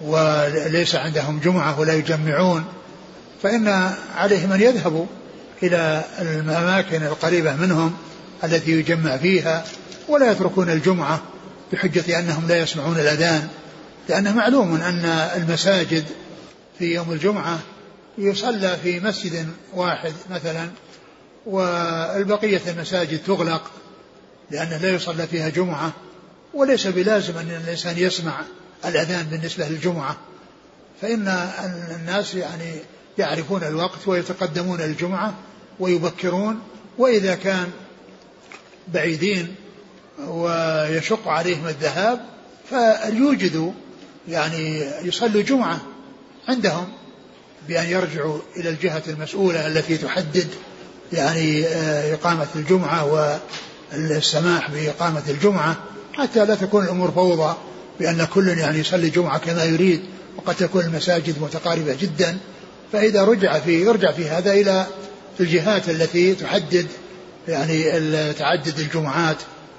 وليس 0.00 0.94
عندهم 0.94 1.40
جمعة 1.40 1.80
ولا 1.80 1.94
يجمعون 1.94 2.64
فإن 3.42 3.92
عليهم 4.16 4.52
أن 4.52 4.60
يذهبوا 4.60 5.06
إلى 5.62 6.04
الأماكن 6.20 7.02
القريبة 7.02 7.56
منهم 7.56 7.96
التي 8.44 8.70
يجمع 8.70 9.16
فيها 9.16 9.64
ولا 10.08 10.30
يتركون 10.32 10.70
الجمعة 10.70 11.22
بحجة 11.72 12.18
أنهم 12.18 12.48
لا 12.48 12.58
يسمعون 12.58 12.98
الأذان 12.98 13.48
لأنه 14.08 14.34
معلوم 14.34 14.74
أن 14.74 15.04
المساجد 15.36 16.04
في 16.78 16.94
يوم 16.94 17.12
الجمعة 17.12 17.58
يصلى 18.18 18.76
في 18.82 19.00
مسجد 19.00 19.48
واحد 19.74 20.12
مثلا 20.30 20.68
والبقية 21.46 22.60
المساجد 22.66 23.18
تغلق 23.26 23.70
لأنه 24.50 24.76
لا 24.76 24.90
يصلى 24.90 25.26
فيها 25.26 25.48
جمعة 25.48 25.92
وليس 26.54 26.86
بلازم 26.86 27.38
أن 27.38 27.60
الإنسان 27.64 27.98
يسمع 27.98 28.40
الأذان 28.84 29.26
بالنسبة 29.26 29.68
للجمعة. 29.68 30.16
فإن 31.02 31.28
الناس 31.96 32.34
يعني 32.34 32.74
يعرفون 33.18 33.64
الوقت 33.64 34.08
ويتقدمون 34.08 34.80
الجمعة 34.80 35.34
ويبكرون 35.80 36.60
وإذا 36.98 37.34
كان 37.34 37.70
بعيدين 38.88 39.54
ويشق 40.28 41.28
عليهم 41.28 41.66
الذهاب 41.66 42.20
فليوجدوا 42.70 43.72
يعني 44.28 44.84
يصلوا 45.02 45.42
جمعة 45.42 45.80
عندهم 46.48 46.88
بأن 47.68 47.86
يرجعوا 47.86 48.38
إلى 48.56 48.68
الجهة 48.68 49.02
المسؤولة 49.08 49.66
التي 49.66 49.96
تحدد 49.96 50.48
يعني 51.12 51.66
آه، 51.66 52.14
إقامة 52.14 52.46
الجمعة 52.56 53.04
والسماح 53.92 54.70
بإقامة 54.70 55.22
الجمعة. 55.28 55.76
حتى 56.12 56.44
لا 56.44 56.54
تكون 56.54 56.84
الأمور 56.84 57.10
فوضى 57.10 57.56
بأن 58.00 58.26
كل 58.34 58.48
يعني 58.48 58.78
يصلي 58.78 59.10
جمعة 59.10 59.38
كما 59.38 59.64
يريد 59.64 60.00
وقد 60.36 60.54
تكون 60.54 60.84
المساجد 60.84 61.42
متقاربة 61.42 61.96
جدا. 62.00 62.38
فإذا 62.92 63.24
رجع 63.24 63.58
في 63.58 63.82
يرجع 63.82 64.12
في 64.12 64.28
هذا 64.28 64.52
إلى 64.52 64.86
الجهات 65.40 65.88
التي 65.88 66.34
تحدد 66.34 66.86
يعني 67.48 68.32
تعدد 68.32 68.78
الجمعات 68.78 69.36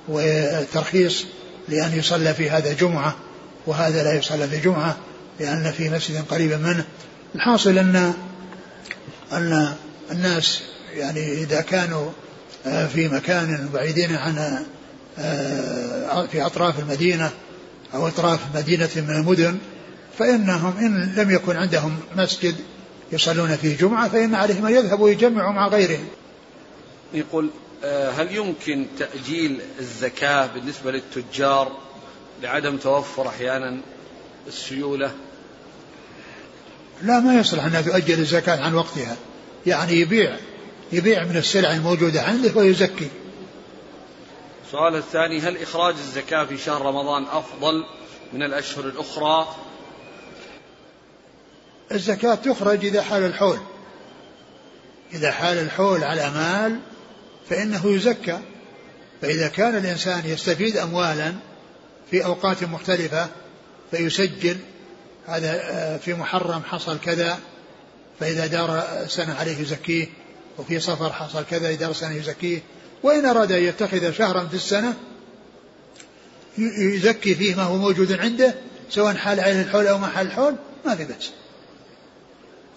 والترخيص 0.07 1.26
لأن 1.70 1.97
يصلى 1.97 2.34
في 2.34 2.49
هذا 2.49 2.74
جمعة 2.74 3.16
وهذا 3.68 4.03
لا 4.03 4.14
يصلى 4.14 4.47
في 4.47 4.59
جمعة 4.59 4.97
لأن 5.39 5.72
في 5.72 5.89
مسجد 5.89 6.26
قريبا 6.30 6.57
منه. 6.57 6.86
الحاصل 7.36 7.78
أن 7.78 8.14
أن 9.32 9.74
الناس 10.12 10.62
يعني 10.93 11.34
إذا 11.34 11.62
كانوا 11.62 12.12
آه، 12.66 12.88
في 12.88 13.07
مكان 13.07 13.70
بعيدين 13.74 14.16
عن 14.16 14.66
آه، 15.20 16.26
في 16.26 16.45
أطراف 16.45 16.80
المدينة 16.80 17.30
أو 17.93 18.07
أطراف 18.07 18.39
مدينة 18.55 18.89
من 18.95 19.09
المدن 19.09 19.57
فإنهم 20.20 20.78
إن 20.78 21.14
لم 21.16 21.32
يكن 21.32 21.55
عندهم 21.55 21.99
مسجد 22.16 22.55
يصلون 23.12 23.55
فيه 23.55 23.78
جمعة 23.78 24.09
فإن 24.09 24.36
عليهم 24.36 24.66
أن 24.66 24.74
يذهبوا 24.74 25.05
ويجمعوا 25.05 25.53
مع 25.53 25.68
غيرهم. 25.68 26.07
يقول 27.14 27.49
آه، 27.84 28.12
هل 28.12 28.36
يمكن 28.36 28.86
تأجيل 28.99 29.62
الزكاة 29.80 30.45
بالنسبة 30.45 30.91
للتجار 30.91 31.72
لعدم 32.41 32.78
توفر 32.78 33.28
أحيانا 33.28 33.82
السيولة؟ 34.47 35.12
لا 37.03 37.20
ما 37.20 37.39
يصلح 37.39 37.66
أن 37.66 37.86
تؤجل 37.86 38.20
الزكاة 38.20 38.62
عن 38.64 38.74
وقتها. 38.74 39.16
يعني 39.66 39.93
يبيع 39.93 40.38
يبيع 40.91 41.24
من 41.24 41.38
السلع 41.38 41.74
الموجودة 41.74 42.22
عنده 42.22 42.51
ويزكي. 42.55 43.07
السؤال 44.66 44.95
الثاني 44.95 45.39
هل 45.39 45.57
إخراج 45.57 45.95
الزكاة 45.95 46.45
في 46.45 46.57
شهر 46.57 46.82
رمضان 46.82 47.24
أفضل 47.24 47.86
من 48.34 48.43
الأشهر 48.43 48.86
الأخرى؟ 48.86 49.55
الزكاة 51.92 52.36
تخرج 52.36 52.86
إذا 52.86 53.02
حال 53.02 53.24
الحول. 53.24 53.60
إذا 55.14 55.32
حال 55.32 55.58
الحول 55.58 56.04
على 56.04 56.30
مال 56.30 56.80
فإنه 57.50 57.92
يزكى. 57.92 58.39
فإذا 59.22 59.48
كان 59.48 59.76
الإنسان 59.76 60.22
يستفيد 60.26 60.78
أموالا 60.78 61.34
في 62.12 62.26
أوقات 62.26 62.64
مختلفة 62.64 63.28
فيسجل. 63.92 64.58
هذا 65.28 65.60
آه، 65.64 65.98
في 65.98 66.14
محرم 66.14 66.62
حصل 66.64 67.00
كذا 67.00 67.39
فإذا 68.20 68.48
دار 68.48 68.84
سنة 69.08 69.34
عليه 69.34 69.58
يزكيه 69.58 70.08
وفي 70.58 70.80
صفر 70.80 71.14
حصل 71.14 71.46
كذا 71.50 71.70
إذا 71.70 71.76
دار 71.76 71.94
سنة 71.94 72.16
يزكيه. 72.16 72.60
وإن 73.04 73.26
أراد 73.26 73.52
أن 73.52 73.64
يتخذ 73.64 74.12
شهرا 74.12 74.48
في 74.48 74.56
السنة 74.56 74.94
يزكي 76.58 77.36
فيه 77.36 77.56
ما 77.56 77.64
هو 77.64 77.76
موجود 77.76 78.12
عنده 78.12 78.56
سواء 78.89 79.16
حال 79.16 79.39
عليه 79.39 79.62
الحول 79.62 79.88
أو 79.88 79.98
ما 79.98 80.08
حال 80.08 80.28
الحول 80.28 80.56
ما 80.86 80.96
في 80.96 81.06
بأس. 81.06 81.32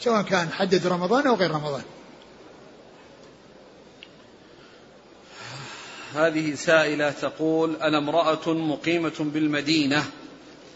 سواء 0.00 0.22
كان 0.22 0.52
حدد 0.52 0.86
رمضان 0.86 1.26
أو 1.26 1.34
غير 1.34 1.50
رمضان. 1.50 1.82
هذه 6.14 6.54
سائلة 6.54 7.10
تقول 7.10 7.76
أنا 7.76 7.98
امرأة 7.98 8.48
مقيمة 8.48 9.12
بالمدينة 9.18 10.04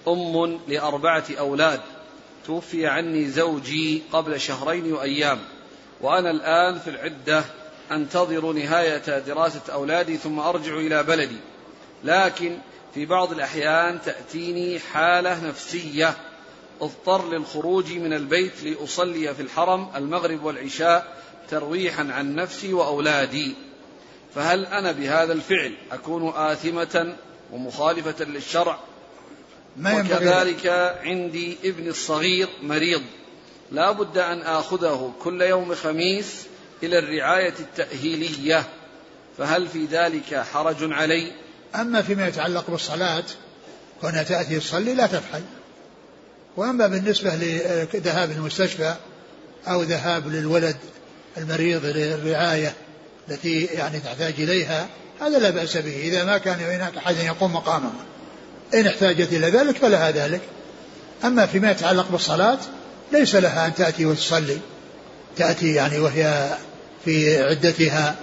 أم 0.08 0.60
لأربعة 0.68 1.24
أولاد. 1.38 1.80
توفي 2.46 2.86
عني 2.86 3.28
زوجي 3.28 4.02
قبل 4.12 4.40
شهرين 4.40 4.92
وأيام 4.92 5.38
وأنا 6.00 6.30
الآن 6.30 6.78
في 6.78 6.90
العدة 6.90 7.44
أنتظر 7.92 8.52
نهاية 8.52 9.18
دراسة 9.18 9.60
أولادي 9.72 10.16
ثم 10.16 10.38
أرجع 10.38 10.74
إلى 10.76 11.02
بلدي. 11.02 11.38
لكن 12.04 12.58
في 12.94 13.06
بعض 13.06 13.32
الأحيان 13.32 14.00
تأتيني 14.04 14.78
حالة 14.78 15.48
نفسية 15.48 16.16
اضطر 16.80 17.28
للخروج 17.28 17.92
من 17.92 18.12
البيت 18.12 18.64
لأصلي 18.64 19.34
في 19.34 19.42
الحرم 19.42 19.88
المغرب 19.96 20.44
والعشاء 20.44 21.22
ترويحا 21.50 22.08
عن 22.12 22.34
نفسي 22.34 22.72
وأولادي. 22.72 23.54
فهل 24.34 24.66
أنا 24.66 24.92
بهذا 24.92 25.32
الفعل 25.32 25.74
أكون 25.92 26.32
آثمة 26.36 27.16
ومخالفة 27.52 28.24
للشرع؟ 28.24 28.78
ما 29.76 30.00
وكذلك 30.00 30.66
عندي 31.02 31.56
ابني 31.64 31.88
الصغير 31.88 32.48
مريض. 32.62 33.02
لا 33.72 33.90
بد 33.90 34.18
أن 34.18 34.40
آخذه 34.42 35.12
كل 35.22 35.42
يوم 35.42 35.74
خميس 35.74 36.46
إلى 36.82 36.98
الرعاية 36.98 37.54
التأهيلية. 37.60 38.64
فهل 39.38 39.68
في 39.68 39.84
ذلك 39.84 40.34
حرج 40.52 40.92
علي؟ 40.92 41.32
أما 41.74 42.02
فيما 42.02 42.28
يتعلق 42.28 42.70
بالصلاة 42.70 43.24
كونها 44.00 44.22
تأتي 44.22 44.60
تصلي 44.60 44.94
لا 44.94 45.06
تفعل. 45.06 45.42
وأما 46.58 46.86
بالنسبة 46.86 47.34
لذهاب 47.94 48.30
المستشفى 48.30 48.94
أو 49.68 49.82
ذهاب 49.82 50.28
للولد 50.28 50.76
المريض 51.36 51.84
للرعاية 51.84 52.74
التي 53.28 53.64
يعني 53.64 53.98
تحتاج 53.98 54.34
إليها 54.38 54.88
هذا 55.20 55.38
لا 55.38 55.50
بأس 55.50 55.76
به. 55.76 56.00
إذا 56.00 56.24
ما 56.24 56.38
كان 56.38 56.60
هناك 56.60 56.96
أحد 56.96 57.16
يقوم 57.16 57.52
مقامها 57.52 58.04
إن 58.74 58.86
احتاجت 58.86 59.32
إلى 59.32 59.50
ذلك 59.50 59.76
فلها 59.76 60.10
ذلك. 60.10 60.40
أما 61.24 61.46
فيما 61.46 61.70
يتعلق 61.70 62.06
بالصلاة 62.10 62.58
ليس 63.12 63.34
لها 63.34 63.66
أن 63.66 63.74
تأتي 63.74 64.06
وتصلي. 64.06 64.58
تأتي 65.36 65.74
يعني 65.74 65.98
وهي 65.98 66.56
في 67.04 67.42
عدتها 67.42 68.16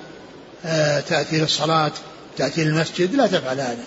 آه، 0.65 0.99
تأتي 0.99 1.39
للصلاة 1.39 1.91
تأتي 2.38 2.63
للمسجد 2.63 3.15
لا 3.15 3.27
تفعل 3.27 3.59
هذا. 3.59 3.83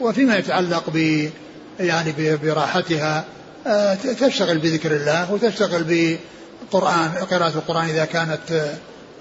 وفيما 0.00 0.36
يتعلق 0.36 0.90
ب 0.94 1.28
يعني 1.80 2.36
براحتها 2.42 3.24
آه، 3.66 3.94
تشتغل 3.94 4.58
بذكر 4.58 4.96
الله 4.96 5.32
وتشتغل 5.32 5.84
بقرآن 6.72 7.10
قراءة 7.30 7.54
القرآن 7.54 7.88
إذا 7.88 8.04
كانت 8.04 8.52
آه، 8.52 8.74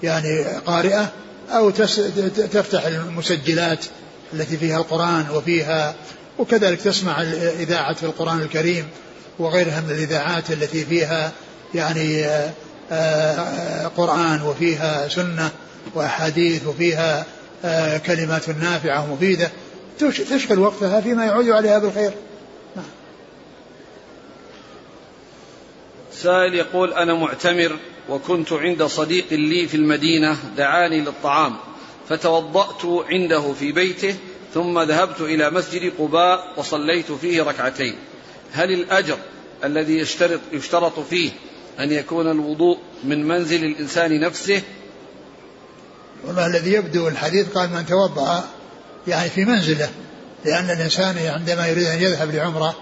يعني 0.03 0.43
قارئة 0.65 1.11
أو 1.51 1.69
تفتح 2.51 2.85
المسجلات 2.85 3.85
التي 4.33 4.57
فيها 4.57 4.77
القرآن 4.77 5.25
وفيها 5.33 5.95
وكذلك 6.39 6.81
تسمع 6.81 7.21
إذاعة 7.59 7.95
القرآن 8.03 8.41
الكريم 8.41 8.87
وغيرها 9.39 9.81
من 9.81 9.91
الإذاعات 9.91 10.51
التي 10.51 10.85
فيها 10.85 11.31
يعني 11.75 12.25
آه، 12.91 13.87
قرآن 13.97 14.41
وفيها 14.41 15.07
سنة 15.07 15.49
وأحاديث 15.95 16.67
وفيها 16.67 17.25
كلمات 18.05 18.49
نافعة 18.49 19.11
ومفيدة 19.11 19.51
تشغل 19.99 20.59
وقتها 20.59 21.01
فيما 21.01 21.25
يعود 21.25 21.49
عليها 21.49 21.79
بالخير. 21.79 22.11
سائل 26.25 26.53
يقول 26.53 26.93
أنا 26.93 27.13
معتمر 27.13 27.77
وكنت 28.09 28.53
عند 28.53 28.83
صديق 28.83 29.25
لي 29.31 29.67
في 29.67 29.77
المدينة 29.77 30.37
دعاني 30.57 31.01
للطعام 31.01 31.55
فتوضأت 32.09 32.85
عنده 32.85 33.53
في 33.53 33.71
بيته 33.71 34.15
ثم 34.53 34.79
ذهبت 34.79 35.21
إلى 35.21 35.49
مسجد 35.49 35.93
قباء 35.99 36.53
وصليت 36.57 37.11
فيه 37.11 37.43
ركعتين. 37.43 37.95
هل 38.53 38.71
الأجر 38.71 39.17
الذي 39.63 39.97
يشترط, 39.97 40.39
يشترط 40.53 40.99
فيه 40.99 41.31
أن 41.79 41.91
يكون 41.91 42.31
الوضوء 42.31 42.77
من 43.03 43.27
منزل 43.27 43.63
الإنسان 43.63 44.19
نفسه؟ 44.19 44.61
والله 46.27 46.45
الذي 46.47 46.73
يبدو 46.73 47.07
الحديث 47.07 47.49
قال 47.49 47.69
من 47.69 47.85
توضأ 47.85 48.43
يعني 49.07 49.29
في 49.29 49.45
منزله 49.45 49.89
لأن 50.45 50.69
الإنسان 50.69 51.17
عندما 51.17 51.67
يريد 51.67 51.87
أن 51.87 52.01
يذهب 52.01 52.35
لعمرة 52.35 52.75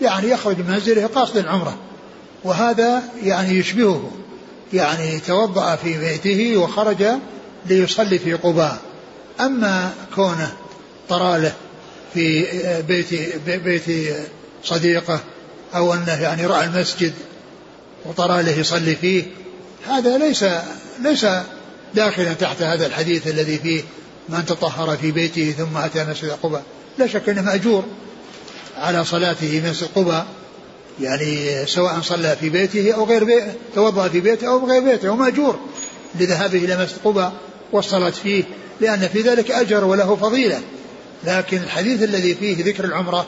يعني 0.00 0.28
يخرج 0.28 0.58
من 0.58 0.70
منزله 0.70 1.06
قاصد 1.06 1.36
العمرة. 1.36 1.78
وهذا 2.44 3.02
يعني 3.22 3.54
يشبهه 3.54 4.10
يعني 4.72 5.20
توضأ 5.20 5.76
في 5.76 5.98
بيته 5.98 6.56
وخرج 6.56 7.04
ليصلي 7.66 8.18
في 8.18 8.34
قباء. 8.34 8.78
أما 9.40 9.94
كونه 10.14 10.52
طراله 11.08 11.52
في 12.14 12.46
بيت 12.88 13.08
بيت 13.46 14.14
صديقه 14.64 15.20
أو 15.74 15.94
أنه 15.94 16.22
يعني 16.22 16.46
رأى 16.46 16.64
المسجد 16.64 17.12
وطراله 18.04 18.58
يصلي 18.58 18.96
فيه 18.96 19.24
هذا 19.88 20.18
ليس 20.18 20.44
ليس 21.02 21.26
داخلا 21.94 22.32
تحت 22.32 22.62
هذا 22.62 22.86
الحديث 22.86 23.26
الذي 23.26 23.58
فيه 23.58 23.82
من 24.28 24.46
تطهر 24.46 24.96
في 24.96 25.10
بيته 25.10 25.54
ثم 25.58 25.76
أتى 25.76 26.04
مسجد 26.04 26.30
قباء. 26.30 26.62
لا 26.98 27.06
شك 27.06 27.28
أنه 27.28 27.42
مأجور 27.42 27.84
على 28.76 29.04
صلاته 29.04 29.60
في 29.60 29.70
مسجد 29.70 29.88
قباء. 29.94 30.26
يعني 31.00 31.66
سواء 31.66 32.00
صلى 32.00 32.36
في 32.40 32.50
بيته 32.50 32.92
أو 32.92 33.04
غير 33.04 33.24
بيته 33.24 33.52
توضأ 33.74 34.08
في 34.08 34.20
بيته 34.20 34.48
أو 34.48 34.66
غير 34.66 34.82
بيته 34.82 35.10
ومأجور 35.10 35.58
لذهابه 36.14 36.58
إلى 36.58 36.76
مسجد 36.76 36.98
قباء 37.04 37.32
والصلاة 37.72 38.10
فيه 38.10 38.44
لأن 38.80 39.08
في 39.08 39.20
ذلك 39.20 39.50
أجر 39.50 39.84
وله 39.84 40.16
فضيلة. 40.16 40.60
لكن 41.24 41.56
الحديث 41.56 42.02
الذي 42.02 42.34
فيه 42.34 42.64
ذكر 42.64 42.84
العمرة 42.84 43.26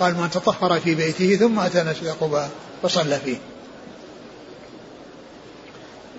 قال 0.00 0.14
من 0.14 0.30
تطهر 0.30 0.80
في 0.80 0.94
بيته 0.94 1.36
ثم 1.36 1.58
أتى 1.58 1.84
مسجد 1.84 2.08
قباء 2.20 2.50
فصلى 2.82 3.18
فيه. 3.24 3.36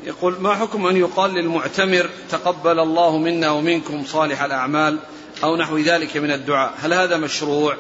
يقول 0.03 0.36
ما 0.39 0.55
حكم 0.55 0.86
أن 0.86 0.97
يقال 0.97 1.34
للمعتمر 1.34 2.09
تقبل 2.31 2.79
الله 2.79 3.17
منا 3.17 3.51
ومنكم 3.51 4.05
صالح 4.05 4.41
الأعمال 4.41 4.99
أو 5.43 5.55
نحو 5.55 5.77
ذلك 5.77 6.17
من 6.17 6.31
الدعاء؟ 6.31 6.73
هل 6.81 6.93
هذا 6.93 7.17
مشروع؟ 7.17 7.77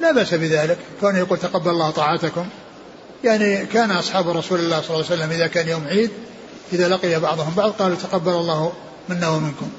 لا 0.00 0.12
بأس 0.12 0.34
بذلك. 0.34 0.78
كون 1.00 1.16
يقول 1.16 1.38
تقبل 1.38 1.70
الله 1.70 1.90
طاعتكم. 1.90 2.48
يعني 3.24 3.66
كان 3.66 3.90
أصحاب 3.90 4.28
رسول 4.28 4.60
الله 4.60 4.80
صلى 4.80 4.96
الله 4.96 5.06
عليه 5.10 5.14
وسلم 5.22 5.30
إذا 5.30 5.46
كان 5.46 5.68
يوم 5.68 5.84
عيد 5.86 6.10
إذا 6.72 6.88
لقي 6.88 7.20
بعضهم 7.20 7.54
بعض 7.54 7.70
قالوا 7.70 7.96
تقبل 7.96 8.32
الله 8.32 8.72
منا 9.08 9.28
ومنكم. 9.28 9.70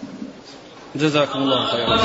جزاكم 0.95 1.39
الله 1.39 1.71
خيرا. 1.71 1.99